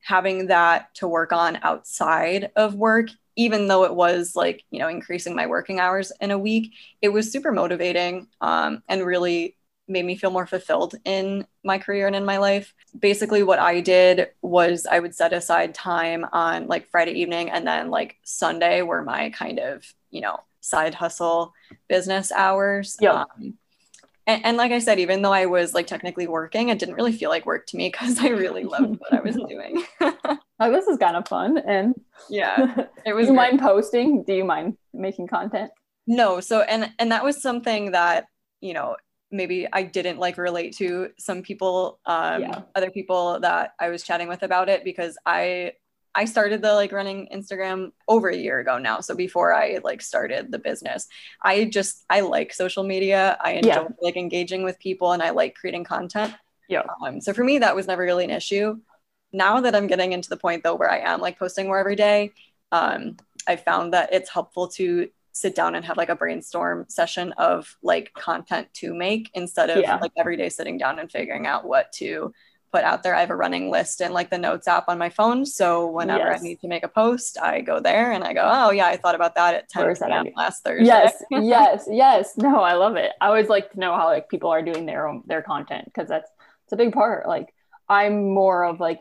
having 0.00 0.46
that 0.46 0.94
to 0.96 1.08
work 1.08 1.32
on 1.32 1.58
outside 1.62 2.50
of 2.56 2.74
work 2.74 3.08
even 3.36 3.68
though 3.68 3.84
it 3.84 3.94
was 3.94 4.34
like 4.34 4.64
you 4.70 4.78
know 4.78 4.88
increasing 4.88 5.34
my 5.34 5.46
working 5.46 5.78
hours 5.78 6.10
in 6.20 6.30
a 6.30 6.38
week 6.38 6.72
it 7.02 7.10
was 7.10 7.30
super 7.30 7.52
motivating 7.52 8.26
um, 8.40 8.82
and 8.88 9.04
really 9.04 9.56
made 9.88 10.04
me 10.04 10.16
feel 10.16 10.30
more 10.30 10.46
fulfilled 10.46 10.96
in 11.04 11.46
my 11.62 11.78
career 11.78 12.08
and 12.08 12.16
in 12.16 12.24
my 12.24 12.38
life. 12.38 12.74
Basically 12.98 13.42
what 13.42 13.58
i 13.58 13.80
did 13.80 14.28
was 14.42 14.86
i 14.86 14.98
would 14.98 15.14
set 15.14 15.32
aside 15.32 15.74
time 15.74 16.24
on 16.32 16.66
like 16.66 16.88
friday 16.88 17.12
evening 17.12 17.50
and 17.50 17.66
then 17.66 17.90
like 17.90 18.16
sunday 18.24 18.82
were 18.82 19.02
my 19.02 19.30
kind 19.30 19.58
of 19.58 19.84
you 20.10 20.20
know 20.20 20.40
side 20.66 20.94
hustle 20.94 21.52
business 21.88 22.32
hours 22.32 22.96
yeah 23.00 23.22
um, 23.22 23.54
and, 24.28 24.44
and, 24.44 24.56
like 24.56 24.72
I 24.72 24.80
said, 24.80 24.98
even 24.98 25.22
though 25.22 25.32
I 25.32 25.46
was 25.46 25.72
like 25.72 25.86
technically 25.86 26.26
working, 26.26 26.68
it 26.68 26.80
didn't 26.80 26.96
really 26.96 27.12
feel 27.12 27.30
like 27.30 27.46
work 27.46 27.66
to 27.68 27.76
me 27.76 27.88
because 27.90 28.18
I 28.18 28.28
really 28.28 28.64
loved 28.64 28.98
what 28.98 29.12
I 29.12 29.20
was 29.20 29.36
doing. 29.48 29.84
oh, 30.00 30.72
this 30.72 30.88
is 30.88 30.98
kind 30.98 31.16
of 31.16 31.28
fun. 31.28 31.58
And 31.58 31.94
yeah, 32.28 32.86
it 33.06 33.12
was. 33.12 33.26
Do 33.26 33.32
you 33.32 33.38
great. 33.38 33.50
mind 33.52 33.60
posting? 33.60 34.24
Do 34.24 34.34
you 34.34 34.44
mind 34.44 34.76
making 34.92 35.28
content? 35.28 35.70
No. 36.08 36.40
So 36.40 36.62
and 36.62 36.92
and 36.98 37.12
that 37.12 37.22
was 37.22 37.40
something 37.40 37.92
that 37.92 38.26
you 38.60 38.74
know 38.74 38.96
maybe 39.30 39.68
I 39.72 39.84
didn't 39.84 40.18
like 40.18 40.38
relate 40.38 40.76
to 40.78 41.10
some 41.18 41.42
people, 41.42 42.00
um, 42.06 42.42
yeah. 42.42 42.62
other 42.74 42.90
people 42.90 43.38
that 43.40 43.74
I 43.78 43.90
was 43.90 44.02
chatting 44.02 44.28
with 44.28 44.42
about 44.42 44.68
it 44.68 44.82
because 44.82 45.16
I 45.24 45.74
I 46.16 46.24
started 46.24 46.62
the 46.62 46.72
like 46.72 46.92
running 46.92 47.28
Instagram 47.32 47.92
over 48.08 48.28
a 48.30 48.36
year 48.36 48.58
ago 48.58 48.78
now. 48.78 49.00
So 49.00 49.14
before 49.14 49.52
I 49.52 49.80
like 49.84 50.00
started 50.00 50.50
the 50.50 50.58
business, 50.58 51.06
I 51.42 51.66
just 51.66 52.06
I 52.08 52.20
like 52.20 52.54
social 52.54 52.84
media. 52.84 53.36
I 53.38 53.52
enjoy 53.52 53.68
yeah. 53.68 53.88
like 54.00 54.16
engaging 54.16 54.64
with 54.64 54.78
people 54.78 55.12
and 55.12 55.22
I 55.22 55.30
like 55.30 55.54
creating 55.54 55.84
content. 55.84 56.34
Yeah. 56.68 56.84
Um, 57.04 57.20
so 57.20 57.34
for 57.34 57.44
me, 57.44 57.58
that 57.58 57.76
was 57.76 57.86
never 57.86 58.02
really 58.02 58.24
an 58.24 58.30
issue. 58.30 58.78
Now 59.34 59.60
that 59.60 59.76
I'm 59.76 59.86
getting 59.86 60.12
into 60.12 60.30
the 60.30 60.38
point 60.38 60.64
though 60.64 60.74
where 60.74 60.90
I 60.90 61.00
am 61.00 61.20
like 61.20 61.38
posting 61.38 61.66
more 61.66 61.78
every 61.78 61.96
day, 61.96 62.32
um, 62.72 63.18
I 63.46 63.56
found 63.56 63.92
that 63.92 64.14
it's 64.14 64.30
helpful 64.30 64.68
to 64.68 65.10
sit 65.32 65.54
down 65.54 65.74
and 65.74 65.84
have 65.84 65.98
like 65.98 66.08
a 66.08 66.16
brainstorm 66.16 66.86
session 66.88 67.32
of 67.32 67.76
like 67.82 68.10
content 68.14 68.68
to 68.72 68.94
make 68.94 69.30
instead 69.34 69.68
of 69.68 69.82
yeah. 69.82 69.96
like 69.96 70.12
every 70.16 70.38
day 70.38 70.48
sitting 70.48 70.78
down 70.78 70.98
and 70.98 71.12
figuring 71.12 71.46
out 71.46 71.66
what 71.66 71.92
to 71.92 72.32
put 72.76 72.84
out 72.84 73.02
there. 73.02 73.14
I 73.14 73.20
have 73.20 73.30
a 73.30 73.36
running 73.36 73.70
list 73.70 74.02
and 74.02 74.12
like 74.12 74.28
the 74.28 74.36
notes 74.36 74.68
app 74.68 74.88
on 74.88 74.98
my 74.98 75.08
phone. 75.08 75.46
So 75.46 75.86
whenever 75.86 76.30
yes. 76.30 76.40
I 76.40 76.42
need 76.42 76.60
to 76.60 76.68
make 76.68 76.84
a 76.84 76.88
post, 76.88 77.38
I 77.40 77.62
go 77.62 77.80
there 77.80 78.12
and 78.12 78.22
I 78.22 78.34
go, 78.34 78.42
oh 78.44 78.70
yeah, 78.70 78.86
I 78.86 78.98
thought 78.98 79.14
about 79.14 79.34
that 79.36 79.54
at 79.54 79.68
10 79.70 79.94
p.m. 79.96 80.26
last 80.36 80.62
Thursday. 80.62 80.84
Yes, 80.84 81.22
yes, 81.30 81.88
yes. 81.90 82.36
No, 82.36 82.60
I 82.60 82.74
love 82.74 82.96
it. 82.96 83.12
I 83.20 83.28
always 83.28 83.48
like 83.48 83.72
to 83.72 83.80
know 83.80 83.96
how 83.96 84.08
like 84.08 84.28
people 84.28 84.50
are 84.50 84.60
doing 84.60 84.84
their 84.84 85.08
own 85.08 85.22
their 85.26 85.40
content 85.40 85.86
because 85.86 86.08
that's 86.08 86.30
it's 86.64 86.72
a 86.72 86.76
big 86.76 86.92
part. 86.92 87.26
Like 87.26 87.54
I'm 87.88 88.34
more 88.34 88.64
of 88.64 88.78
like 88.78 89.00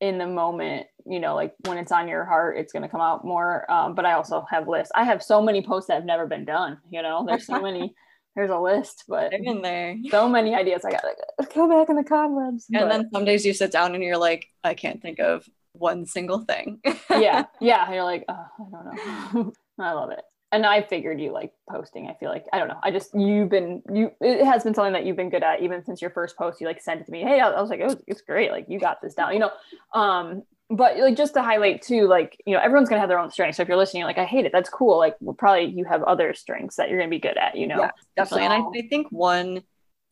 in 0.00 0.16
the 0.16 0.26
moment, 0.26 0.86
you 1.04 1.20
know, 1.20 1.34
like 1.34 1.54
when 1.66 1.76
it's 1.76 1.92
on 1.92 2.08
your 2.08 2.24
heart, 2.24 2.56
it's 2.56 2.72
gonna 2.72 2.88
come 2.88 3.02
out 3.02 3.22
more. 3.22 3.70
Um, 3.70 3.94
but 3.94 4.06
I 4.06 4.14
also 4.14 4.46
have 4.50 4.66
lists. 4.66 4.92
I 4.94 5.04
have 5.04 5.22
so 5.22 5.42
many 5.42 5.62
posts 5.62 5.88
that 5.88 5.94
have 5.94 6.06
never 6.06 6.26
been 6.26 6.46
done. 6.46 6.78
You 6.88 7.02
know, 7.02 7.26
there's 7.26 7.46
so 7.46 7.60
many 7.68 7.94
there's 8.34 8.50
a 8.50 8.58
list, 8.58 9.04
but 9.08 9.32
in 9.32 9.62
there. 9.62 9.96
So 10.10 10.28
many 10.28 10.54
ideas. 10.54 10.84
I 10.84 10.90
got 10.90 11.02
to 11.02 11.48
go 11.54 11.68
back 11.68 11.90
in 11.90 11.96
the 11.96 12.04
cobwebs. 12.04 12.66
And 12.72 12.80
but. 12.80 12.88
then 12.88 13.10
some 13.12 13.24
days 13.24 13.44
you 13.44 13.52
sit 13.52 13.72
down 13.72 13.94
and 13.94 14.02
you're 14.02 14.18
like, 14.18 14.46
I 14.64 14.74
can't 14.74 15.02
think 15.02 15.18
of 15.18 15.46
one 15.72 16.06
single 16.06 16.40
thing. 16.40 16.80
yeah. 17.10 17.44
Yeah. 17.60 17.84
And 17.84 17.94
you're 17.94 18.04
like, 18.04 18.24
oh, 18.28 18.46
I 18.58 19.34
don't 19.34 19.34
know. 19.34 19.52
I 19.84 19.92
love 19.92 20.10
it. 20.10 20.22
And 20.50 20.66
I 20.66 20.82
figured 20.82 21.18
you 21.18 21.32
like 21.32 21.52
posting. 21.68 22.08
I 22.08 22.14
feel 22.14 22.28
like 22.28 22.44
I 22.52 22.58
don't 22.58 22.68
know. 22.68 22.78
I 22.82 22.90
just 22.90 23.14
you've 23.14 23.48
been 23.48 23.82
you. 23.90 24.12
It 24.20 24.44
has 24.44 24.64
been 24.64 24.74
something 24.74 24.92
that 24.92 25.06
you've 25.06 25.16
been 25.16 25.30
good 25.30 25.42
at 25.42 25.62
even 25.62 25.82
since 25.82 26.02
your 26.02 26.10
first 26.10 26.36
post. 26.36 26.60
You 26.60 26.66
like 26.66 26.82
sent 26.82 27.00
it 27.00 27.04
to 27.04 27.10
me. 27.10 27.22
Hey, 27.22 27.40
I, 27.40 27.48
I 27.48 27.60
was 27.60 27.70
like, 27.70 27.80
it 27.80 27.86
was, 27.86 27.96
it's 28.06 28.20
great. 28.20 28.50
Like 28.50 28.66
you 28.68 28.78
got 28.78 29.00
this 29.00 29.14
down. 29.14 29.32
You 29.32 29.38
know, 29.38 29.50
um, 29.94 30.42
but 30.76 30.96
like 30.98 31.16
just 31.16 31.34
to 31.34 31.42
highlight 31.42 31.82
too 31.82 32.06
like 32.06 32.40
you 32.46 32.54
know 32.54 32.60
everyone's 32.60 32.88
gonna 32.88 33.00
have 33.00 33.08
their 33.08 33.18
own 33.18 33.30
strengths. 33.30 33.56
So 33.56 33.62
if 33.62 33.68
you're 33.68 33.76
listening 33.76 34.04
like 34.04 34.18
i 34.18 34.24
hate 34.24 34.46
it. 34.46 34.52
That's 34.52 34.70
cool. 34.70 34.98
Like 34.98 35.16
well, 35.20 35.34
probably 35.34 35.66
you 35.66 35.84
have 35.84 36.02
other 36.02 36.34
strengths 36.34 36.76
that 36.76 36.88
you're 36.88 36.98
gonna 36.98 37.10
be 37.10 37.18
good 37.18 37.36
at 37.36 37.56
you 37.56 37.66
know? 37.66 37.80
Yeah, 37.80 37.90
definitely. 38.16 38.46
So. 38.46 38.52
and 38.52 38.64
I, 38.76 38.78
I 38.78 38.88
think 38.88 39.08
one 39.10 39.62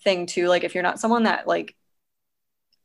thing 0.02 0.26
too 0.26 0.48
like 0.48 0.64
if 0.64 0.74
you're 0.74 0.82
not 0.82 0.98
someone 0.98 1.24
that 1.24 1.46
like 1.46 1.76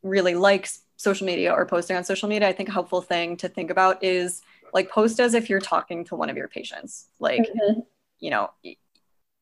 really 0.04 0.36
likes 0.36 0.82
social 0.98 1.26
media 1.26 1.52
or 1.52 1.66
posting 1.66 1.96
on 1.96 2.04
social 2.04 2.28
media 2.28 2.48
i 2.48 2.52
think 2.52 2.68
a 2.68 2.72
helpful 2.74 3.02
thing 3.02 3.38
to 3.38 3.48
think 3.48 3.70
about 3.70 4.04
is 4.04 4.42
like 4.76 4.92
post 4.92 5.22
as 5.22 5.34
if 5.34 5.50
you're 5.50 5.62
talking 5.62 6.04
to 6.04 6.16
one 6.16 6.30
of 6.30 6.36
your 6.36 6.50
patients. 6.50 7.08
Like 7.18 7.42
mm-hmm. 7.42 7.80
you 8.20 8.30
know 8.30 8.52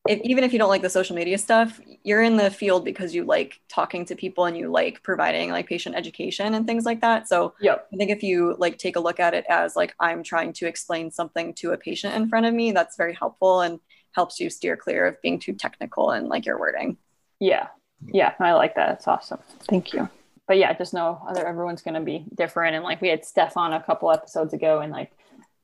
if, 0.06 0.20
even 0.22 0.44
if 0.44 0.52
you 0.52 0.58
don't 0.58 0.68
like 0.68 0.82
the 0.82 0.90
social 0.90 1.16
media 1.16 1.38
stuff, 1.38 1.80
you're 2.02 2.22
in 2.22 2.36
the 2.36 2.50
field 2.50 2.84
because 2.84 3.14
you 3.14 3.24
like 3.24 3.60
talking 3.68 4.04
to 4.04 4.14
people 4.14 4.44
and 4.44 4.56
you 4.56 4.70
like 4.70 5.02
providing 5.02 5.50
like 5.50 5.66
patient 5.66 5.96
education 5.96 6.54
and 6.54 6.66
things 6.66 6.84
like 6.84 7.00
that. 7.00 7.26
So 7.26 7.54
yeah, 7.60 7.76
I 7.92 7.96
think 7.96 8.10
if 8.10 8.22
you 8.22 8.54
like 8.58 8.76
take 8.76 8.96
a 8.96 9.00
look 9.00 9.18
at 9.18 9.32
it 9.32 9.46
as 9.48 9.76
like 9.76 9.94
I'm 9.98 10.22
trying 10.22 10.52
to 10.54 10.66
explain 10.66 11.10
something 11.10 11.54
to 11.54 11.72
a 11.72 11.78
patient 11.78 12.14
in 12.14 12.28
front 12.28 12.44
of 12.44 12.52
me, 12.52 12.72
that's 12.72 12.96
very 12.96 13.14
helpful 13.14 13.62
and 13.62 13.80
helps 14.12 14.38
you 14.38 14.50
steer 14.50 14.76
clear 14.76 15.06
of 15.06 15.20
being 15.22 15.38
too 15.38 15.54
technical 15.54 16.10
and 16.10 16.28
like 16.28 16.44
your 16.44 16.58
wording. 16.58 16.98
Yeah. 17.40 17.68
Yeah, 18.06 18.34
I 18.38 18.52
like 18.52 18.74
that. 18.74 18.96
It's 18.96 19.08
awesome. 19.08 19.40
Thank 19.60 19.94
you. 19.94 20.10
But 20.46 20.58
yeah, 20.58 20.74
just 20.74 20.92
know 20.92 21.22
other 21.26 21.46
everyone's 21.46 21.80
gonna 21.80 22.02
be 22.02 22.26
different. 22.34 22.74
And 22.74 22.84
like 22.84 23.00
we 23.00 23.08
had 23.08 23.24
Steph 23.24 23.56
on 23.56 23.72
a 23.72 23.82
couple 23.82 24.10
episodes 24.10 24.52
ago 24.52 24.80
and 24.80 24.92
like 24.92 25.12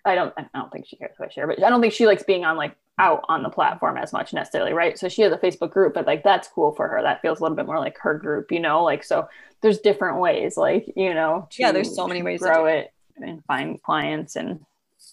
I 0.02 0.14
don't 0.14 0.32
I 0.38 0.46
don't 0.54 0.72
think 0.72 0.86
she 0.86 0.96
cares 0.96 1.12
what 1.18 1.28
I 1.28 1.32
share, 1.32 1.46
but 1.46 1.62
I 1.62 1.68
don't 1.68 1.82
think 1.82 1.92
she 1.92 2.06
likes 2.06 2.22
being 2.22 2.46
on 2.46 2.56
like 2.56 2.74
out 3.00 3.24
on 3.28 3.42
the 3.42 3.48
platform 3.48 3.96
as 3.96 4.12
much 4.12 4.32
necessarily, 4.32 4.72
right? 4.72 4.98
So 4.98 5.08
she 5.08 5.22
has 5.22 5.32
a 5.32 5.38
Facebook 5.38 5.70
group, 5.70 5.94
but 5.94 6.06
like 6.06 6.22
that's 6.22 6.48
cool 6.48 6.72
for 6.72 6.86
her. 6.88 7.02
That 7.02 7.22
feels 7.22 7.40
a 7.40 7.42
little 7.42 7.56
bit 7.56 7.66
more 7.66 7.78
like 7.78 7.96
her 7.98 8.18
group, 8.18 8.52
you 8.52 8.60
know? 8.60 8.84
Like 8.84 9.02
so 9.02 9.28
there's 9.62 9.78
different 9.78 10.18
ways, 10.18 10.56
like, 10.56 10.86
you 10.96 11.14
know, 11.14 11.48
to, 11.50 11.62
yeah, 11.62 11.72
there's 11.72 11.94
so 11.94 12.06
many 12.06 12.22
ways 12.22 12.40
to 12.40 12.46
grow 12.46 12.64
to 12.64 12.70
it 12.70 12.92
and 13.16 13.44
find 13.44 13.82
clients 13.82 14.36
and 14.36 14.60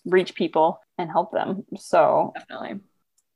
reach 0.05 0.35
people 0.35 0.79
and 0.97 1.09
help 1.09 1.31
them. 1.31 1.65
So 1.77 2.33
definitely 2.35 2.79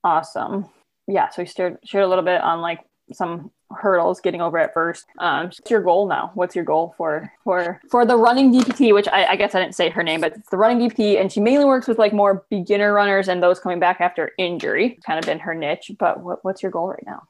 awesome. 0.03 0.69
Yeah. 1.07 1.29
So 1.29 1.41
we 1.41 1.47
shared 1.47 1.77
shared 1.83 2.05
a 2.05 2.07
little 2.07 2.23
bit 2.23 2.41
on 2.41 2.61
like 2.61 2.81
some 3.13 3.51
hurdles 3.73 4.19
getting 4.19 4.41
over 4.41 4.57
at 4.57 4.73
first. 4.73 5.05
Um, 5.19 5.45
what's 5.45 5.71
your 5.71 5.81
goal 5.81 6.07
now? 6.07 6.31
What's 6.33 6.55
your 6.55 6.65
goal 6.65 6.93
for 6.97 7.31
for 7.43 7.81
for 7.89 8.05
the 8.05 8.15
running 8.15 8.53
DPT? 8.53 8.93
Which 8.93 9.07
I, 9.07 9.25
I, 9.25 9.35
guess 9.35 9.55
I 9.55 9.61
didn't 9.61 9.75
say 9.75 9.89
her 9.89 10.03
name, 10.03 10.21
but 10.21 10.33
it's 10.37 10.49
the 10.49 10.57
running 10.57 10.89
DPT, 10.89 11.19
and 11.19 11.31
she 11.31 11.39
mainly 11.39 11.65
works 11.65 11.87
with 11.87 11.99
like 11.99 12.13
more 12.13 12.45
beginner 12.49 12.93
runners 12.93 13.27
and 13.27 13.41
those 13.41 13.59
coming 13.59 13.79
back 13.79 14.01
after 14.01 14.31
injury. 14.37 14.99
Kind 15.05 15.19
of 15.19 15.25
been 15.25 15.39
her 15.39 15.53
niche. 15.53 15.91
But 15.97 16.21
what, 16.21 16.43
what's 16.43 16.61
your 16.61 16.71
goal 16.71 16.87
right 16.87 17.05
now? 17.05 17.23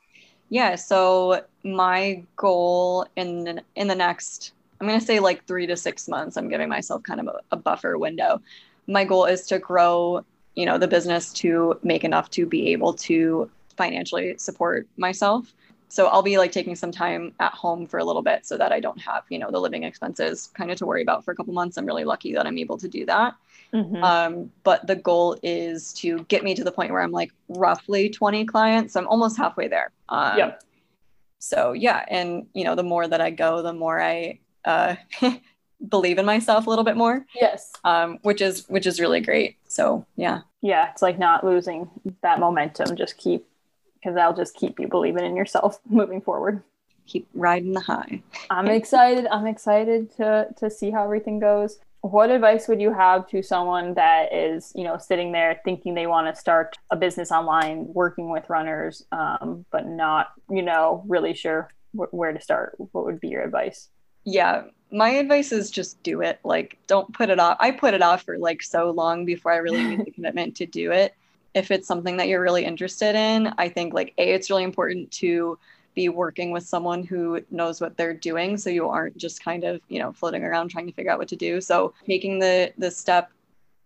Yeah. 0.49 0.75
So 0.75 1.43
my 1.63 2.23
goal 2.35 3.05
in 3.15 3.61
in 3.75 3.87
the 3.87 3.95
next, 3.95 4.53
I'm 4.79 4.87
gonna 4.87 5.01
say 5.01 5.19
like 5.19 5.45
three 5.45 5.67
to 5.67 5.77
six 5.77 6.07
months. 6.07 6.37
I'm 6.37 6.49
giving 6.49 6.69
myself 6.69 7.03
kind 7.03 7.19
of 7.19 7.27
a, 7.27 7.39
a 7.51 7.55
buffer 7.55 7.97
window. 7.97 8.41
My 8.87 9.05
goal 9.05 9.25
is 9.25 9.45
to 9.47 9.59
grow, 9.59 10.25
you 10.55 10.65
know, 10.65 10.77
the 10.77 10.87
business 10.87 11.31
to 11.33 11.79
make 11.83 12.03
enough 12.03 12.29
to 12.31 12.45
be 12.45 12.71
able 12.73 12.93
to 12.93 13.49
financially 13.77 14.37
support 14.37 14.87
myself 14.97 15.53
so 15.91 16.07
I'll 16.07 16.21
be 16.21 16.37
like 16.37 16.53
taking 16.53 16.77
some 16.77 16.89
time 16.89 17.33
at 17.41 17.51
home 17.51 17.85
for 17.85 17.99
a 17.99 18.05
little 18.05 18.21
bit 18.21 18.45
so 18.45 18.57
that 18.57 18.71
I 18.71 18.79
don't 18.79 18.97
have, 19.01 19.25
you 19.29 19.37
know, 19.37 19.51
the 19.51 19.59
living 19.59 19.83
expenses 19.83 20.47
kind 20.53 20.71
of 20.71 20.77
to 20.77 20.85
worry 20.85 21.01
about 21.01 21.25
for 21.25 21.31
a 21.31 21.35
couple 21.35 21.53
months. 21.53 21.75
I'm 21.75 21.85
really 21.85 22.05
lucky 22.05 22.33
that 22.33 22.47
I'm 22.47 22.57
able 22.57 22.77
to 22.77 22.87
do 22.87 23.05
that. 23.07 23.35
Mm-hmm. 23.73 24.01
Um, 24.01 24.51
but 24.63 24.87
the 24.87 24.95
goal 24.95 25.37
is 25.43 25.91
to 25.95 26.23
get 26.29 26.45
me 26.45 26.55
to 26.55 26.63
the 26.63 26.71
point 26.71 26.91
where 26.91 27.01
I'm 27.01 27.11
like 27.11 27.33
roughly 27.49 28.09
20 28.09 28.45
clients. 28.45 28.95
I'm 28.95 29.05
almost 29.07 29.35
halfway 29.35 29.67
there. 29.67 29.91
Um, 30.07 30.37
yep. 30.37 30.63
So 31.39 31.73
yeah, 31.73 32.05
and 32.07 32.47
you 32.53 32.63
know, 32.63 32.75
the 32.75 32.83
more 32.83 33.05
that 33.05 33.19
I 33.19 33.29
go, 33.29 33.61
the 33.61 33.73
more 33.73 34.01
I 34.01 34.39
uh, 34.63 34.95
believe 35.89 36.19
in 36.19 36.25
myself 36.25 36.67
a 36.67 36.69
little 36.69 36.85
bit 36.85 36.95
more. 36.95 37.25
Yes. 37.35 37.73
Um, 37.83 38.19
which 38.21 38.39
is 38.39 38.65
which 38.69 38.87
is 38.87 39.01
really 39.01 39.19
great. 39.19 39.57
So 39.67 40.05
yeah. 40.15 40.41
Yeah, 40.61 40.89
it's 40.91 41.01
like 41.01 41.19
not 41.19 41.43
losing 41.43 41.89
that 42.21 42.39
momentum. 42.39 42.95
Just 42.95 43.17
keep 43.17 43.45
because 44.01 44.15
that'll 44.15 44.35
just 44.35 44.55
keep 44.55 44.79
you 44.79 44.87
believing 44.87 45.25
in 45.25 45.35
yourself 45.35 45.79
moving 45.89 46.21
forward. 46.21 46.61
Keep 47.07 47.27
riding 47.33 47.73
the 47.73 47.81
high. 47.81 48.21
I'm 48.49 48.67
excited. 48.67 49.27
I'm 49.27 49.47
excited 49.47 50.15
to 50.17 50.47
to 50.57 50.69
see 50.69 50.91
how 50.91 51.03
everything 51.03 51.39
goes. 51.39 51.79
What 52.01 52.31
advice 52.31 52.67
would 52.67 52.81
you 52.81 52.93
have 52.93 53.27
to 53.29 53.43
someone 53.43 53.93
that 53.93 54.33
is, 54.33 54.71
you 54.75 54.83
know, 54.83 54.97
sitting 54.97 55.31
there 55.31 55.61
thinking 55.63 55.93
they 55.93 56.07
want 56.07 56.33
to 56.33 56.39
start 56.39 56.77
a 56.89 56.95
business 56.95 57.31
online, 57.31 57.85
working 57.93 58.31
with 58.31 58.49
runners, 58.49 59.05
um, 59.11 59.65
but 59.71 59.85
not, 59.87 60.29
you 60.49 60.63
know, 60.63 61.03
really 61.07 61.35
sure 61.35 61.69
wh- 61.91 62.11
where 62.11 62.33
to 62.33 62.41
start? 62.41 62.75
What 62.77 63.05
would 63.05 63.19
be 63.19 63.27
your 63.27 63.43
advice? 63.43 63.89
Yeah, 64.23 64.63
my 64.91 65.09
advice 65.09 65.51
is 65.51 65.69
just 65.69 66.01
do 66.01 66.21
it. 66.21 66.39
Like, 66.43 66.79
don't 66.87 67.13
put 67.13 67.29
it 67.29 67.39
off. 67.39 67.57
I 67.59 67.69
put 67.71 67.93
it 67.93 68.01
off 68.01 68.23
for 68.23 68.37
like 68.37 68.63
so 68.63 68.89
long 68.89 69.25
before 69.25 69.51
I 69.51 69.57
really 69.57 69.83
made 69.83 70.05
the 70.05 70.11
commitment 70.15 70.55
to 70.57 70.65
do 70.65 70.91
it 70.91 71.13
if 71.53 71.71
it's 71.71 71.87
something 71.87 72.17
that 72.17 72.27
you're 72.27 72.41
really 72.41 72.65
interested 72.65 73.15
in, 73.15 73.53
I 73.57 73.69
think 73.69 73.93
like 73.93 74.13
A, 74.17 74.33
it's 74.33 74.49
really 74.49 74.63
important 74.63 75.11
to 75.11 75.57
be 75.93 76.09
working 76.09 76.51
with 76.51 76.63
someone 76.63 77.03
who 77.03 77.41
knows 77.51 77.81
what 77.81 77.97
they're 77.97 78.13
doing 78.13 78.57
so 78.57 78.69
you 78.69 78.87
aren't 78.87 79.17
just 79.17 79.43
kind 79.43 79.63
of, 79.63 79.81
you 79.89 79.99
know, 79.99 80.13
floating 80.13 80.43
around 80.43 80.69
trying 80.69 80.87
to 80.87 80.93
figure 80.93 81.11
out 81.11 81.19
what 81.19 81.27
to 81.27 81.35
do. 81.35 81.59
So 81.59 81.93
making 82.07 82.39
the 82.39 82.73
the 82.77 82.91
step 82.91 83.29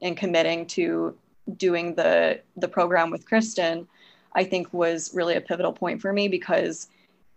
and 0.02 0.16
committing 0.16 0.68
to 0.68 1.16
doing 1.58 1.96
the 1.96 2.42
the 2.58 2.68
program 2.68 3.10
with 3.10 3.26
Kristen, 3.26 3.88
I 4.34 4.44
think 4.44 4.72
was 4.74 5.14
really 5.14 5.36
a 5.36 5.42
pivotal 5.42 5.74
point 5.74 6.02
for 6.02 6.14
me 6.14 6.28
because 6.28 6.88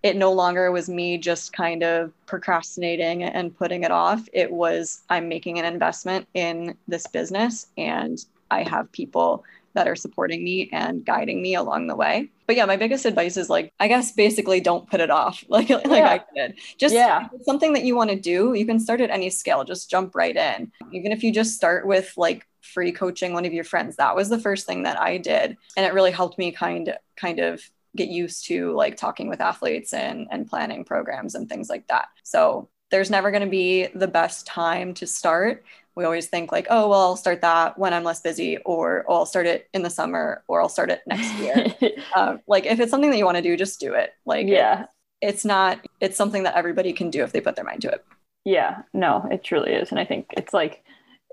it 0.03 0.17
no 0.17 0.33
longer 0.33 0.71
was 0.71 0.89
me 0.89 1.19
just 1.19 1.53
kind 1.53 1.83
of 1.83 2.13
procrastinating 2.27 3.25
and 3.25 3.57
putting 3.57 3.83
it 3.83 3.91
off. 3.91 4.29
It 4.33 4.53
was 4.53 5.03
I'm 5.09 5.29
making 5.29 5.59
an 5.59 5.65
investment 5.65 6.29
in 6.35 6.77
this 6.87 7.07
business 7.07 7.67
and 7.77 8.25
I 8.51 8.63
have 8.63 8.93
people 8.93 9.45
that 9.79 9.87
are 9.87 9.95
supporting 9.95 10.43
me 10.43 10.69
and 10.73 11.05
guiding 11.05 11.41
me 11.41 11.55
along 11.55 11.87
the 11.87 11.95
way. 11.95 12.29
But 12.49 12.57
yeah, 12.57 12.65
my 12.65 12.77
biggest 12.77 13.05
advice 13.05 13.37
is 13.37 13.49
like, 13.49 13.73
I 13.79 13.87
guess 13.87 14.11
basically 14.11 14.59
don't 14.59 14.91
put 14.91 14.99
it 15.01 15.09
off 15.09 15.45
like, 15.49 15.71
like 15.71 15.85
yeah. 15.87 16.09
I 16.09 16.21
did. 16.35 16.59
Just 16.79 16.95
yeah. 16.97 17.29
something 17.43 17.75
that 17.75 17.85
you 17.85 17.95
want 17.95 18.11
to 18.11 18.19
do, 18.19 18.55
you 18.55 18.67
can 18.67 18.81
start 18.81 19.01
at 19.01 19.11
any 19.11 19.31
scale, 19.31 19.63
just 19.63 19.89
jump 19.89 20.17
right 20.17 20.37
in. 20.37 20.73
Even 20.93 21.13
if 21.13 21.23
you 21.23 21.33
just 21.33 21.55
start 21.55 21.87
with 21.87 22.13
like 22.17 22.45
free 22.61 22.91
coaching 22.91 23.33
one 23.33 23.47
of 23.47 23.53
your 23.53 23.63
friends, 23.63 23.95
that 23.97 24.17
was 24.17 24.29
the 24.29 24.41
first 24.41 24.67
thing 24.67 24.83
that 24.83 25.01
I 25.01 25.19
did. 25.19 25.57
And 25.77 25.87
it 25.87 25.95
really 25.95 26.11
helped 26.11 26.39
me 26.39 26.51
kind 26.51 26.97
kind 27.17 27.39
of 27.39 27.63
get 27.95 28.09
used 28.09 28.47
to 28.47 28.73
like 28.73 28.97
talking 28.97 29.29
with 29.29 29.41
athletes 29.41 29.93
and 29.93 30.27
and 30.31 30.49
planning 30.49 30.85
programs 30.85 31.37
and 31.37 31.49
things 31.49 31.71
like 31.71 31.87
that. 31.87 32.09
So 32.25 32.69
there's 32.91 33.11
never 33.11 33.31
going 33.31 33.45
to 33.45 33.51
be 33.51 33.87
the 33.95 34.09
best 34.09 34.47
time 34.47 34.95
to 34.95 35.07
start. 35.07 35.65
We 35.99 36.05
always 36.05 36.29
think 36.29 36.53
like, 36.53 36.69
oh, 36.71 36.89
well, 36.89 37.01
I'll 37.01 37.17
start 37.17 37.41
that 37.41 37.77
when 37.77 37.93
I'm 37.93 38.05
less 38.05 38.21
busy, 38.21 38.57
or 38.59 39.05
oh, 39.09 39.17
I'll 39.17 39.27
start 39.27 39.47
it 39.47 39.69
in 39.75 39.83
the 39.83 39.91
summer, 39.91 40.45
or 40.47 40.63
I'll 40.63 40.69
start 40.69 40.91
it 40.91 41.01
next 41.09 41.35
year. 41.41 41.67
um, 42.15 42.41
like 42.47 42.67
if 42.67 42.79
it's 42.79 42.93
something 42.93 43.11
that 43.11 43.19
you 43.19 43.25
want 43.25 43.37
to 43.37 43.43
do, 43.43 43.57
just 43.57 43.81
do 43.81 43.95
it. 43.95 44.13
Like 44.25 44.47
yeah, 44.47 44.83
it, 44.83 44.89
it's 45.21 45.45
not. 45.45 45.85
It's 46.01 46.17
something 46.17 46.45
that 46.45 46.55
everybody 46.55 46.93
can 46.93 47.11
do 47.11 47.25
if 47.25 47.33
they 47.33 47.41
put 47.41 47.57
their 47.57 47.65
mind 47.65 47.83
to 47.83 47.89
it. 47.89 48.05
Yeah, 48.45 48.83
no, 48.95 49.27
it 49.29 49.43
truly 49.43 49.73
is, 49.73 49.91
and 49.91 49.99
I 49.99 50.05
think 50.05 50.29
it's 50.37 50.55
like 50.55 50.85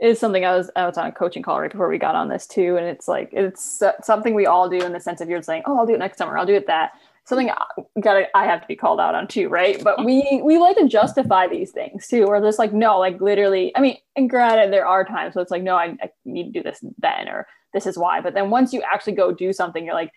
is 0.01 0.20
something 0.20 0.43
I 0.43 0.57
was 0.57 0.70
I 0.76 0.86
was 0.86 0.97
on 0.97 1.07
a 1.07 1.11
coaching 1.11 1.43
call 1.43 1.61
right 1.61 1.72
before 1.72 1.88
we 1.88 1.97
got 1.97 2.16
on 2.16 2.28
this 2.28 2.47
too, 2.47 2.76
and 2.76 2.88
it's 2.88 3.07
like 3.07 3.30
it's 3.32 3.82
something 4.01 4.34
we 4.34 4.45
all 4.45 4.68
do 4.68 4.80
in 4.80 4.93
the 4.93 4.99
sense 4.99 5.22
of 5.22 5.30
you're 5.30 5.41
saying, 5.41 5.63
oh, 5.66 5.78
I'll 5.78 5.86
do 5.86 5.93
it 5.93 5.99
next 5.99 6.18
summer, 6.18 6.38
I'll 6.38 6.45
do 6.45 6.55
it 6.55 6.68
that. 6.68 6.93
Something 7.26 7.49
got 8.01 8.28
I 8.36 8.45
have 8.45 8.61
to 8.61 8.67
be 8.67 8.76
called 8.76 8.99
out 8.99 9.15
on 9.15 9.28
too, 9.28 9.49
right? 9.49 9.84
But 9.84 10.05
we 10.05 10.41
we 10.43 10.59
like 10.59 10.78
to 10.78 10.88
justify 10.88 11.47
these 11.47 11.71
things 11.71 12.07
too, 12.07 12.26
or 12.26 12.39
just 12.39 12.59
like 12.59 12.71
no, 12.71 12.99
like 12.99 13.19
literally. 13.19 13.76
I 13.76 13.82
mean, 13.82 13.97
and 14.15 14.30
granted, 14.30 14.71
there 14.71 14.86
are 14.86 15.03
times 15.03 15.34
so 15.34 15.41
it's 15.41 15.51
like 15.51 15.63
no, 15.63 15.76
I, 15.76 15.95
I 16.01 16.09
need 16.23 16.45
to 16.45 16.51
do 16.51 16.63
this 16.63 16.84
then, 16.99 17.28
or 17.28 17.47
this 17.73 17.88
is 17.88 17.97
why. 17.97 18.21
But 18.21 18.36
then 18.36 18.51
once 18.51 18.73
you 18.73 18.84
actually 18.84 19.13
go 19.13 19.32
do 19.32 19.53
something, 19.53 19.84
you're 19.84 19.95
like, 19.95 20.11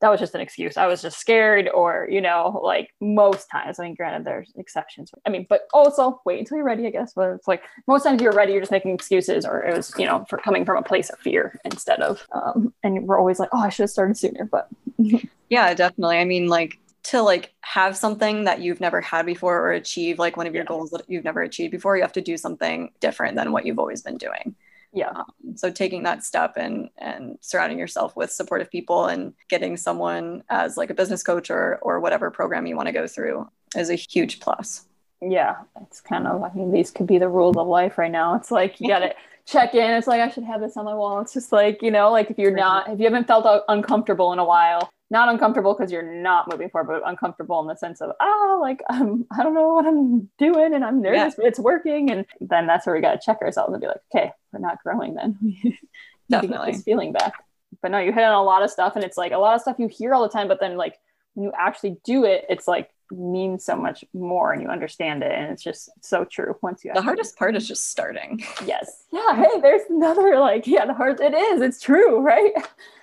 that 0.00 0.10
was 0.10 0.20
just 0.20 0.34
an 0.34 0.40
excuse. 0.40 0.76
I 0.76 0.86
was 0.86 1.02
just 1.02 1.18
scared, 1.18 1.68
or 1.72 2.08
you 2.10 2.20
know, 2.20 2.60
like 2.62 2.90
most 3.00 3.46
times. 3.50 3.78
I 3.78 3.84
mean, 3.84 3.94
granted, 3.94 4.26
there's 4.26 4.52
exceptions. 4.56 5.12
I 5.26 5.30
mean, 5.30 5.46
but 5.48 5.62
also 5.72 6.20
wait 6.24 6.40
until 6.40 6.56
you're 6.56 6.66
ready, 6.66 6.86
I 6.86 6.90
guess. 6.90 7.12
But 7.14 7.30
it's 7.30 7.48
like 7.48 7.62
most 7.86 8.04
times 8.04 8.20
you're 8.20 8.32
ready, 8.32 8.52
you're 8.52 8.62
just 8.62 8.72
making 8.72 8.94
excuses, 8.94 9.44
or 9.44 9.62
it 9.62 9.76
was 9.76 9.92
you 9.98 10.06
know 10.06 10.24
for 10.28 10.38
coming 10.38 10.64
from 10.64 10.78
a 10.78 10.82
place 10.82 11.10
of 11.10 11.18
fear 11.18 11.58
instead 11.64 12.00
of. 12.00 12.26
Um, 12.32 12.74
and 12.82 13.06
we're 13.06 13.18
always 13.18 13.38
like, 13.38 13.50
oh, 13.52 13.60
I 13.60 13.68
should 13.68 13.84
have 13.84 13.90
started 13.90 14.16
sooner, 14.16 14.44
but. 14.44 14.68
yeah, 15.48 15.74
definitely. 15.74 16.18
I 16.18 16.24
mean, 16.24 16.48
like 16.48 16.78
to 17.04 17.20
like 17.22 17.54
have 17.60 17.96
something 17.96 18.44
that 18.44 18.60
you've 18.60 18.80
never 18.80 19.00
had 19.00 19.26
before 19.26 19.60
or 19.60 19.72
achieve 19.72 20.18
like 20.18 20.36
one 20.36 20.46
of 20.46 20.54
your 20.54 20.64
yeah. 20.64 20.68
goals 20.68 20.90
that 20.90 21.02
you've 21.08 21.24
never 21.24 21.42
achieved 21.42 21.70
before 21.70 21.96
you 21.96 22.02
have 22.02 22.12
to 22.12 22.22
do 22.22 22.36
something 22.36 22.90
different 23.00 23.36
than 23.36 23.52
what 23.52 23.66
you've 23.66 23.78
always 23.78 24.02
been 24.02 24.16
doing. 24.16 24.54
Yeah. 24.92 25.10
Um, 25.10 25.56
so 25.56 25.70
taking 25.70 26.04
that 26.04 26.24
step 26.24 26.54
and 26.56 26.88
and 26.98 27.36
surrounding 27.40 27.78
yourself 27.78 28.16
with 28.16 28.30
supportive 28.30 28.70
people 28.70 29.06
and 29.06 29.34
getting 29.50 29.76
someone 29.76 30.44
as 30.48 30.76
like 30.76 30.90
a 30.90 30.94
business 30.94 31.22
coach 31.22 31.50
or 31.50 31.78
or 31.82 32.00
whatever 32.00 32.30
program 32.30 32.66
you 32.66 32.76
want 32.76 32.86
to 32.86 32.92
go 32.92 33.06
through 33.06 33.48
is 33.76 33.90
a 33.90 33.96
huge 33.96 34.40
plus. 34.40 34.86
Yeah 35.20 35.56
it's 35.80 36.00
kind 36.00 36.26
of 36.26 36.42
i 36.42 36.52
mean 36.54 36.70
these 36.70 36.90
could 36.90 37.06
be 37.06 37.18
the 37.18 37.28
rules 37.28 37.56
of 37.56 37.66
life 37.66 37.98
right 37.98 38.10
now. 38.10 38.34
It's 38.36 38.50
like 38.50 38.80
you 38.80 38.88
gotta 38.88 39.14
check 39.46 39.74
in. 39.74 39.90
It's 39.90 40.06
like 40.06 40.20
i 40.20 40.28
should 40.30 40.44
have 40.44 40.60
this 40.60 40.76
on 40.76 40.86
my 40.86 40.94
wall. 40.94 41.20
It's 41.20 41.34
just 41.34 41.52
like 41.52 41.82
you 41.82 41.90
know 41.90 42.10
like 42.12 42.30
if 42.30 42.38
you're 42.38 42.56
not 42.56 42.88
if 42.88 42.98
you 42.98 43.04
haven't 43.04 43.26
felt 43.26 43.64
uncomfortable 43.68 44.32
in 44.32 44.38
a 44.38 44.44
while 44.44 44.90
not 45.10 45.28
uncomfortable 45.28 45.74
because 45.74 45.92
you're 45.92 46.02
not 46.02 46.50
moving 46.50 46.70
forward, 46.70 47.00
but 47.00 47.08
uncomfortable 47.08 47.60
in 47.60 47.66
the 47.66 47.76
sense 47.76 48.00
of, 48.00 48.12
oh, 48.20 48.58
like 48.60 48.82
um, 48.88 49.26
I 49.36 49.42
don't 49.42 49.54
know 49.54 49.74
what 49.74 49.86
I'm 49.86 50.30
doing 50.38 50.74
and 50.74 50.84
I'm 50.84 51.02
nervous, 51.02 51.34
yeah. 51.34 51.36
but 51.36 51.46
it's 51.46 51.58
working. 51.58 52.10
And 52.10 52.26
then 52.40 52.66
that's 52.66 52.86
where 52.86 52.94
we 52.94 53.00
got 53.00 53.12
to 53.12 53.20
check 53.24 53.40
ourselves 53.42 53.72
and 53.72 53.80
be 53.80 53.86
like, 53.86 54.00
okay, 54.14 54.32
we're 54.52 54.60
not 54.60 54.82
growing 54.82 55.14
then. 55.14 55.38
Definitely. 56.30 56.72
this 56.72 56.82
feeling 56.82 57.12
back. 57.12 57.34
But 57.82 57.90
no, 57.90 57.98
you 57.98 58.12
hit 58.12 58.24
on 58.24 58.34
a 58.34 58.42
lot 58.42 58.62
of 58.62 58.70
stuff 58.70 58.96
and 58.96 59.04
it's 59.04 59.18
like 59.18 59.32
a 59.32 59.38
lot 59.38 59.54
of 59.54 59.60
stuff 59.60 59.76
you 59.78 59.88
hear 59.88 60.14
all 60.14 60.22
the 60.22 60.28
time, 60.28 60.48
but 60.48 60.58
then 60.58 60.76
like 60.76 60.98
when 61.34 61.44
you 61.44 61.52
actually 61.56 61.98
do 62.04 62.24
it, 62.24 62.46
it's 62.48 62.66
like 62.66 62.90
means 63.10 63.64
so 63.64 63.76
much 63.76 64.04
more 64.14 64.52
and 64.52 64.62
you 64.62 64.68
understand 64.68 65.22
it. 65.22 65.32
And 65.32 65.52
it's 65.52 65.62
just 65.62 65.90
so 66.00 66.24
true 66.24 66.56
once 66.62 66.84
you 66.84 66.92
The 66.94 67.02
hardest 67.02 67.36
part 67.36 67.56
is 67.56 67.68
just 67.68 67.90
starting. 67.90 68.42
Yes. 68.66 69.04
Yeah. 69.12 69.36
Hey, 69.36 69.60
there's 69.60 69.82
another 69.90 70.38
like, 70.38 70.66
yeah, 70.66 70.86
the 70.86 70.94
hard 70.94 71.20
it 71.20 71.34
is. 71.34 71.60
It's 71.60 71.80
true, 71.80 72.20
right? 72.20 72.52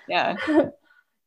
Yeah. 0.08 0.36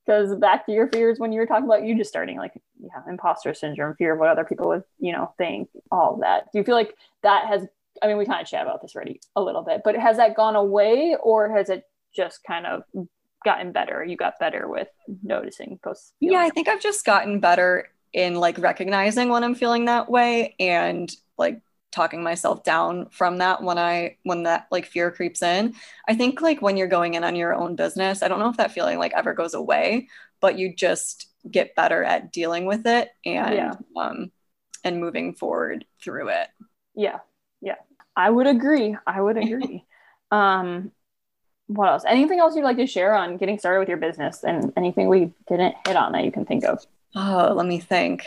because 0.05 0.35
back 0.37 0.67
to 0.67 0.73
your 0.73 0.89
fears 0.89 1.19
when 1.19 1.33
you 1.33 1.41
were 1.41 1.47
talking 1.47 1.65
about 1.65 1.85
you 1.85 1.97
just 1.97 2.11
starting 2.11 2.37
like 2.37 2.53
yeah 2.81 3.01
imposter 3.09 3.55
syndrome 3.55 3.95
fear 3.97 4.15
of 4.15 4.19
what 4.19 4.29
other 4.29 4.45
people 4.45 4.69
would 4.69 4.83
you 4.99 5.13
know 5.13 5.33
think 5.39 5.69
all 5.91 6.19
that 6.21 6.45
do 6.53 6.59
you 6.59 6.65
feel 6.65 6.75
like 6.75 6.95
that 7.23 7.47
has 7.47 7.67
i 8.03 8.07
mean 8.07 8.17
we 8.17 8.27
kind 8.27 8.41
of 8.41 8.47
chat 8.47 8.63
about 8.63 8.83
this 8.83 8.95
already 8.95 9.21
a 9.37 9.43
little 9.43 9.63
bit 9.63 9.83
but 9.85 9.97
has 9.97 10.17
that 10.17 10.37
gone 10.37 10.57
away 10.57 11.17
or 11.23 11.51
has 11.51 11.69
it 11.71 11.85
just 12.15 12.43
kind 12.45 12.67
of 12.67 12.83
gotten 13.45 13.73
better 13.73 14.05
you 14.05 14.17
got 14.17 14.39
better 14.39 14.69
with 14.69 14.89
noticing 15.23 15.79
those 15.85 16.13
feelings? 16.19 16.33
yeah 16.35 16.41
i 16.41 16.51
think 16.51 16.69
i've 16.69 16.81
just 16.81 17.05
gotten 17.05 17.41
better 17.41 17.89
in 18.13 18.35
like 18.35 18.59
recognizing 18.59 19.29
when 19.29 19.45
i'm 19.45 19.55
feeling 19.55 19.85
that 19.87 20.11
way 20.11 20.55
and 20.59 21.15
like 21.37 21.61
talking 21.95 22.23
myself 22.23 22.65
down 22.65 23.09
from 23.11 23.39
that 23.39 23.63
when 23.63 23.79
I 23.79 24.17
when 24.25 24.43
that 24.43 24.67
like 24.71 24.85
fear 24.85 25.11
creeps 25.11 25.43
in. 25.43 25.75
I 26.09 26.15
think 26.15 26.43
like 26.43 26.61
when 26.61 26.77
you're 26.77 26.89
going 26.89 27.15
in 27.15 27.23
on 27.23 27.37
your 27.37 27.55
own 27.55 27.77
business, 27.77 28.23
I 28.23 28.29
don't 28.29 28.41
know 28.41 28.49
if 28.49 28.57
that 28.57 28.73
feeling 28.73 28.99
like 28.99 29.13
ever 29.15 29.33
goes 29.33 29.55
away, 29.55 30.09
but 30.41 30.59
you 30.59 30.75
just 30.75 31.29
get 31.49 31.77
better 31.77 32.03
at 32.03 32.33
dealing 32.33 32.67
with 32.67 32.87
it 32.87 33.11
and 33.25 33.55
yeah. 33.55 33.75
um 33.97 34.33
and 34.83 35.01
moving 35.01 35.35
forward 35.35 35.85
through 36.03 36.29
it. 36.29 36.49
Yeah. 36.95 37.19
Yeah. 37.63 37.77
I 38.17 38.29
would 38.29 38.49
agree. 38.49 38.97
I 39.07 39.21
would 39.21 39.37
agree. 39.43 39.85
um 40.31 40.91
what 41.67 41.89
else? 41.89 42.05
Anything 42.07 42.41
else 42.41 42.57
you'd 42.57 42.65
like 42.65 42.77
to 42.77 42.87
share 42.87 43.15
on 43.15 43.39
getting 43.39 43.59
started 43.59 43.79
with 43.79 43.89
your 43.89 43.97
business 43.99 44.45
and 44.45 44.73
anything 44.77 45.09
we 45.09 45.33
didn't 45.49 45.75
hit 45.87 45.97
on 45.97 46.13
that 46.13 46.25
you 46.25 46.33
can 46.33 46.45
think 46.45 46.65
of? 46.65 46.85
Oh, 47.15 47.55
let 47.55 47.67
me 47.67 47.79
think. 47.79 48.27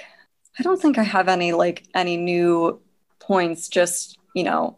I 0.57 0.63
don't 0.63 0.82
think 0.82 0.97
I 0.97 1.03
have 1.03 1.28
any 1.28 1.51
like 1.51 1.84
any 1.93 2.18
new 2.18 2.82
points 3.20 3.68
just 3.68 4.18
you 4.34 4.43
know 4.43 4.78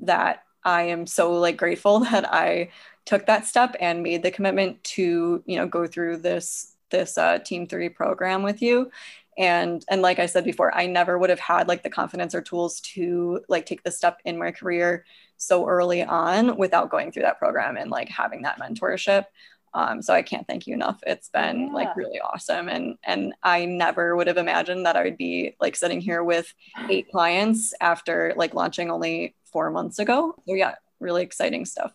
that 0.00 0.42
i 0.64 0.82
am 0.82 1.06
so 1.06 1.32
like 1.32 1.56
grateful 1.56 2.00
that 2.10 2.32
i 2.32 2.70
took 3.06 3.26
that 3.26 3.46
step 3.46 3.74
and 3.80 4.02
made 4.02 4.22
the 4.22 4.30
commitment 4.30 4.82
to 4.84 5.42
you 5.46 5.56
know 5.56 5.66
go 5.66 5.86
through 5.86 6.16
this 6.16 6.76
this 6.90 7.16
uh, 7.16 7.38
team 7.38 7.66
three 7.66 7.88
program 7.88 8.42
with 8.42 8.60
you. 8.62 8.90
And 9.38 9.84
and 9.88 10.02
like 10.02 10.18
i 10.18 10.26
said 10.26 10.44
before 10.44 10.74
i 10.74 10.86
never 10.86 11.16
would 11.16 11.30
have 11.30 11.38
had 11.38 11.68
like 11.68 11.82
the 11.82 11.88
confidence 11.88 12.34
or 12.34 12.42
tools 12.42 12.80
to 12.80 13.40
like 13.48 13.64
take 13.64 13.82
the 13.84 13.90
step 13.90 14.18
in 14.24 14.36
my 14.36 14.50
career 14.50 15.04
so 15.36 15.66
early 15.66 16.02
on 16.02 16.56
without 16.58 16.90
going 16.90 17.10
through 17.10 17.22
that 17.22 17.38
program 17.38 17.76
and 17.76 17.90
like 17.90 18.08
having 18.08 18.42
that 18.42 18.58
mentorship 18.58 19.26
um, 19.72 20.02
so 20.02 20.14
I 20.14 20.22
can't 20.22 20.46
thank 20.46 20.66
you 20.66 20.74
enough. 20.74 21.00
It's 21.06 21.28
been 21.28 21.68
yeah. 21.68 21.72
like 21.72 21.96
really 21.96 22.20
awesome. 22.20 22.68
And 22.68 22.96
and 23.04 23.34
I 23.42 23.66
never 23.66 24.16
would 24.16 24.26
have 24.26 24.36
imagined 24.36 24.86
that 24.86 24.96
I 24.96 25.04
would 25.04 25.16
be 25.16 25.56
like 25.60 25.76
sitting 25.76 26.00
here 26.00 26.24
with 26.24 26.52
eight 26.88 27.10
clients 27.10 27.72
after 27.80 28.34
like 28.36 28.54
launching 28.54 28.90
only 28.90 29.34
four 29.52 29.70
months 29.70 29.98
ago. 29.98 30.34
So 30.46 30.54
yeah, 30.54 30.74
really 30.98 31.22
exciting 31.22 31.64
stuff. 31.64 31.92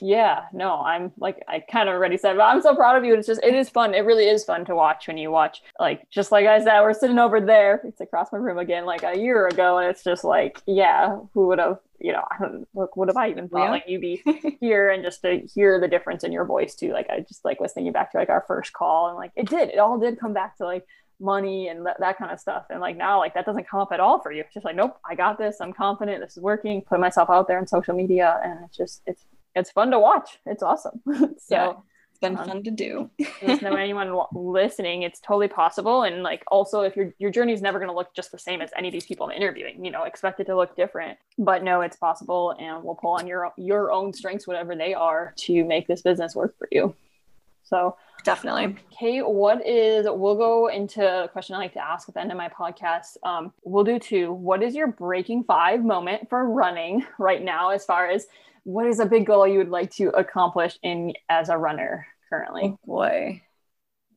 Yeah, 0.00 0.44
no, 0.52 0.80
I'm 0.80 1.12
like 1.18 1.42
I 1.48 1.60
kind 1.60 1.88
of 1.88 1.94
already 1.94 2.18
said, 2.18 2.36
but 2.36 2.42
I'm 2.42 2.60
so 2.60 2.74
proud 2.74 2.96
of 2.96 3.04
you. 3.04 3.12
And 3.12 3.18
it's 3.18 3.26
just 3.26 3.42
it 3.42 3.54
is 3.54 3.68
fun. 3.68 3.94
It 3.94 4.04
really 4.04 4.28
is 4.28 4.44
fun 4.44 4.64
to 4.66 4.74
watch 4.74 5.08
when 5.08 5.18
you 5.18 5.30
watch 5.30 5.62
like 5.78 6.08
just 6.10 6.32
like 6.32 6.46
I 6.46 6.62
said, 6.62 6.80
we're 6.82 6.92
sitting 6.92 7.18
over 7.18 7.40
there. 7.40 7.80
It's 7.84 8.00
across 8.00 8.32
my 8.32 8.38
room 8.38 8.58
again 8.58 8.84
like 8.84 9.02
a 9.02 9.16
year 9.16 9.46
ago, 9.46 9.78
and 9.78 9.88
it's 9.88 10.04
just 10.04 10.24
like, 10.24 10.60
yeah, 10.66 11.18
who 11.34 11.46
would 11.48 11.58
have 11.58 11.78
you 11.98 12.12
know, 12.12 12.24
I 12.30 12.36
don't 12.38 12.68
look, 12.74 12.96
what 12.96 13.08
have 13.08 13.16
I 13.16 13.30
even 13.30 13.48
thought? 13.48 13.64
Yeah. 13.64 13.70
Like 13.70 13.84
you 13.88 13.98
be 13.98 14.22
here 14.60 14.90
and 14.90 15.02
just 15.02 15.22
to 15.22 15.40
hear 15.54 15.80
the 15.80 15.88
difference 15.88 16.24
in 16.24 16.32
your 16.32 16.44
voice 16.44 16.74
too. 16.74 16.92
Like 16.92 17.08
I 17.10 17.20
just 17.20 17.44
like 17.44 17.58
was 17.60 17.72
thinking 17.72 17.92
back 17.92 18.12
to 18.12 18.18
like 18.18 18.28
our 18.28 18.44
first 18.46 18.72
call 18.74 19.08
and 19.08 19.16
like 19.16 19.32
it 19.34 19.48
did, 19.48 19.70
it 19.70 19.78
all 19.78 19.98
did 19.98 20.20
come 20.20 20.34
back 20.34 20.58
to 20.58 20.64
like 20.64 20.86
money 21.20 21.68
and 21.68 21.86
that, 21.86 21.98
that 22.00 22.18
kind 22.18 22.30
of 22.30 22.40
stuff. 22.40 22.66
And 22.70 22.80
like 22.80 22.96
now, 22.96 23.18
like 23.18 23.34
that 23.34 23.46
doesn't 23.46 23.68
come 23.68 23.80
up 23.80 23.92
at 23.92 24.00
all 24.00 24.20
for 24.20 24.32
you. 24.32 24.42
It's 24.42 24.54
just 24.54 24.64
like, 24.64 24.76
nope, 24.76 24.98
I 25.08 25.14
got 25.14 25.38
this. 25.38 25.60
I'm 25.60 25.72
confident. 25.72 26.20
This 26.20 26.36
is 26.36 26.42
working. 26.42 26.82
Put 26.82 27.00
myself 27.00 27.30
out 27.30 27.48
there 27.48 27.58
in 27.58 27.66
social 27.66 27.94
media, 27.94 28.40
and 28.44 28.64
it's 28.64 28.76
just 28.76 29.02
it's 29.06 29.24
it's 29.56 29.72
fun 29.72 29.90
to 29.90 29.98
watch. 29.98 30.38
It's 30.46 30.62
awesome. 30.62 31.00
so. 31.06 31.34
Yeah 31.50 31.72
it's 32.16 32.20
been 32.20 32.38
um, 32.38 32.48
fun 32.48 32.62
to 32.62 32.70
do. 32.70 33.10
there's 33.42 33.60
no 33.60 33.74
anyone 33.76 34.18
listening. 34.32 35.02
It's 35.02 35.20
totally 35.20 35.48
possible. 35.48 36.04
And 36.04 36.22
like 36.22 36.42
also 36.48 36.80
if 36.80 36.96
your 36.96 37.14
your 37.18 37.30
journey 37.30 37.52
is 37.52 37.60
never 37.60 37.78
going 37.78 37.90
to 37.90 37.94
look 37.94 38.14
just 38.14 38.32
the 38.32 38.38
same 38.38 38.62
as 38.62 38.70
any 38.76 38.88
of 38.88 38.92
these 38.92 39.04
people 39.04 39.26
I'm 39.26 39.32
interviewing, 39.32 39.84
you 39.84 39.90
know, 39.90 40.04
expect 40.04 40.40
it 40.40 40.44
to 40.44 40.56
look 40.56 40.74
different. 40.76 41.18
But 41.38 41.62
no, 41.62 41.82
it's 41.82 41.96
possible 41.96 42.56
and 42.58 42.82
we'll 42.82 42.94
pull 42.94 43.12
on 43.12 43.26
your 43.26 43.52
your 43.58 43.92
own 43.92 44.14
strengths, 44.14 44.46
whatever 44.46 44.74
they 44.74 44.94
are, 44.94 45.34
to 45.40 45.64
make 45.64 45.86
this 45.88 46.02
business 46.02 46.34
work 46.34 46.56
for 46.58 46.68
you. 46.72 46.94
So 47.68 47.96
definitely. 48.24 48.76
Kate, 48.96 49.26
what 49.26 49.66
is 49.66 50.06
we'll 50.08 50.36
go 50.36 50.68
into 50.68 51.24
a 51.24 51.28
question 51.28 51.54
I 51.56 51.58
like 51.58 51.74
to 51.74 51.84
ask 51.84 52.08
at 52.08 52.14
the 52.14 52.20
end 52.20 52.30
of 52.30 52.38
my 52.38 52.48
podcast. 52.48 53.16
Um, 53.24 53.52
we'll 53.64 53.84
do 53.84 53.98
two. 53.98 54.32
What 54.32 54.62
is 54.62 54.74
your 54.74 54.86
breaking 54.88 55.44
five 55.44 55.84
moment 55.84 56.28
for 56.30 56.48
running 56.48 57.04
right 57.18 57.42
now 57.42 57.70
as 57.70 57.84
far 57.84 58.08
as 58.08 58.26
what 58.64 58.86
is 58.86 59.00
a 59.00 59.06
big 59.06 59.26
goal 59.26 59.46
you 59.46 59.58
would 59.58 59.68
like 59.68 59.90
to 59.92 60.08
accomplish 60.10 60.78
in 60.82 61.12
as 61.28 61.48
a 61.48 61.56
runner 61.58 62.06
currently? 62.30 62.62
Oh 62.74 62.78
boy. 62.86 63.42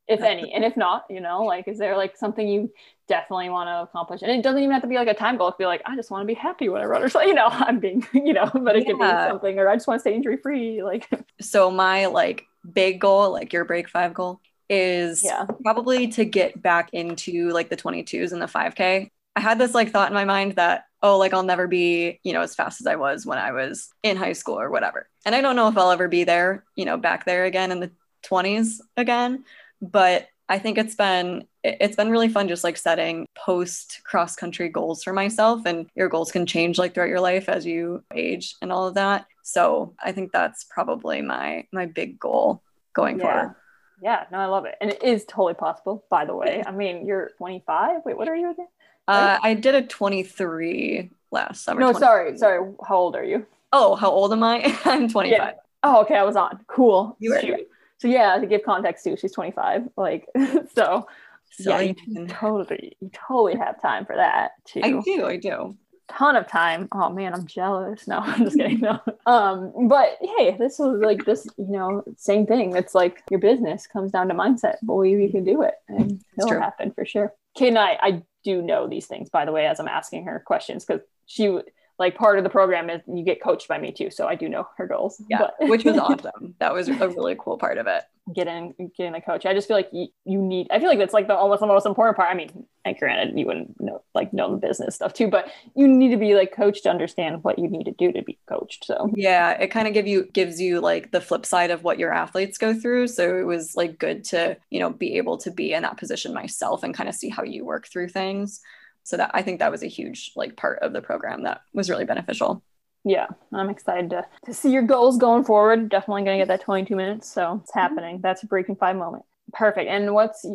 if 0.07 0.23
any. 0.23 0.51
And 0.53 0.63
if 0.63 0.75
not, 0.75 1.05
you 1.09 1.21
know, 1.21 1.43
like, 1.43 1.67
is 1.67 1.77
there 1.77 1.95
like 1.95 2.17
something 2.17 2.47
you 2.47 2.71
definitely 3.07 3.49
want 3.49 3.67
to 3.67 3.81
accomplish? 3.83 4.21
And 4.23 4.31
it 4.31 4.41
doesn't 4.41 4.59
even 4.59 4.71
have 4.71 4.81
to 4.81 4.87
be 4.87 4.95
like 4.95 5.07
a 5.07 5.13
time 5.13 5.37
goal. 5.37 5.49
It 5.49 5.51
could 5.53 5.59
be 5.59 5.65
like, 5.65 5.83
I 5.85 5.95
just 5.95 6.09
want 6.09 6.23
to 6.23 6.27
be 6.27 6.33
happy 6.33 6.67
when 6.69 6.81
I 6.81 6.85
run 6.85 7.03
or 7.03 7.09
so, 7.09 7.21
you 7.21 7.35
know, 7.35 7.47
I'm 7.49 7.79
being, 7.79 8.05
you 8.13 8.33
know, 8.33 8.49
but 8.53 8.75
it 8.75 8.85
could 8.85 8.99
be 8.99 9.05
something, 9.05 9.59
or 9.59 9.69
I 9.69 9.75
just 9.75 9.87
want 9.87 9.99
to 9.99 10.01
stay 10.01 10.15
injury 10.15 10.37
free. 10.37 10.81
Like, 10.83 11.07
So 11.41 11.69
my 11.69 12.07
like 12.07 12.48
big 12.71 12.99
goal, 12.99 13.31
like 13.31 13.53
your 13.53 13.65
break 13.65 13.89
five 13.89 14.13
goal, 14.13 14.41
is 14.69 15.23
yeah. 15.23 15.45
probably 15.63 16.07
to 16.09 16.25
get 16.25 16.61
back 16.61 16.89
into 16.93 17.49
like 17.49 17.69
the 17.69 17.77
22s 17.77 18.31
and 18.31 18.41
the 18.41 18.45
5K. 18.45 19.09
I 19.35 19.39
had 19.39 19.59
this 19.59 19.73
like 19.73 19.91
thought 19.91 20.09
in 20.09 20.13
my 20.13 20.25
mind 20.25 20.53
that, 20.53 20.85
oh, 21.01 21.17
like 21.17 21.33
I'll 21.33 21.43
never 21.43 21.67
be, 21.67 22.19
you 22.23 22.33
know, 22.33 22.41
as 22.41 22.55
fast 22.55 22.81
as 22.81 22.87
I 22.87 22.95
was 22.95 23.25
when 23.25 23.37
I 23.37 23.51
was 23.51 23.89
in 24.03 24.17
high 24.17 24.33
school 24.33 24.59
or 24.59 24.69
whatever. 24.69 25.07
And 25.25 25.33
I 25.33 25.41
don't 25.41 25.55
know 25.55 25.67
if 25.67 25.77
I'll 25.77 25.91
ever 25.91 26.07
be 26.07 26.23
there, 26.23 26.65
you 26.75 26.85
know, 26.85 26.97
back 26.97 27.25
there 27.25 27.45
again 27.45 27.71
in 27.71 27.79
the 27.79 27.91
20s 28.23 28.81
again. 28.97 29.45
But 29.81 30.27
I 30.49 30.59
think 30.59 30.77
it's 30.77 30.95
been 30.95 31.45
it- 31.63 31.77
it's 31.79 31.95
been 31.95 32.09
really 32.09 32.29
fun 32.29 32.47
just 32.47 32.63
like 32.63 32.75
setting 32.75 33.27
post 33.37 34.01
cross 34.03 34.35
country 34.35 34.67
goals 34.69 35.03
for 35.03 35.13
myself 35.13 35.61
and 35.65 35.87
your 35.95 36.09
goals 36.09 36.31
can 36.31 36.45
change 36.45 36.77
like 36.77 36.93
throughout 36.93 37.09
your 37.09 37.19
life 37.19 37.47
as 37.49 37.65
you 37.65 38.03
age 38.13 38.55
and 38.61 38.71
all 38.71 38.87
of 38.87 38.95
that. 38.95 39.25
So 39.51 39.95
I 40.03 40.11
think 40.11 40.31
that's 40.31 40.63
probably 40.63 41.21
my 41.21 41.65
my 41.71 41.87
big 41.87 42.19
goal 42.19 42.61
going 42.93 43.17
Yeah. 43.19 43.25
forward. 43.25 43.55
Yeah. 44.01 44.25
No, 44.31 44.37
I 44.37 44.45
love 44.45 44.65
it. 44.65 44.75
And 44.79 44.91
it 44.91 45.03
is 45.03 45.25
totally 45.25 45.55
possible, 45.55 46.05
by 46.09 46.25
the 46.25 46.35
way. 46.35 46.63
I 46.67 46.71
mean, 46.71 47.05
you're 47.05 47.31
25. 47.37 48.01
Wait, 48.05 48.17
what 48.17 48.27
are 48.27 48.35
you 48.35 48.51
again? 48.51 48.67
Uh, 49.07 49.39
I 49.41 49.55
did 49.55 49.73
a 49.73 49.81
23 49.81 51.09
last 51.31 51.63
summer. 51.63 51.81
No, 51.81 51.91
20 51.91 51.99
sorry. 51.99 52.37
Sorry. 52.37 52.73
How 52.87 52.95
old 52.95 53.15
are 53.15 53.23
you? 53.23 53.45
Oh, 53.73 53.95
how 53.95 54.11
old 54.11 54.31
am 54.31 54.43
I? 54.43 54.77
I'm 54.85 55.09
25. 55.09 55.55
Oh, 55.83 56.01
okay. 56.01 56.15
I 56.15 56.23
was 56.23 56.35
on. 56.35 56.59
Cool. 56.67 57.17
You 57.19 57.31
were. 57.31 57.41
Shoot. 57.41 57.67
So 57.97 58.07
yeah, 58.07 58.37
to 58.37 58.45
give 58.45 58.63
context 58.63 59.03
too, 59.03 59.17
she's 59.17 59.31
25. 59.33 59.89
Like, 59.97 60.27
so 60.75 61.07
So 61.51 61.71
yeah, 61.71 61.81
you 61.81 61.95
you 62.07 62.27
totally, 62.27 62.95
you 63.01 63.09
totally 63.13 63.57
have 63.57 63.81
time 63.81 64.05
for 64.05 64.15
that 64.15 64.51
too. 64.65 64.81
I 64.83 64.91
do, 65.03 65.25
I 65.25 65.37
do. 65.37 65.75
Ton 66.09 66.35
of 66.35 66.47
time. 66.47 66.87
Oh 66.91 67.09
man, 67.09 67.33
I'm 67.33 67.45
jealous. 67.45 68.07
No, 68.07 68.19
I'm 68.23 68.43
just 68.43 68.57
kidding. 68.57 68.79
No. 68.79 68.99
Um, 69.25 69.87
but 69.87 70.17
hey, 70.21 70.55
this 70.57 70.79
was 70.79 70.99
like 71.01 71.25
this, 71.25 71.47
you 71.57 71.67
know, 71.67 72.03
same 72.17 72.45
thing. 72.45 72.75
It's 72.75 72.95
like 72.95 73.23
your 73.29 73.39
business 73.39 73.87
comes 73.87 74.11
down 74.11 74.27
to 74.29 74.33
mindset. 74.33 74.75
Believe 74.85 75.19
you 75.19 75.29
can 75.29 75.43
do 75.43 75.61
it, 75.61 75.75
and 75.87 76.23
It's 76.37 76.45
it'll 76.45 76.59
happen 76.59 76.91
for 76.91 77.05
sure. 77.05 77.33
Kate 77.55 77.69
and 77.69 77.79
I, 77.79 77.97
I 78.01 78.23
do 78.43 78.61
know 78.61 78.87
these 78.87 79.07
things, 79.07 79.29
by 79.29 79.45
the 79.45 79.51
way, 79.51 79.65
as 79.65 79.79
I'm 79.79 79.87
asking 79.87 80.25
her 80.25 80.41
questions, 80.45 80.85
because 80.85 81.01
she 81.25 81.59
like 81.99 82.15
part 82.15 82.37
of 82.37 82.43
the 82.45 82.49
program 82.49 82.89
is 82.89 83.01
you 83.07 83.23
get 83.23 83.43
coached 83.43 83.67
by 83.67 83.77
me 83.77 83.91
too, 83.91 84.09
so 84.09 84.27
I 84.27 84.35
do 84.35 84.47
know 84.47 84.67
her 84.77 84.87
goals. 84.87 85.21
Yeah, 85.29 85.47
which 85.61 85.83
was 85.83 85.97
awesome. 85.97 86.55
That 86.59 86.73
was 86.73 86.87
a 86.87 86.93
really 87.09 87.35
cool 87.37 87.57
part 87.57 87.77
of 87.77 87.87
it. 87.87 88.03
getting 88.33 88.73
getting 88.97 89.13
a 89.13 89.21
coach. 89.21 89.45
I 89.45 89.53
just 89.53 89.67
feel 89.67 89.77
like 89.77 89.89
you, 89.91 90.07
you 90.25 90.41
need. 90.41 90.67
I 90.71 90.79
feel 90.79 90.87
like 90.87 90.97
that's 90.97 91.13
like 91.13 91.27
the 91.27 91.35
almost 91.35 91.59
the 91.59 91.67
most 91.67 91.85
important 91.85 92.15
part. 92.15 92.29
I 92.29 92.35
mean, 92.35 92.65
and 92.85 92.97
granted, 92.97 93.37
you 93.37 93.45
wouldn't 93.45 93.79
know 93.81 94.01
like 94.15 94.31
know 94.33 94.51
the 94.51 94.57
business 94.57 94.95
stuff 94.95 95.13
too, 95.13 95.27
but 95.27 95.51
you 95.75 95.87
need 95.87 96.11
to 96.11 96.17
be 96.17 96.35
like 96.35 96.53
coached 96.53 96.83
to 96.83 96.89
understand 96.89 97.43
what 97.43 97.59
you 97.59 97.67
need 97.67 97.83
to 97.85 97.91
do 97.91 98.11
to 98.13 98.21
be 98.21 98.39
coached. 98.47 98.85
So 98.85 99.11
Yeah, 99.15 99.51
it 99.51 99.67
kind 99.67 99.87
of 99.87 99.93
give 99.93 100.07
you 100.07 100.25
gives 100.33 100.59
you 100.61 100.79
like 100.79 101.11
the 101.11 101.21
flip 101.21 101.45
side 101.45 101.71
of 101.71 101.83
what 101.83 101.99
your 101.99 102.13
athletes 102.13 102.57
go 102.57 102.73
through. 102.73 103.07
So 103.07 103.37
it 103.37 103.43
was 103.43 103.75
like 103.75 103.99
good 103.99 104.23
to, 104.25 104.57
you 104.69 104.79
know, 104.79 104.89
be 104.91 105.17
able 105.17 105.37
to 105.39 105.51
be 105.51 105.73
in 105.73 105.83
that 105.83 105.97
position 105.97 106.33
myself 106.33 106.83
and 106.83 106.95
kind 106.95 107.09
of 107.09 107.15
see 107.15 107.29
how 107.29 107.43
you 107.43 107.65
work 107.65 107.87
through 107.87 108.09
things. 108.09 108.61
So 109.09 109.17
that 109.17 109.31
I 109.33 109.41
think 109.41 109.57
that 109.57 109.71
was 109.71 109.81
a 109.81 109.87
huge 109.87 110.33
like 110.35 110.55
part 110.55 110.79
of 110.83 110.93
the 110.93 111.01
program 111.01 111.41
that 111.41 111.61
was 111.73 111.89
really 111.89 112.05
beneficial. 112.05 112.61
yeah, 113.03 113.25
I'm 113.51 113.71
excited 113.71 114.11
to 114.11 114.23
to 114.45 114.53
see 114.53 114.71
your 114.71 114.83
goals 114.83 115.17
going 115.17 115.43
forward. 115.45 115.89
Definitely 115.89 116.25
gonna 116.25 116.37
get 116.37 116.47
that 116.49 116.61
22 116.61 116.95
minutes. 116.95 117.27
So 117.27 117.59
it's 117.61 117.71
mm-hmm. 117.71 117.79
happening. 117.79 118.19
That's 118.21 118.43
a 118.43 118.45
breaking 118.45 118.75
five 118.75 118.95
moment. 118.95 119.23
Perfect. 119.51 119.89
And 119.89 120.13
what's 120.13 120.45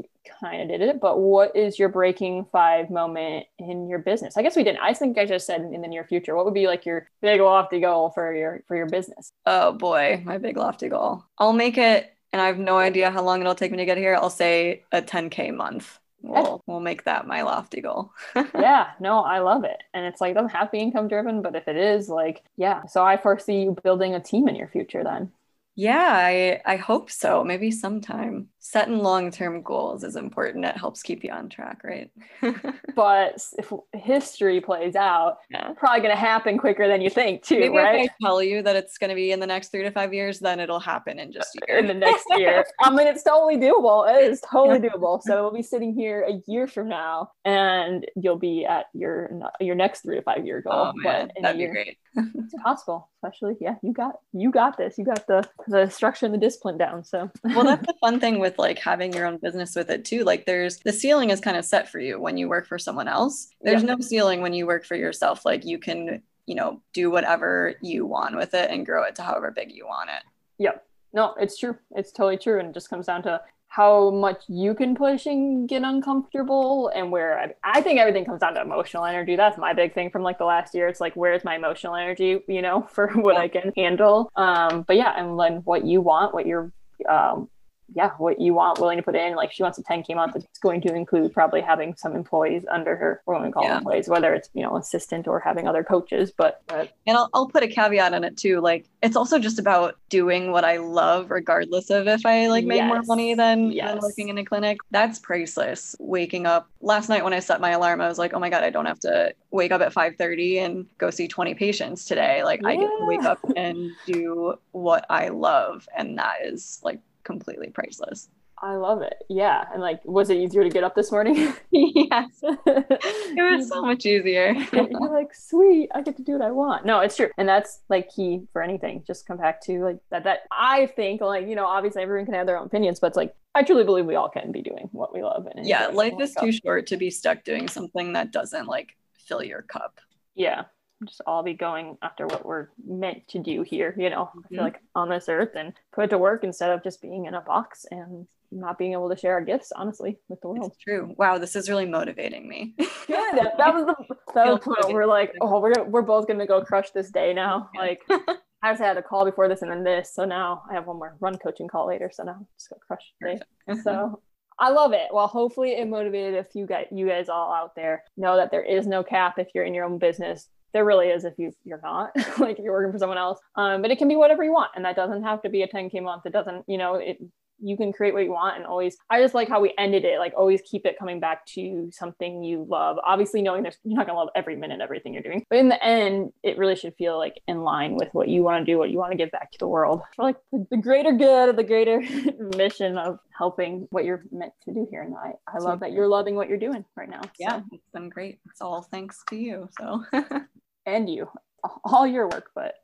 kind 0.40 0.62
of 0.62 0.68
did 0.68 0.80
it, 0.80 1.00
but 1.00 1.18
what 1.18 1.56
is 1.56 1.80
your 1.80 1.88
breaking 1.88 2.46
five 2.52 2.90
moment 2.90 3.46
in 3.58 3.88
your 3.88 3.98
business? 3.98 4.36
I 4.36 4.42
guess 4.42 4.54
we 4.54 4.62
didn't. 4.62 4.82
I 4.82 4.94
think 4.94 5.18
I 5.18 5.26
just 5.26 5.46
said 5.46 5.62
in 5.62 5.82
the 5.82 5.88
near 5.88 6.04
future. 6.04 6.36
What 6.36 6.44
would 6.44 6.54
be 6.54 6.68
like 6.68 6.86
your 6.86 7.08
big 7.20 7.40
lofty 7.40 7.80
goal 7.80 8.10
for 8.10 8.32
your 8.32 8.62
for 8.68 8.76
your 8.76 8.86
business? 8.86 9.32
Oh 9.46 9.72
boy, 9.72 10.22
my 10.24 10.38
big 10.38 10.56
lofty 10.56 10.88
goal. 10.88 11.24
I'll 11.38 11.52
make 11.52 11.76
it, 11.76 12.14
and 12.32 12.40
I 12.40 12.46
have 12.46 12.58
no 12.58 12.78
idea 12.78 13.10
how 13.10 13.24
long 13.24 13.40
it'll 13.40 13.56
take 13.56 13.72
me 13.72 13.78
to 13.78 13.84
get 13.84 13.98
here. 13.98 14.14
I'll 14.14 14.30
say 14.30 14.84
a 14.92 15.02
10K 15.02 15.52
month. 15.52 15.98
We'll, 16.24 16.62
we'll 16.66 16.80
make 16.80 17.04
that 17.04 17.26
my 17.26 17.42
lofty 17.42 17.80
goal. 17.80 18.12
yeah, 18.36 18.92
no, 19.00 19.20
I 19.20 19.40
love 19.40 19.64
it. 19.64 19.82
And 19.92 20.06
it's 20.06 20.20
like, 20.20 20.32
it 20.32 20.34
doesn't 20.34 20.50
have 20.50 20.68
to 20.68 20.72
be 20.72 20.80
income 20.80 21.08
driven, 21.08 21.42
but 21.42 21.54
if 21.54 21.68
it 21.68 21.76
is, 21.76 22.08
like, 22.08 22.42
yeah. 22.56 22.86
So 22.86 23.04
I 23.04 23.16
foresee 23.16 23.62
you 23.62 23.76
building 23.82 24.14
a 24.14 24.20
team 24.20 24.48
in 24.48 24.56
your 24.56 24.68
future 24.68 25.04
then. 25.04 25.32
Yeah, 25.76 26.08
I, 26.08 26.60
I 26.64 26.76
hope 26.76 27.10
so. 27.10 27.42
Maybe 27.42 27.70
sometime. 27.70 28.48
Setting 28.60 28.98
long 28.98 29.30
term 29.30 29.60
goals 29.60 30.04
is 30.04 30.16
important. 30.16 30.64
It 30.64 30.76
helps 30.76 31.02
keep 31.02 31.22
you 31.22 31.30
on 31.30 31.48
track, 31.48 31.82
right? 31.84 32.10
But 32.96 33.42
if 33.58 33.72
history 33.92 34.60
plays 34.60 34.94
out, 34.94 35.38
yeah. 35.50 35.72
probably 35.76 35.98
going 35.98 36.14
to 36.14 36.16
happen 36.20 36.58
quicker 36.58 36.86
than 36.86 37.00
you 37.02 37.10
think, 37.10 37.42
too, 37.42 37.58
Maybe 37.58 37.76
right? 37.76 38.04
if 38.04 38.10
I 38.12 38.24
tell 38.24 38.40
you 38.42 38.62
that 38.62 38.76
it's 38.76 38.98
going 38.98 39.08
to 39.08 39.16
be 39.16 39.32
in 39.32 39.40
the 39.40 39.48
next 39.48 39.68
three 39.72 39.82
to 39.82 39.90
five 39.90 40.14
years, 40.14 40.38
then 40.38 40.60
it'll 40.60 40.78
happen 40.78 41.18
in 41.18 41.32
just 41.32 41.56
a 41.56 41.60
year. 41.66 41.78
in 41.78 41.86
the 41.88 41.94
next 41.94 42.24
year. 42.36 42.64
I 42.80 42.90
mean, 42.90 43.08
it's 43.08 43.24
totally 43.24 43.56
doable. 43.56 44.08
It 44.08 44.30
is 44.30 44.40
totally 44.50 44.78
doable. 44.78 45.20
So 45.22 45.42
we'll 45.42 45.52
be 45.52 45.62
sitting 45.62 45.92
here 45.92 46.22
a 46.22 46.40
year 46.50 46.68
from 46.68 46.88
now, 46.88 47.32
and 47.44 48.06
you'll 48.14 48.38
be 48.38 48.64
at 48.64 48.86
your 48.94 49.30
your 49.60 49.74
next 49.74 50.02
three 50.02 50.16
to 50.16 50.22
five 50.22 50.46
year 50.46 50.60
goal. 50.62 50.72
oh 50.72 50.92
man, 50.94 51.26
but 51.26 51.36
in 51.36 51.42
that'd 51.42 51.58
be 51.58 51.64
year, 51.64 51.72
great. 51.72 51.98
it's 52.14 52.54
possible. 52.62 53.10
Especially, 53.24 53.56
yeah, 53.60 53.74
you 53.82 53.92
got 53.92 54.14
you 54.32 54.52
got 54.52 54.78
this. 54.78 54.96
You 54.98 55.04
got 55.04 55.26
the 55.26 55.48
the 55.68 55.88
structure 55.88 56.26
and 56.26 56.34
the 56.34 56.38
discipline 56.38 56.76
down. 56.78 57.04
So 57.04 57.30
well 57.44 57.64
that's 57.64 57.86
the 57.86 57.94
fun 58.00 58.20
thing 58.20 58.38
with 58.38 58.58
like 58.58 58.78
having 58.78 59.12
your 59.12 59.26
own 59.26 59.38
business 59.38 59.74
with 59.76 59.90
it 59.90 60.04
too 60.04 60.24
like 60.24 60.46
there's 60.46 60.78
the 60.78 60.92
ceiling 60.92 61.30
is 61.30 61.40
kind 61.40 61.56
of 61.56 61.64
set 61.64 61.88
for 61.88 61.98
you 61.98 62.20
when 62.20 62.36
you 62.36 62.48
work 62.48 62.66
for 62.66 62.78
someone 62.78 63.08
else 63.08 63.48
there's 63.60 63.82
Yeah. 63.82 63.94
no 63.94 64.00
ceiling 64.00 64.40
when 64.40 64.52
you 64.54 64.66
work 64.66 64.84
for 64.84 64.94
yourself 64.96 65.44
like 65.44 65.64
you 65.64 65.78
can 65.78 66.22
you 66.46 66.54
know 66.54 66.80
do 66.92 67.10
whatever 67.10 67.74
you 67.82 68.04
want 68.06 68.36
with 68.36 68.54
it 68.54 68.70
and 68.70 68.84
grow 68.86 69.04
it 69.04 69.14
to 69.16 69.22
however 69.22 69.50
big 69.50 69.72
you 69.72 69.86
want 69.86 70.10
it 70.10 70.22
Yep. 70.58 70.84
No, 71.12 71.34
it's 71.40 71.56
true. 71.58 71.76
It's 71.92 72.10
totally 72.12 72.36
true. 72.36 72.58
And 72.58 72.68
it 72.70 72.74
just 72.74 72.90
comes 72.90 73.06
down 73.06 73.22
to 73.22 73.40
how 73.74 74.10
much 74.10 74.44
you 74.46 74.72
can 74.72 74.94
push 74.94 75.26
and 75.26 75.68
get 75.68 75.82
uncomfortable 75.82 76.92
and 76.94 77.10
where 77.10 77.40
I, 77.40 77.54
I 77.64 77.80
think 77.80 77.98
everything 77.98 78.24
comes 78.24 78.40
down 78.40 78.54
to 78.54 78.60
emotional 78.60 79.04
energy. 79.04 79.34
That's 79.34 79.58
my 79.58 79.72
big 79.72 79.94
thing 79.94 80.10
from 80.10 80.22
like 80.22 80.38
the 80.38 80.44
last 80.44 80.74
year. 80.74 80.86
It's 80.86 81.00
like, 81.00 81.14
where's 81.16 81.42
my 81.42 81.56
emotional 81.56 81.96
energy, 81.96 82.38
you 82.46 82.62
know, 82.62 82.82
for 82.92 83.08
what 83.08 83.36
I 83.36 83.48
can 83.48 83.72
handle. 83.76 84.30
Um, 84.36 84.82
but 84.86 84.96
yeah, 84.96 85.12
and 85.16 85.38
then 85.40 85.62
what 85.64 85.84
you 85.84 86.00
want, 86.00 86.34
what 86.34 86.46
you're, 86.46 86.72
um, 87.08 87.50
yeah, 87.94 88.10
what 88.18 88.40
you 88.40 88.54
want 88.54 88.78
willing 88.80 88.96
to 88.96 89.02
put 89.02 89.14
in. 89.14 89.34
Like 89.34 89.52
she 89.52 89.62
wants 89.62 89.78
a 89.78 89.82
10K 89.82 90.14
month. 90.14 90.36
It's 90.36 90.58
going 90.60 90.80
to 90.82 90.94
include 90.94 91.32
probably 91.32 91.60
having 91.60 91.94
some 91.96 92.14
employees 92.16 92.64
under 92.70 92.96
her, 92.96 93.22
or 93.26 93.34
what 93.34 93.44
we 93.44 93.52
call 93.52 93.64
Yeah. 93.64 93.78
employees, 93.78 94.08
whether 94.08 94.32
it's, 94.34 94.48
you 94.54 94.62
know, 94.62 94.76
assistant 94.76 95.28
or 95.28 95.38
having 95.40 95.68
other 95.68 95.84
coaches. 95.84 96.32
But, 96.36 96.62
but 96.66 96.96
and 97.06 97.16
I'll, 97.16 97.28
I'll 97.34 97.48
put 97.48 97.62
a 97.62 97.68
caveat 97.68 98.14
on 98.14 98.24
it 98.24 98.36
too 98.36 98.60
like 98.60 98.86
it's 99.02 99.16
also 99.16 99.38
just 99.38 99.58
about 99.58 99.96
doing 100.08 100.50
what 100.52 100.64
i 100.64 100.78
love 100.78 101.30
regardless 101.30 101.90
of 101.90 102.06
if 102.08 102.24
i 102.24 102.46
like 102.48 102.64
make 102.64 102.82
more 102.84 103.02
money 103.04 103.34
than, 103.34 103.70
Yes. 103.70 103.90
than 103.92 103.98
working 104.00 104.28
in 104.28 104.38
a 104.38 104.44
clinic 104.44 104.78
that's 104.90 105.18
priceless 105.18 105.94
waking 105.98 106.46
up 106.46 106.68
last 106.80 107.08
night 107.08 107.22
when 107.24 107.32
i 107.34 107.38
set 107.40 107.60
my 107.60 107.70
alarm 107.70 108.00
i 108.00 108.08
was 108.08 108.18
like 108.18 108.32
oh 108.34 108.38
my 108.38 108.48
god 108.48 108.62
i 108.64 108.70
don't 108.70 108.86
have 108.86 108.98
to 109.00 109.34
wake 109.50 109.72
up 109.72 109.80
at 109.80 109.92
5.30 109.92 110.58
and 110.64 110.86
go 110.98 111.10
see 111.10 111.28
20 111.28 111.54
patients 111.54 112.04
today 112.04 112.42
like 112.44 112.60
i 112.64 112.76
get 112.76 112.86
to 112.86 113.06
wake 113.06 113.24
up 113.24 113.38
and 113.56 113.90
do 114.06 114.54
what 114.72 115.04
i 115.10 115.28
love 115.28 115.86
and 115.96 116.18
that 116.18 116.36
is 116.42 116.80
like 116.82 117.00
completely 117.24 117.70
priceless. 117.70 118.28
I 118.62 118.76
love 118.76 119.02
it. 119.02 119.24
Yeah. 119.28 119.64
And 119.72 119.82
like, 119.82 120.00
was 120.04 120.30
it 120.30 120.36
easier 120.36 120.62
to 120.62 120.70
get 120.70 120.84
up 120.84 120.94
this 120.94 121.10
morning? 121.10 121.52
yes. 121.70 122.40
It 122.42 123.58
was 123.58 123.68
so 123.68 123.82
much 123.82 124.06
easier. 124.06 124.52
You're 124.72 125.12
like 125.12 125.34
sweet 125.34 125.90
i 125.94 126.00
get 126.00 126.16
to 126.16 126.22
do 126.22 126.32
what 126.32 126.42
i 126.42 126.50
want. 126.50 126.86
No 126.86 127.00
it's 127.00 127.16
true. 127.16 127.30
And 127.36 127.48
that's 127.48 127.80
like 127.88 128.10
key 128.14 128.42
for 128.52 128.62
anything. 128.62 129.02
Just 129.06 129.26
come 129.26 129.36
back 129.36 129.60
to 129.62 129.84
like 129.84 129.98
that 130.10 130.24
that 130.24 130.40
i 130.50 130.86
think 130.86 131.20
like 131.20 131.46
you 131.46 131.54
know 131.54 131.66
obviously 131.66 132.02
everyone 132.02 132.24
can 132.24 132.34
have 132.34 132.46
their 132.46 132.58
own 132.58 132.66
opinions 132.66 133.00
but 133.00 133.08
it's 133.08 133.16
like 133.16 133.34
i 133.54 133.62
truly 133.62 133.84
believe 133.84 134.06
we 134.06 134.14
all 134.14 134.28
can 134.28 134.52
be 134.52 134.62
doing 134.62 134.88
what 134.92 135.12
we 135.12 135.22
love 135.22 135.46
and 135.54 135.66
yeah 135.66 135.88
life 135.88 136.14
is 136.20 136.34
too 136.34 136.52
short 136.52 136.86
to 136.86 136.96
be 136.96 137.10
stuck 137.10 137.44
doing 137.44 137.68
something 137.68 138.12
that 138.12 138.30
doesn't 138.30 138.66
like 138.66 138.96
fill 139.26 139.42
your 139.42 139.62
cup. 139.62 140.00
Yeah 140.34 140.64
just 141.06 141.20
all 141.26 141.42
be 141.42 141.54
going 141.54 141.98
after 142.02 142.26
what 142.26 142.46
we're 142.46 142.68
meant 142.86 143.26
to 143.28 143.38
do 143.38 143.62
here 143.62 143.94
you 143.98 144.08
know? 144.10 144.30
I 144.44 144.48
feel 144.48 144.60
Mhm. 144.60 144.62
like 144.64 144.80
on 144.94 145.08
this 145.08 145.28
earth 145.28 145.54
and 145.56 145.72
put 145.92 146.04
it 146.04 146.08
to 146.10 146.18
work 146.18 146.44
instead 146.44 146.70
of 146.70 146.82
just 146.82 147.02
being 147.02 147.26
in 147.26 147.34
a 147.34 147.40
box 147.40 147.84
and 147.90 148.26
not 148.52 148.78
being 148.78 148.92
able 148.92 149.10
to 149.10 149.16
share 149.16 149.32
our 149.32 149.40
gifts 149.40 149.72
honestly 149.72 150.16
with 150.28 150.40
the 150.40 150.48
world. 150.48 150.66
It's 150.66 150.76
true. 150.78 151.12
Wow, 151.18 151.38
this 151.38 151.56
is 151.56 151.68
really 151.68 151.86
motivating 151.86 152.48
me. 152.48 152.74
good 153.06 153.36
that 153.58 153.74
was 153.74 153.84
the 153.86 154.16
that 154.34 154.46
was 154.46 154.60
the 154.60 154.64
point 154.74 154.94
we're 154.94 155.06
like 155.06 155.32
oh 155.40 155.60
we're 155.60 155.72
gonna, 155.74 155.88
we're 155.90 156.02
both 156.02 156.26
gonna 156.28 156.46
go 156.46 156.62
crush 156.64 156.90
this 156.92 157.10
day 157.10 157.34
now. 157.34 157.68
Yeah. 157.74 157.80
like 157.80 158.02
I 158.62 158.70
just 158.72 158.80
had 158.82 158.96
a 158.96 159.02
call 159.02 159.24
before 159.26 159.48
this 159.48 159.60
and 159.62 159.70
then 159.70 159.82
this 159.84 160.14
so 160.14 160.24
now 160.24 160.62
I 160.70 160.74
have 160.74 160.86
one 160.86 160.96
more 160.98 161.16
run 161.20 161.36
coaching 161.38 161.68
call 161.68 161.86
later 161.88 162.10
so 162.12 162.22
now 162.22 162.36
I'm 162.38 162.46
just 162.56 162.70
gonna 162.70 162.80
crush 162.86 163.12
the 163.20 163.40
day. 163.74 163.74
So 163.82 164.20
I 164.58 164.70
love 164.70 164.92
it. 164.92 165.08
Well 165.12 165.26
hopefully 165.26 165.72
it 165.72 165.88
motivated 165.88 166.36
a 166.38 166.44
few 166.44 166.64
guys 166.64 166.86
you 166.92 167.08
guys 167.08 167.28
all 167.28 167.52
out 167.52 167.74
there. 167.74 168.04
Know 168.16 168.36
that 168.36 168.52
there 168.52 168.62
is 168.62 168.86
no 168.86 169.02
cap 169.02 169.38
if 169.38 169.48
you're 169.54 169.64
in 169.64 169.74
your 169.74 169.84
own 169.84 169.98
business 169.98 170.48
there 170.74 170.84
really 170.84 171.06
is 171.06 171.24
if 171.24 171.34
you 171.38 171.52
you're 171.64 171.80
not 171.82 172.10
like 172.38 172.58
if 172.58 172.64
you're 172.64 172.74
working 172.74 172.92
for 172.92 172.98
someone 172.98 173.18
else. 173.18 173.38
Um 173.56 173.80
but 173.80 173.90
it 173.90 173.96
can 173.96 174.08
be 174.08 174.16
whatever 174.16 174.44
you 174.44 174.52
want 174.52 174.72
and 174.76 174.84
that 174.84 174.96
doesn't 174.96 175.22
have 175.22 175.40
to 175.42 175.48
be 175.48 175.62
a 175.62 175.68
10k 175.68 176.02
month. 176.02 176.26
It 176.26 176.32
doesn't 176.32 176.64
you 176.68 176.76
know 176.76 176.96
it 176.96 177.18
you 177.60 177.76
can 177.76 177.92
create 177.92 178.12
what 178.12 178.24
you 178.24 178.30
want 178.30 178.56
and 178.56 178.66
always 178.66 178.96
i 179.10 179.20
just 179.20 179.34
like 179.34 179.48
how 179.48 179.60
we 179.60 179.72
ended 179.78 180.04
it 180.04 180.18
like 180.18 180.32
always 180.36 180.60
keep 180.62 180.84
it 180.84 180.98
coming 180.98 181.20
back 181.20 181.46
to 181.46 181.88
something 181.92 182.42
you 182.42 182.66
love. 182.68 182.98
Obviously 183.04 183.42
knowing 183.42 183.62
there's 183.62 183.78
you're 183.84 183.96
not 183.96 184.06
going 184.06 184.14
to 184.14 184.20
love 184.20 184.28
every 184.34 184.56
minute 184.56 184.80
everything 184.80 185.14
you're 185.14 185.22
doing 185.22 185.44
but 185.48 185.58
in 185.58 185.68
the 185.68 185.82
end 185.82 186.32
it 186.42 186.58
really 186.58 186.76
should 186.76 186.94
feel 186.96 187.16
like 187.18 187.40
in 187.46 187.62
line 187.62 187.94
with 187.94 188.08
what 188.12 188.28
you 188.28 188.42
want 188.42 188.64
to 188.64 188.70
do 188.70 188.78
what 188.78 188.90
you 188.90 188.98
want 188.98 189.12
to 189.12 189.16
give 189.16 189.30
back 189.30 189.50
to 189.52 189.58
the 189.58 189.68
world. 189.68 190.00
For 190.16 190.24
like 190.24 190.36
the, 190.52 190.66
the 190.70 190.76
greater 190.76 191.12
good 191.12 191.56
the 191.56 191.64
greater 191.64 192.00
mission 192.56 192.98
of 192.98 193.18
helping 193.36 193.86
what 193.90 194.04
you're 194.04 194.24
meant 194.30 194.52
to 194.64 194.72
do 194.72 194.86
here 194.90 195.02
and 195.02 195.14
i 195.16 195.32
i 195.48 195.58
love 195.58 195.80
that 195.80 195.92
you're 195.92 196.08
loving 196.08 196.34
what 196.34 196.48
you're 196.48 196.58
doing 196.58 196.84
right 196.96 197.08
now. 197.08 197.22
Yeah 197.38 197.60
so. 197.60 197.64
it's 197.72 197.88
been 197.92 198.08
great. 198.08 198.38
It's 198.50 198.60
all 198.60 198.82
thanks 198.82 199.22
to 199.30 199.36
you 199.36 199.68
so 199.78 200.04
and 200.86 201.08
you 201.08 201.28
all 201.84 202.06
your 202.06 202.28
work 202.28 202.50
but 202.54 202.74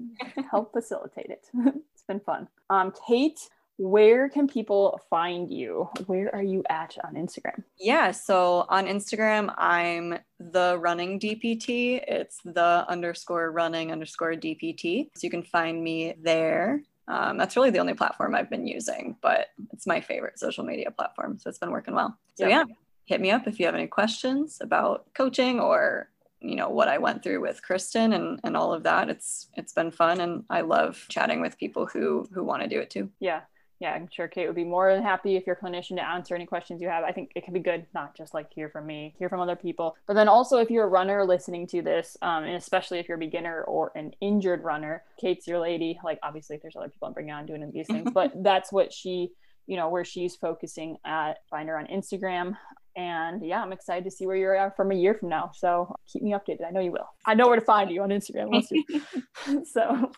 help 0.51 0.73
facilitate 0.73 1.31
it 1.31 1.47
it's 1.55 2.03
been 2.07 2.21
fun 2.21 2.49
um 2.71 2.93
kate 3.07 3.49
where 3.81 4.29
can 4.29 4.47
people 4.47 5.01
find 5.09 5.51
you? 5.51 5.89
Where 6.05 6.35
are 6.35 6.43
you 6.43 6.63
at 6.69 6.99
on 7.03 7.15
Instagram? 7.15 7.65
Yeah, 7.79 8.11
so 8.11 8.67
on 8.69 8.85
Instagram, 8.85 9.55
I'm 9.57 10.19
the 10.39 10.77
running 10.79 11.19
DPT. 11.19 12.05
It's 12.07 12.41
the 12.45 12.85
underscore 12.91 13.51
running 13.53 13.91
underscore 13.91 14.35
DPT. 14.35 15.09
So 15.15 15.21
you 15.23 15.31
can 15.31 15.43
find 15.43 15.83
me 15.83 16.13
there. 16.23 16.83
Um, 17.09 17.39
that's 17.39 17.57
really 17.57 17.71
the 17.71 17.79
only 17.79 17.95
platform 17.95 18.35
I've 18.35 18.51
been 18.51 18.67
using, 18.67 19.17
but 19.23 19.47
it's 19.73 19.87
my 19.87 20.03
favorite 20.03 20.39
social 20.39 20.63
media 20.63 20.91
platform. 20.91 21.39
So 21.39 21.49
it's 21.49 21.59
been 21.59 21.71
working 21.71 21.95
well. 21.95 22.19
So 22.35 22.47
yeah, 22.47 22.65
yeah 22.69 22.75
hit 23.11 23.21
me 23.21 23.33
up 23.33 23.49
if 23.49 23.59
you 23.59 23.67
have 23.67 23.75
any 23.75 23.89
questions 23.89 24.59
about 24.61 25.05
coaching 25.15 25.59
or 25.59 26.09
you 26.41 26.57
know 26.57 26.69
what 26.69 26.89
I 26.89 26.99
went 26.99 27.23
through 27.23 27.41
with 27.41 27.63
Kristen 27.63 28.13
and 28.13 28.41
and 28.45 28.57
all 28.57 28.73
of 28.73 28.83
that. 28.85 29.09
It's 29.09 29.49
it's 29.57 29.73
been 29.73 29.91
fun 29.91 30.21
and 30.21 30.45
I 30.51 30.63
love 30.63 31.05
chatting 31.09 31.41
with 31.41 31.59
people 31.59 31.87
who 31.87 32.29
who 32.33 32.43
want 32.45 32.63
to 32.63 32.69
do 32.69 32.81
it 32.81 32.91
too. 32.91 33.11
Yeah 33.21 33.43
yeah, 33.81 33.95
I'm 33.95 34.09
sure 34.13 34.29
Kate 34.29 34.47
would 34.47 34.57
be 34.57 34.65
more 34.65 34.95
than 34.95 35.03
happy 35.03 35.37
if 35.37 35.47
you're 35.47 35.57
a 35.57 35.65
clinician 35.65 35.97
to 35.97 36.07
answer 36.07 36.35
any 36.35 36.45
questions 36.45 36.83
you 36.83 36.89
have. 36.89 37.03
I 37.03 37.13
think 37.13 37.33
it 37.35 37.45
can 37.45 37.55
be 37.55 37.61
good, 37.61 37.87
not 37.95 38.15
just 38.15 38.35
like 38.35 38.53
hear 38.53 38.69
from 38.69 38.87
me, 38.87 39.15
hear 39.19 39.31
from 39.31 39.41
other 39.41 39.57
people, 39.57 39.97
but 40.07 40.13
then 40.13 40.29
also 40.29 40.59
if 40.59 40.71
you're 40.71 40.85
a 40.85 40.89
runner 40.89 41.25
listening 41.25 41.67
to 41.69 41.81
this, 41.81 42.15
um, 42.21 42.45
and 42.45 42.57
especially 42.57 42.99
if 42.99 43.09
you're 43.09 43.17
a 43.17 43.19
beginner 43.19 43.63
or 43.63 43.91
an 43.95 44.13
injured 44.21 44.63
runner, 44.63 45.03
Kate's 45.19 45.49
your 45.49 45.61
lady. 45.61 45.99
Like 46.05 46.19
obviously, 46.23 46.57
if 46.57 46.63
there's 46.63 46.77
other 46.77 46.91
people 46.91 47.09
I'm 47.09 47.15
bringing 47.15 47.33
on 47.33 47.47
doing 47.47 47.69
these 47.73 47.87
things, 47.87 48.11
but 48.15 48.33
that's 48.43 48.71
what 48.71 48.93
she, 48.93 49.31
you 49.67 49.77
know, 49.79 49.89
where 49.89 50.05
she's 50.05 50.37
focusing 50.37 50.99
at. 51.07 51.39
Find 51.49 51.67
her 51.71 51.79
on 51.79 51.87
Instagram. 51.87 52.59
And 53.01 53.45
yeah, 53.47 53.63
I'm 53.63 53.73
excited 53.73 54.05
to 54.05 54.11
see 54.11 54.27
where 54.27 54.37
you're 54.37 54.55
at 54.55 54.77
from 54.77 54.91
a 54.91 54.95
year 54.95 55.15
from 55.15 55.31
now. 55.31 55.53
So 55.55 55.95
keep 56.13 56.23
me 56.23 56.33
updated. 56.33 56.67
I 56.67 56.71
know 56.71 56.81
you 56.81 56.93
will. 56.93 57.09
I 57.25 57.33
know 57.35 57.47
where 57.47 57.59
to 57.59 57.65
find 57.65 57.91
you 57.91 58.03
on 58.03 58.11
Instagram. 58.11 58.51
so 59.73 60.13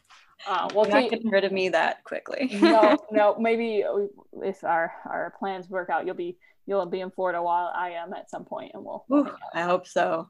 uh, 0.48 0.68
well, 0.74 0.86
You're 0.86 1.00
not 1.02 1.10
getting 1.10 1.30
rid 1.30 1.44
of 1.44 1.52
me 1.52 1.68
that 1.68 2.02
quickly. 2.02 2.50
no, 2.60 2.96
no. 3.12 3.36
Maybe 3.38 3.84
if 4.42 4.64
our 4.64 4.92
our 5.08 5.34
plans 5.38 5.68
work 5.68 5.90
out, 5.90 6.06
you'll 6.06 6.16
be 6.16 6.36
you'll 6.66 6.86
be 6.86 7.00
in 7.00 7.12
Florida 7.12 7.40
while 7.40 7.72
I 7.72 7.90
am 7.90 8.12
at 8.14 8.28
some 8.28 8.44
point, 8.44 8.72
and 8.74 8.84
we'll. 8.84 9.04
we'll 9.08 9.30
I 9.54 9.62
hope 9.62 9.86
so. 9.86 10.28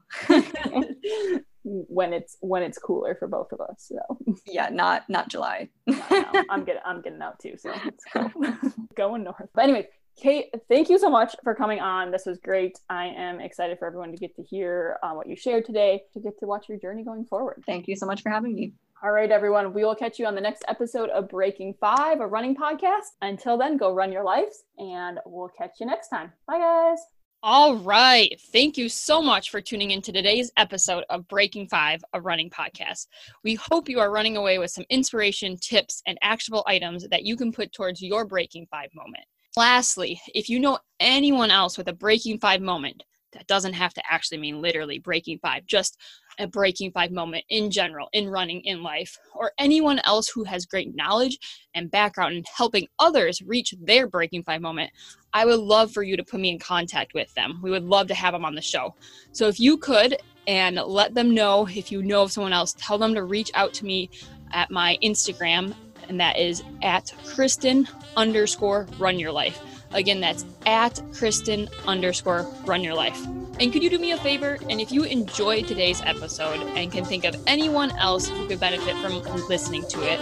when 1.63 2.13
it's 2.13 2.37
when 2.41 2.61
it's 2.61 2.77
cooler 2.77 3.15
for 3.15 3.27
both 3.27 3.51
of 3.51 3.61
us. 3.61 3.89
So 3.89 4.19
yeah, 4.45 4.69
not 4.69 5.09
not 5.09 5.29
July. 5.29 5.69
no, 5.87 5.95
no, 6.11 6.43
I'm 6.51 6.63
getting 6.65 6.83
I'm 6.85 7.01
getting 7.01 7.21
out 7.21 7.39
too, 7.39 7.55
so 7.57 7.73
it's 7.85 8.03
cool. 8.13 8.55
going 8.95 9.23
north. 9.23 9.49
But 9.55 9.63
anyway, 9.63 9.87
Kate, 10.15 10.53
thank 10.69 10.89
you 10.89 10.99
so 10.99 11.09
much 11.09 11.35
for 11.43 11.55
coming 11.55 11.79
on. 11.79 12.11
This 12.11 12.25
was 12.25 12.37
great. 12.37 12.77
I 12.89 13.07
am 13.07 13.39
excited 13.39 13.79
for 13.79 13.87
everyone 13.87 14.11
to 14.11 14.17
get 14.17 14.35
to 14.35 14.43
hear 14.43 14.97
uh, 15.01 15.11
what 15.13 15.27
you 15.27 15.35
shared 15.35 15.65
today, 15.65 16.03
to 16.13 16.19
get 16.19 16.39
to 16.39 16.45
watch 16.45 16.69
your 16.69 16.77
journey 16.77 17.03
going 17.03 17.25
forward. 17.25 17.63
Thank 17.65 17.87
you 17.87 17.95
so 17.95 18.05
much 18.05 18.21
for 18.21 18.29
having 18.29 18.53
me. 18.53 18.73
All 19.03 19.11
right, 19.11 19.29
everyone. 19.29 19.73
We 19.73 19.83
will 19.83 19.95
catch 19.95 20.19
you 20.19 20.25
on 20.27 20.35
the 20.35 20.39
next 20.39 20.63
episode 20.69 21.09
of 21.09 21.27
Breaking 21.27 21.73
Five, 21.81 22.21
a 22.21 22.27
running 22.27 22.55
podcast. 22.55 23.07
Until 23.21 23.57
then, 23.57 23.75
go 23.75 23.93
run 23.93 24.13
your 24.13 24.23
lives, 24.23 24.63
and 24.77 25.19
we'll 25.25 25.49
catch 25.57 25.71
you 25.81 25.85
next 25.85 26.07
time. 26.07 26.31
Bye, 26.47 26.59
guys. 26.59 26.99
All 27.45 27.75
right. 27.75 28.39
Thank 28.53 28.77
you 28.77 28.87
so 28.87 29.21
much 29.21 29.49
for 29.49 29.59
tuning 29.59 29.91
in 29.91 30.01
to 30.03 30.13
today's 30.13 30.49
episode 30.55 31.03
of 31.09 31.27
Breaking 31.27 31.67
Five, 31.67 32.01
a 32.13 32.21
running 32.21 32.49
podcast. 32.49 33.07
We 33.43 33.55
hope 33.55 33.89
you 33.89 33.99
are 33.99 34.09
running 34.09 34.37
away 34.37 34.59
with 34.59 34.71
some 34.71 34.85
inspiration, 34.89 35.57
tips, 35.57 36.01
and 36.07 36.17
actionable 36.21 36.63
items 36.65 37.05
that 37.09 37.23
you 37.23 37.35
can 37.35 37.51
put 37.51 37.73
towards 37.73 38.01
your 38.01 38.23
Breaking 38.23 38.67
Five 38.71 38.91
moment. 38.95 39.25
Lastly, 39.55 40.19
if 40.33 40.49
you 40.49 40.59
know 40.59 40.79
anyone 40.99 41.51
else 41.51 41.77
with 41.77 41.87
a 41.87 41.93
Breaking 41.93 42.39
Five 42.39 42.61
moment, 42.61 43.03
that 43.33 43.47
doesn't 43.47 43.73
have 43.73 43.93
to 43.93 44.01
actually 44.09 44.37
mean 44.37 44.61
literally 44.61 44.99
breaking 44.99 45.39
five, 45.39 45.65
just 45.65 45.97
a 46.39 46.47
breaking 46.47 46.91
five 46.91 47.11
moment 47.11 47.43
in 47.49 47.69
general, 47.69 48.07
in 48.13 48.29
running, 48.29 48.61
in 48.61 48.81
life, 48.81 49.17
or 49.35 49.51
anyone 49.59 49.99
else 50.05 50.29
who 50.29 50.43
has 50.43 50.65
great 50.65 50.95
knowledge 50.95 51.37
and 51.75 51.91
background 51.91 52.35
in 52.35 52.43
helping 52.55 52.87
others 52.99 53.41
reach 53.41 53.73
their 53.81 54.07
breaking 54.07 54.43
five 54.43 54.61
moment, 54.61 54.91
I 55.33 55.45
would 55.45 55.59
love 55.59 55.91
for 55.91 56.03
you 56.03 56.17
to 56.17 56.23
put 56.23 56.39
me 56.39 56.49
in 56.49 56.59
contact 56.59 57.13
with 57.13 57.33
them. 57.33 57.59
We 57.61 57.71
would 57.71 57.83
love 57.83 58.07
to 58.07 58.15
have 58.15 58.33
them 58.33 58.45
on 58.45 58.55
the 58.55 58.61
show. 58.61 58.95
So 59.31 59.47
if 59.47 59.59
you 59.59 59.77
could, 59.77 60.17
and 60.45 60.75
let 60.75 61.13
them 61.13 61.33
know 61.33 61.65
if 61.67 61.91
you 61.91 62.03
know 62.03 62.23
of 62.23 62.31
someone 62.31 62.53
else, 62.53 62.75
tell 62.77 62.97
them 62.97 63.13
to 63.15 63.23
reach 63.23 63.49
out 63.53 63.73
to 63.75 63.85
me 63.85 64.09
at 64.51 64.69
my 64.69 64.97
Instagram, 65.01 65.73
and 66.09 66.19
that 66.19 66.37
is 66.37 66.63
at 66.81 67.11
Kristen 67.25 67.87
underscore 68.15 68.87
run 68.97 69.19
your 69.19 69.31
life. 69.31 69.59
Again, 69.93 70.19
that's 70.21 70.45
at 70.65 71.01
Kristen 71.13 71.69
underscore 71.85 72.47
run 72.65 72.83
your 72.83 72.95
life. 72.95 73.23
And 73.59 73.71
could 73.71 73.83
you 73.83 73.89
do 73.89 73.99
me 73.99 74.11
a 74.11 74.17
favor? 74.17 74.57
And 74.69 74.81
if 74.81 74.91
you 74.91 75.03
enjoyed 75.03 75.67
today's 75.67 76.01
episode 76.01 76.59
and 76.75 76.91
can 76.91 77.05
think 77.05 77.23
of 77.23 77.35
anyone 77.45 77.91
else 77.91 78.27
who 78.27 78.47
could 78.47 78.59
benefit 78.59 78.95
from 78.97 79.21
listening 79.47 79.87
to 79.89 80.01
it, 80.01 80.19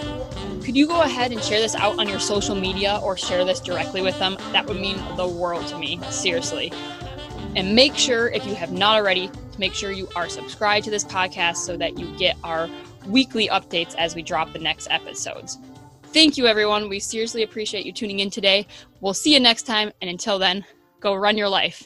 could 0.62 0.76
you 0.76 0.86
go 0.86 1.00
ahead 1.00 1.32
and 1.32 1.42
share 1.42 1.58
this 1.58 1.74
out 1.74 1.98
on 1.98 2.08
your 2.08 2.20
social 2.20 2.54
media 2.54 3.00
or 3.02 3.16
share 3.16 3.44
this 3.46 3.60
directly 3.60 4.02
with 4.02 4.18
them? 4.18 4.36
That 4.52 4.66
would 4.66 4.78
mean 4.78 4.98
the 5.16 5.26
world 5.26 5.66
to 5.68 5.78
me, 5.78 5.98
seriously. 6.10 6.72
And 7.56 7.74
make 7.74 7.96
sure, 7.96 8.28
if 8.28 8.46
you 8.46 8.54
have 8.54 8.72
not 8.72 8.96
already, 8.96 9.28
to 9.28 9.60
make 9.60 9.72
sure 9.72 9.90
you 9.90 10.08
are 10.14 10.28
subscribed 10.28 10.84
to 10.84 10.90
this 10.90 11.04
podcast 11.04 11.56
so 11.56 11.76
that 11.78 11.98
you 11.98 12.14
get 12.18 12.36
our 12.44 12.68
weekly 13.06 13.48
updates 13.48 13.94
as 13.96 14.14
we 14.14 14.22
drop 14.22 14.52
the 14.52 14.58
next 14.58 14.88
episodes. 14.90 15.58
Thank 16.12 16.36
you, 16.36 16.46
everyone. 16.46 16.90
We 16.90 17.00
seriously 17.00 17.42
appreciate 17.42 17.86
you 17.86 17.92
tuning 17.92 18.20
in 18.20 18.28
today. 18.28 18.66
We'll 19.00 19.14
see 19.14 19.32
you 19.32 19.40
next 19.40 19.62
time. 19.62 19.92
And 20.02 20.10
until 20.10 20.38
then, 20.38 20.62
go 21.00 21.14
run 21.14 21.38
your 21.38 21.48
life. 21.48 21.80